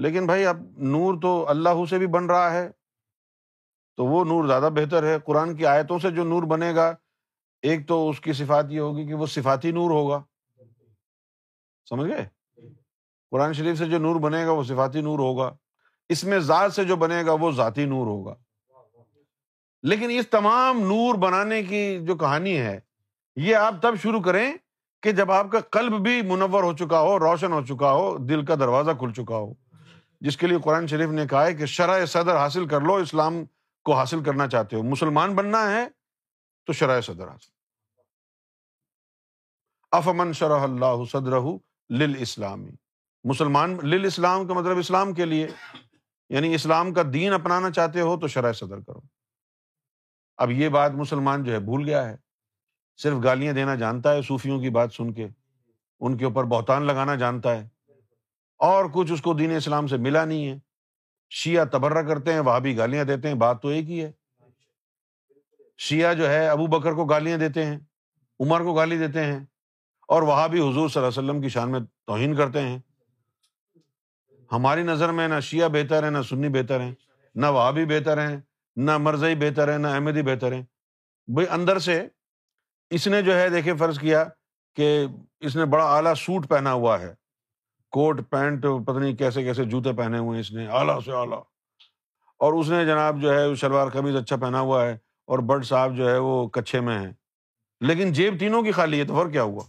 لیکن 0.00 0.26
بھائی 0.26 0.46
اب 0.46 0.62
نور 0.78 1.14
تو 1.22 1.48
اللہ 1.48 1.84
سے 1.90 1.98
بھی 1.98 2.06
بن 2.06 2.26
رہا 2.26 2.52
ہے 2.52 2.70
تو 3.98 4.04
وہ 4.04 4.24
نور 4.24 4.46
زیادہ 4.46 4.68
بہتر 4.74 5.02
ہے 5.02 5.18
قرآن 5.18 5.56
کی 5.56 5.66
آیتوں 5.66 5.98
سے 5.98 6.10
جو 6.10 6.24
نور 6.24 6.42
بنے 6.42 6.74
گا 6.74 6.94
ایک 7.62 7.88
تو 7.88 8.08
اس 8.10 8.20
کی 8.20 8.32
صفات 8.32 8.64
یہ 8.70 8.80
ہوگی 8.80 9.06
کہ 9.06 9.14
وہ 9.14 9.26
صفاتی 9.26 9.70
نور 9.70 9.90
ہوگا 9.90 10.22
سمجھ 11.90 12.10
گئے 12.10 12.24
قرآن 13.30 13.52
شریف 13.52 13.78
سے 13.78 13.84
جو 13.84 13.98
نور 13.98 14.20
بنے 14.20 14.46
گا 14.46 14.50
وہ 14.50 14.62
صفاتی 14.62 15.00
نور 15.00 15.18
ہوگا 15.18 15.54
اس 16.08 16.24
میں 16.24 16.38
ذات 16.38 16.72
سے 16.72 16.84
جو 16.84 16.96
بنے 16.96 17.24
گا 17.26 17.32
وہ 17.32 17.50
ذاتی 17.50 17.84
نور 17.84 18.06
ہوگا 18.06 18.34
لیکن 19.82 20.10
اس 20.10 20.28
تمام 20.28 20.80
نور 20.80 21.14
بنانے 21.14 21.62
کی 21.62 21.98
جو 22.04 22.16
کہانی 22.16 22.56
ہے 22.58 22.80
یہ 23.36 23.56
آپ 23.56 23.82
تب 23.82 23.94
شروع 24.02 24.20
کریں 24.20 24.52
کہ 25.02 25.12
جب 25.12 25.30
آپ 25.30 25.50
کا 25.52 25.60
قلب 25.60 25.92
بھی 26.02 26.22
منور 26.22 26.62
ہو 26.62 26.72
چکا 26.72 27.00
ہو 27.00 27.18
روشن 27.18 27.52
ہو 27.52 27.64
چکا 27.64 27.92
ہو 27.92 28.16
دل 28.18 28.44
کا 28.44 28.54
دروازہ 28.54 28.90
کھل 28.90 29.12
چکا 29.12 29.36
ہو 29.36 29.52
جس 30.20 30.36
کے 30.36 30.46
لیے 30.46 30.58
قرآن 30.64 30.86
شریف 30.86 31.10
نے 31.10 31.26
کہا 31.26 31.46
ہے 31.46 31.54
کہ 31.54 31.66
شرح 31.66 32.04
صدر 32.06 32.36
حاصل 32.36 32.68
کر 32.68 32.80
لو 32.80 32.94
اسلام 32.94 33.44
کو 33.84 33.92
حاصل 33.92 34.24
کرنا 34.24 34.48
چاہتے 34.48 34.76
ہو 34.76 34.82
مسلمان 34.82 35.34
بننا 35.34 35.70
ہے 35.72 35.88
تو 36.66 36.72
شرح 36.72 37.00
صدر 37.00 37.28
حاصل 37.28 37.52
افمن 39.92 40.32
شرح 40.32 40.62
اللہ 40.62 41.04
صدر 41.12 41.32
اسلامی 42.18 42.70
مسلمان 43.24 43.78
لل 43.82 44.04
اسلام 44.04 44.46
کا 44.46 44.54
مطلب 44.54 44.78
اسلام 44.78 45.14
کے 45.14 45.24
لیے 45.24 45.48
یعنی 46.28 46.54
اسلام 46.54 46.94
کا 46.94 47.02
دین 47.12 47.32
اپنانا 47.32 47.70
چاہتے 47.70 48.00
ہو 48.00 48.20
تو 48.20 48.28
شرح 48.28 48.52
صدر 48.52 48.80
کرو 48.80 49.00
اب 50.36 50.50
یہ 50.50 50.68
بات 50.68 50.92
مسلمان 50.92 51.44
جو 51.44 51.52
ہے 51.52 51.58
بھول 51.58 51.84
گیا 51.84 52.08
ہے 52.08 52.16
صرف 52.96 53.14
گالیاں 53.24 53.52
دینا 53.52 53.74
جانتا 53.74 54.12
ہے 54.12 54.22
صوفیوں 54.22 54.60
کی 54.60 54.70
بات 54.70 54.92
سن 54.92 55.12
کے 55.12 55.28
ان 56.00 56.16
کے 56.16 56.24
اوپر 56.24 56.44
بہتان 56.44 56.82
لگانا 56.82 57.14
جانتا 57.14 57.56
ہے 57.56 57.68
اور 58.58 58.84
کچھ 58.94 59.12
اس 59.12 59.22
کو 59.22 59.34
دین 59.34 59.56
اسلام 59.56 59.86
سے 59.86 59.96
ملا 59.96 60.24
نہیں 60.24 60.48
ہے 60.48 60.58
شیعہ 61.30 61.64
تبرہ 61.64 62.02
کرتے 62.02 62.32
ہیں 62.32 62.40
وہاں 62.40 62.60
بھی 62.60 62.76
گالیاں 62.76 63.04
دیتے 63.04 63.28
ہیں 63.28 63.34
بات 63.34 63.62
تو 63.62 63.68
ایک 63.68 63.90
ہی 63.90 64.04
ہے 64.04 64.10
شیعہ 65.78 66.14
جو 66.14 66.28
ہے 66.28 66.48
ابو 66.48 66.66
بکر 66.66 66.92
کو 66.92 67.04
گالیاں 67.04 67.38
دیتے 67.38 67.64
ہیں 67.64 67.78
عمر 68.40 68.60
کو 68.60 68.74
گالی 68.74 68.98
دیتے 68.98 69.24
ہیں 69.24 69.40
اور 70.08 70.22
وہاں 70.22 70.48
بھی 70.48 70.60
حضور 70.60 70.88
صلی 70.88 71.02
اللہ 71.02 71.08
علیہ 71.08 71.28
وسلم 71.28 71.40
کی 71.42 71.48
شان 71.48 71.70
میں 71.72 71.80
توہین 72.06 72.34
کرتے 72.36 72.60
ہیں 72.60 72.78
ہماری 74.50 74.82
نظر 74.82 75.12
میں 75.12 75.28
نہ 75.28 75.40
شیعہ 75.40 75.68
بہتر 75.68 76.04
ہے 76.04 76.10
نہ 76.10 76.22
سنی 76.22 76.48
بہتر 76.48 76.80
ہیں 76.80 76.94
نہ 77.34 77.46
وہابی 77.46 77.84
بہتر 77.84 78.28
ہیں 78.28 78.36
نہ 78.76 78.98
مرضی 78.98 79.34
بہتر 79.34 79.70
ہیں 79.70 79.78
نہ 79.78 79.86
احمدی 79.86 80.22
بہتر 80.22 80.52
ہیں 80.52 80.62
بھائی 81.28 81.46
اندر 81.50 81.78
سے 81.78 82.08
اس 82.90 83.06
نے 83.06 83.22
جو 83.22 83.38
ہے 83.38 83.48
دیکھے 83.48 83.76
فرض 83.76 83.98
کیا 83.98 84.24
کہ 84.74 85.06
اس 85.40 85.56
نے 85.56 85.64
بڑا 85.64 85.96
اعلیٰ 85.96 86.14
سوٹ 86.14 86.48
پہنا 86.48 86.72
ہوا 86.72 87.00
ہے 87.00 87.14
کوٹ 87.94 88.20
پینٹ 88.30 88.66
پتہ 88.86 88.98
نہیں 88.98 89.16
کیسے 89.16 89.42
کیسے 89.44 89.64
جوتے 89.64 89.92
پہنے 89.92 90.18
ہوئے 90.18 90.40
اس 90.40 90.50
نے 90.52 90.66
اعلیٰ 90.68 90.98
اعلیٰ 90.98 91.00
سے 91.00 91.42
اور 92.40 92.52
اس 92.52 92.68
نے 92.68 92.84
جناب 92.84 93.20
جو 93.22 93.34
ہے 93.34 93.54
شلوار 93.54 93.88
قمیض 93.88 94.16
اچھا 94.16 94.36
پہنا 94.36 94.60
ہوا 94.60 94.84
ہے 94.84 94.96
اور 95.28 95.38
بٹ 95.46 95.64
صاحب 95.64 95.96
جو 95.96 96.08
ہے 96.10 96.16
وہ 96.18 96.46
کچھے 96.48 96.80
میں 96.80 96.98
ہیں 96.98 97.12
لیکن 97.80 98.12
جیب 98.12 98.38
تینوں 98.40 98.62
کی 98.62 98.72
خالی 98.72 99.00
ہے 99.00 99.04
تو 99.04 99.14
فرق 99.14 99.32
کیا 99.32 99.42
ہوا 99.42 99.64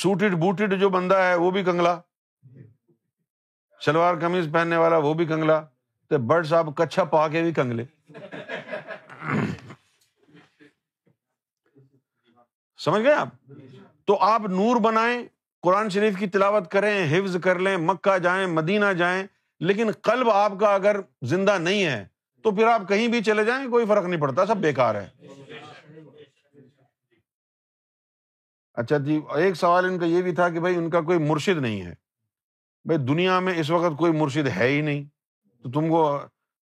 سوٹیڈ 0.00 0.34
بوٹڈ 0.34 0.74
جو 0.80 0.88
بندہ 0.88 1.16
ہے 1.16 1.34
وہ 1.34 1.50
بھی 1.50 1.64
کنگلا 1.64 2.00
شلوار 3.80 4.20
قمیض 4.20 4.52
پہننے 4.52 4.76
والا 4.76 4.98
وہ 4.98 5.14
بھی 5.14 5.26
کنگلا 5.26 5.60
تو 6.10 6.18
بٹ 6.18 6.46
صاحب 6.46 6.76
کچھا 6.76 7.04
پا 7.04 7.26
کے 7.28 7.42
بھی 7.42 7.52
کنگلے 7.52 7.84
سمجھ 12.78 13.02
گئے 13.02 13.12
آپ 13.12 13.28
تو 14.04 14.16
آپ 14.20 14.40
نور 14.40 14.80
بنائیں 14.80 15.22
قرآن 15.62 15.88
شریف 15.88 16.18
کی 16.18 16.26
تلاوت 16.26 16.70
کریں 16.70 17.18
حفظ 17.18 17.36
کر 17.42 17.58
لیں 17.58 17.76
مکہ 17.76 18.18
جائیں 18.18 18.46
مدینہ 18.46 18.92
جائیں 18.92 19.26
لیکن 19.60 19.90
قلب 20.02 20.30
آپ 20.30 20.52
کا 20.60 20.74
اگر 20.74 20.96
زندہ 21.22 21.58
نہیں 21.58 21.84
ہے 21.84 22.04
تو 22.44 22.50
پھر 22.50 22.66
آپ 22.66 22.88
کہیں 22.88 23.08
بھی 23.08 23.22
چلے 23.22 23.44
جائیں 23.44 23.68
کوئی 23.68 23.86
فرق 23.86 24.04
نہیں 24.04 24.20
پڑتا 24.20 24.46
سب 24.46 24.56
بیکار 24.56 24.94
ہے 24.94 25.08
اچھا 28.76 28.98
جی 28.98 29.20
ایک 29.34 29.54
سوال 29.54 29.84
ان 29.84 29.98
کا 29.98 30.06
یہ 30.06 30.22
بھی 30.22 30.32
تھا 30.32 30.48
کہ 30.48 30.60
بھائی 30.60 30.76
ان 30.76 30.90
کا 30.90 31.00
کوئی 31.00 31.18
مرشد 31.18 31.58
نہیں 31.58 31.82
ہے 31.82 31.94
بھائی 32.84 32.98
دنیا 32.98 33.40
میں 33.40 33.54
اس 33.56 33.70
وقت 33.70 33.98
کوئی 33.98 34.12
مرشد 34.12 34.48
ہے 34.56 34.68
ہی 34.68 34.80
نہیں 34.80 35.04
تو 35.64 35.70
تم 35.70 35.88
کو 35.88 36.18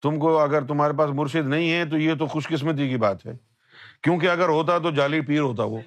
تم 0.02 0.18
کو 0.18 0.38
اگر 0.38 0.64
تمہارے 0.64 0.92
پاس 0.92 1.10
مرشد 1.10 1.48
نہیں 1.48 1.72
ہے 1.72 1.84
تو 1.84 1.98
یہ 1.98 2.14
تو 2.14 2.26
خوش 2.26 2.48
قسمتی 2.48 2.88
کی 2.88 2.96
بات 2.96 3.26
ہے 3.26 3.32
کیونکہ 4.04 4.28
اگر 4.28 4.48
ہوتا 4.48 4.78
تو 4.78 4.90
جالی 4.90 5.20
پیر 5.20 5.40
ہوتا 5.40 5.64
وہ 5.64 5.80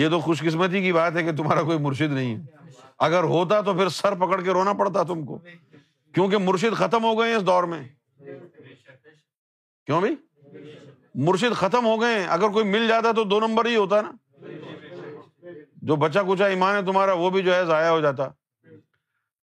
یہ 0.00 0.08
تو 0.08 0.20
خوش 0.20 0.40
قسمتی 0.40 0.80
کی 0.82 0.92
بات 0.92 1.16
ہے 1.16 1.22
کہ 1.22 1.32
تمہارا 1.32 1.62
کوئی 1.62 1.78
مرشد 1.78 2.12
نہیں 2.12 2.36
ہے 2.36 2.70
اگر 2.98 3.24
ہوتا 3.24 3.60
تو 3.60 3.74
پھر 3.74 3.88
سر 3.88 4.14
پکڑ 4.14 4.40
کے 4.40 4.50
رونا 4.50 4.72
پڑتا 4.72 5.02
تم 5.02 5.24
کو 5.26 5.38
کیونکہ 6.14 6.38
مرشد 6.38 6.74
ختم 6.74 7.04
ہو 7.04 7.18
گئے 7.18 7.30
ہیں 7.30 7.36
اس 7.36 7.46
دور 7.46 7.64
میں 7.64 7.82
کیوں 9.86 10.00
بھائی 10.00 10.14
مرشد 11.14 11.54
ختم 11.54 11.86
ہو 11.86 12.00
گئے 12.00 12.18
ہیں 12.18 12.26
اگر 12.26 12.48
کوئی 12.48 12.64
مل 12.64 12.88
جاتا 12.88 13.12
تو 13.12 13.24
دو 13.24 13.40
نمبر 13.40 13.66
ہی 13.66 13.76
ہوتا 13.76 14.00
نا 14.00 14.10
جو 15.82 15.96
بچہ 15.96 16.18
کچا 16.28 16.46
ایمان 16.46 16.76
ہے 16.76 16.82
تمہارا 16.82 17.12
وہ 17.12 17.30
بھی 17.30 17.42
جو 17.42 17.54
ہے 17.54 17.64
ضائع 17.64 17.90
ہو 17.90 18.00
جاتا 18.00 18.28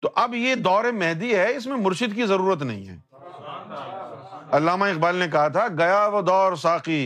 تو 0.01 0.09
اب 0.15 0.35
یہ 0.35 0.55
دور 0.55 0.91
مہدی 0.91 1.35
ہے 1.35 1.55
اس 1.55 1.67
میں 1.67 1.77
مرشد 1.77 2.15
کی 2.15 2.25
ضرورت 2.25 2.61
نہیں 2.61 2.87
ہے 2.87 3.08
علامہ 4.51 4.85
اقبال 4.85 5.15
نے 5.15 5.27
کہا 5.27 5.47
تھا 5.47 5.67
گیا 5.77 6.05
وہ 6.07 6.21
دور 6.21 6.55
ساقی 6.55 7.03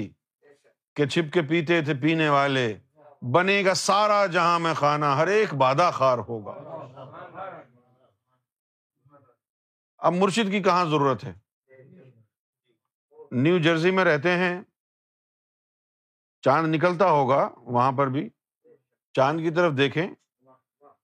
کہ 0.95 1.05
چھپ 1.05 1.33
کے 1.33 1.41
پیتے 1.41 1.81
تھے 1.81 1.93
پینے 1.93 2.29
والے 2.29 2.73
بنے 3.31 3.63
گا 3.65 3.73
سارا 3.73 4.25
جہاں 4.25 4.59
میں 4.59 4.73
خانہ 4.73 5.05
ہر 5.05 5.27
ایک 5.27 5.53
بادہ 5.53 5.89
خار 5.93 6.17
ہوگا 6.17 6.53
اب 9.97 10.13
مرشد 10.13 10.51
کی 10.51 10.61
کہاں 10.63 10.85
ضرورت 10.85 11.23
ہے 11.23 11.33
نیو 13.31 13.57
جرسی 13.57 13.91
میں 13.91 14.03
رہتے 14.03 14.31
ہیں 14.37 14.61
چاند 16.43 16.75
نکلتا 16.75 17.09
ہوگا 17.09 17.47
وہاں 17.57 17.91
پر 17.91 18.07
بھی 18.07 18.27
چاند 19.15 19.39
کی 19.39 19.49
طرف 19.49 19.77
دیکھیں 19.77 20.07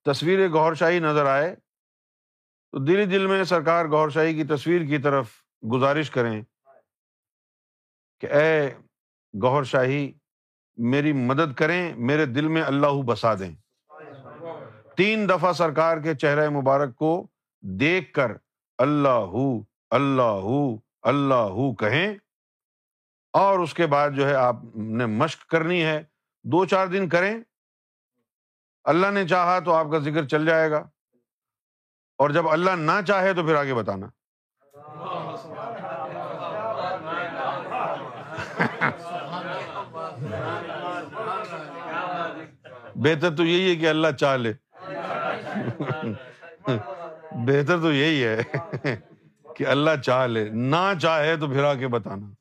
تصویر 0.06 0.48
گور 0.50 0.74
شاہی 0.74 1.00
نظر 1.00 1.26
آئے 1.26 1.56
تو 2.74 2.86
دلی 2.86 3.06
دل 3.06 3.28
میں 3.28 3.44
سرکار 3.44 3.86
گور 3.86 4.10
شاہی 4.10 4.34
کی 4.34 4.44
تصویر 4.44 4.82
کی 4.82 4.98
طرف 4.98 5.39
گزارش 5.64 6.12
کریں 6.12 6.42
کہ 8.20 8.32
اے 8.32 8.70
گوہر 9.34 9.64
شاہی 9.64 10.12
میری 10.78 11.14
مدد 11.14 11.54
کریں 11.54 11.94
میرے 11.96 12.26
دل 12.26 12.48
میں 12.48 12.62
اللہ 12.62 13.02
بسا 13.02 13.34
دیں 13.34 13.54
تین 14.96 15.30
دفعہ 15.30 15.54
سرکار 15.54 15.98
کے 15.98 16.16
چہرہ 16.16 16.50
مبارک 16.50 16.96
کو 16.96 17.12
دیکھ 17.62 18.14
کر 18.14 18.32
اللہ 18.80 19.26
ہو 19.34 19.64
اللہ 19.92 20.48
اللہ 21.02 21.50
ہو 21.52 21.74
کہیں 21.76 22.16
اور 23.34 23.60
اس 23.60 23.74
کے 23.74 23.88
بعد 23.88 24.12
جو 24.12 24.28
ہے 24.28 24.36
آپ 24.36 24.56
نے 24.76 25.06
مشق 25.06 25.46
کرنی 25.46 25.84
ہے 25.84 26.04
دو 26.44 26.66
چار 26.66 26.88
دن 26.88 27.10
کریں 27.10 27.34
اللہ 28.84 29.12
نے 29.12 29.28
چاہا 29.28 29.60
تو 29.60 29.74
آپ 29.74 29.92
کا 29.92 30.00
ذکر 30.00 30.28
چل 30.28 30.46
جائے 30.46 30.72
گا 30.72 30.88
اور 32.20 32.30
جب 32.30 32.50
اللہ 32.50 32.76
نہ 32.76 32.92
چاہے 33.08 33.34
تو 33.34 33.44
پھر 33.44 33.56
آگے 33.56 33.74
بتانا 33.74 34.08
بہتر 43.00 43.36
تو 43.38 43.44
یہی 43.46 43.70
ہے 43.70 43.76
کہ 43.76 43.90
اللہ 43.90 44.12
چاہ 44.20 44.36
لے 44.38 44.54
بہتر 47.46 47.80
تو 47.82 47.92
یہی 47.92 48.24
ہے 48.24 48.96
کہ 49.46 49.68
اللہ 49.68 50.02
چاہ 50.06 50.26
لے 50.28 50.50
نہ 50.50 50.92
چاہے 51.02 51.36
تو 51.36 51.48
پھر 51.48 51.64
آ 51.64 51.74
کے 51.74 51.88
بتانا 51.88 52.34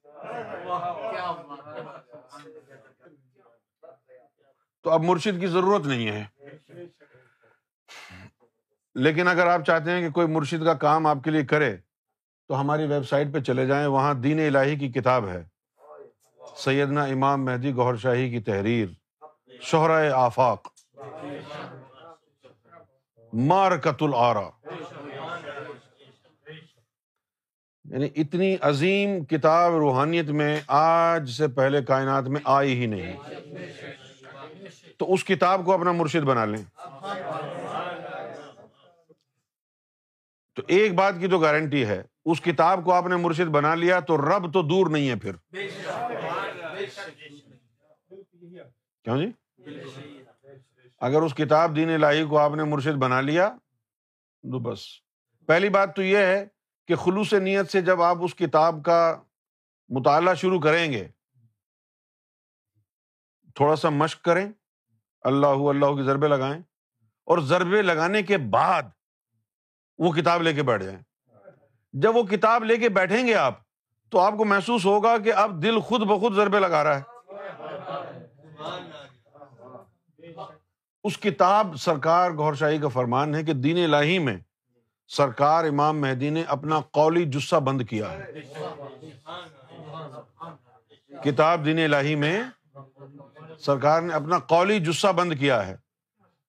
تو 4.85 4.91
اب 4.91 5.03
مرشد 5.03 5.41
کی 5.41 5.47
ضرورت 5.47 5.87
نہیں 5.87 6.11
ہے 6.11 6.25
لیکن 8.97 9.29
اگر 9.29 9.47
آپ 9.47 9.64
چاہتے 9.66 9.91
ہیں 9.91 10.01
کہ 10.01 10.11
کوئی 10.11 10.27
مرشد 10.27 10.64
کا 10.64 10.75
کام 10.75 11.07
آپ 11.07 11.25
کے 11.25 11.31
لیے 11.31 11.45
کرے 11.45 11.77
تو 12.51 12.61
ہماری 12.61 12.87
ویب 12.87 13.09
سائٹ 13.09 13.33
پہ 13.33 13.41
چلے 13.41 13.66
جائیں 13.66 13.87
وہاں 13.87 14.14
دین 14.14 14.47
الہی 14.47 14.77
کی 14.77 14.89
کتاب 14.93 15.29
ہے 15.29 15.43
سیدنا 16.57 17.05
امام 17.05 17.45
مہدی 17.45 17.77
گہر 17.77 17.97
شاہی 17.97 18.31
کی 18.31 18.41
تحریر 18.41 18.87
شہرائے 19.61 20.11
آفاق 20.11 20.69
مارکت 23.33 24.03
العرا 24.03 24.49
یعنی 27.85 28.09
اتنی 28.16 28.57
عظیم 28.61 29.25
کتاب 29.25 29.73
روحانیت 29.73 30.31
میں 30.31 30.61
آج 30.66 31.31
سے 31.31 31.49
پہلے 31.49 31.83
کائنات 31.83 32.25
میں 32.25 32.41
آئی 32.45 32.81
ہی 32.81 32.87
نہیں 32.87 33.16
تو 34.99 35.12
اس 35.14 35.25
کتاب 35.25 35.64
کو 35.64 35.73
اپنا 35.73 35.93
مرشد 35.93 36.25
بنا 36.25 36.45
لیں 36.45 36.62
تو 40.55 40.62
ایک 40.66 40.95
بات 40.95 41.14
کی 41.21 41.29
تو 41.29 41.39
گارنٹی 41.39 41.87
ہے 41.87 42.03
اس 42.25 42.41
کتاب 42.41 42.85
کو 42.85 42.93
آپ 42.93 43.07
نے 43.07 43.16
مرشد 43.16 43.49
بنا 43.49 43.75
لیا 43.75 44.01
تو 44.01 44.16
رب 44.16 44.53
تو 44.53 44.62
دور 44.62 44.91
نہیں 44.91 45.09
ہے 45.09 45.16
پھر 45.16 45.37
کیوں 49.05 49.16
جی 49.16 49.31
اگر 51.01 51.23
اس 51.23 51.35
کتاب 51.35 51.77
دین 51.77 51.91
الہی 51.95 52.25
کو 52.25 52.39
آپ 52.39 52.55
نے 52.55 52.64
مرشد 52.64 52.97
بنا 52.97 53.21
لیا 53.21 53.49
تو 54.45 54.59
بس 54.59 54.81
پہلی 55.49 55.69
بات 55.69 55.97
تو 55.97 56.03
یہ 56.03 56.19
ہے 56.19 56.47
کہ 56.89 56.97
خلوص 56.97 57.33
نیت 57.33 57.71
سے 57.71 57.81
جب 57.81 58.03
آپ 58.03 58.16
اس 58.21 58.35
کتاب 58.35 58.83
کا 58.85 59.01
مطالعہ 59.91 60.35
شروع 60.35 60.61
کریں 60.61 60.93
گے 60.93 61.09
تھوڑا 63.55 63.77
سا 63.77 63.89
مشق 63.89 64.23
کریں 64.23 64.47
اللہ 65.25 65.62
اللہ 65.69 65.95
کی 65.97 66.03
ضربے 66.03 66.29
لگائیں 66.29 66.62
اور 67.29 67.39
ضربے 67.39 67.83
لگانے 67.83 68.23
کے 68.23 68.37
بعد 68.39 68.83
وہ 69.99 70.12
کتاب 70.12 70.43
لے 70.43 70.53
کے 70.53 70.62
بیٹھ 70.62 70.85
جائیں 70.85 70.99
جب 71.93 72.16
وہ 72.16 72.23
کتاب 72.23 72.64
لے 72.64 72.77
کے 72.77 72.89
بیٹھیں 72.89 73.27
گے 73.27 73.35
آپ 73.35 73.55
تو 74.12 74.19
آپ 74.19 74.37
کو 74.37 74.45
محسوس 74.45 74.85
ہوگا 74.87 75.16
کہ 75.19 75.33
اب 75.33 75.62
دل 75.62 75.81
خود 75.81 76.01
بخود 76.01 76.35
ضربے 76.35 76.59
لگا 76.59 76.85
رہا 76.85 76.99
ہے 76.99 77.03
اس 81.05 81.19
کتاب 81.19 81.75
سرکار 81.81 82.31
گور 82.31 82.55
شاہی 82.55 82.79
کا 82.79 82.89
فرمان 82.89 83.35
ہے 83.35 83.43
کہ 83.43 83.53
دین 83.53 83.83
الہی 83.85 84.19
میں 84.19 84.37
سرکار 85.11 85.64
امام 85.64 86.01
مہدی 86.01 86.31
نے 86.31 86.43
اپنا 86.47 86.81
قولی 86.91 87.25
جسہ 87.25 87.57
بند 87.57 87.83
کیا 87.83 88.12
ہے 88.12 88.41
کتاب 91.25 91.64
دین 91.64 91.79
الہی 91.85 92.14
میں 92.14 92.43
سرکار 93.59 94.03
نے 94.03 94.14
اپنا 94.14 94.39
قولی 94.39 94.79
جسہ 94.79 95.12
بند 95.12 95.33
کیا 95.41 95.66
ہے 95.66 95.77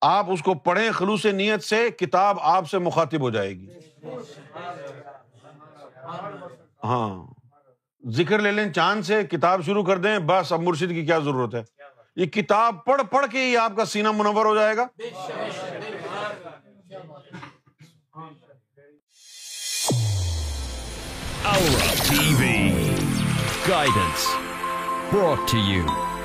آپ 0.02 0.32
اس 0.32 0.42
کو 0.42 0.54
پڑھیں 0.54 0.92
خلوص 0.92 1.26
نیت 1.26 1.64
سے 1.64 1.90
کتاب 1.90 2.38
آپ 2.42 2.70
سے 2.70 2.78
مخاطب 2.78 3.22
ہو 3.22 3.30
جائے 3.30 3.50
گی 3.50 3.68
ہاں 6.84 7.10
ذکر 8.04 8.40
لے 8.40 8.52
لیں 8.52 8.72
چاند 8.74 9.04
سے 9.04 9.24
کتاب 9.24 9.66
شروع 9.66 9.84
کر 9.84 9.98
دیں 9.98 10.18
بس 10.20 10.54
اب 10.54 10.62
مرشد 10.62 10.90
کی 10.90 11.06
کیا 11.06 11.18
ضرورت 11.20 11.56
ہے 11.56 11.79
یہ 12.20 12.26
کتاب 12.26 12.84
پڑھ 12.86 13.02
پڑھ 13.10 13.26
کے 13.32 13.44
ہی 13.44 13.56
آپ 13.58 13.76
کا 13.76 13.84
سینا 13.86 14.12
منور 14.12 14.46
ہو 14.46 14.56
جائے 14.56 14.76
گا 14.78 14.86
گائیڈنس 23.70 24.28
پروٹ 25.12 25.48
ٹو 25.52 25.58
یو 25.58 25.86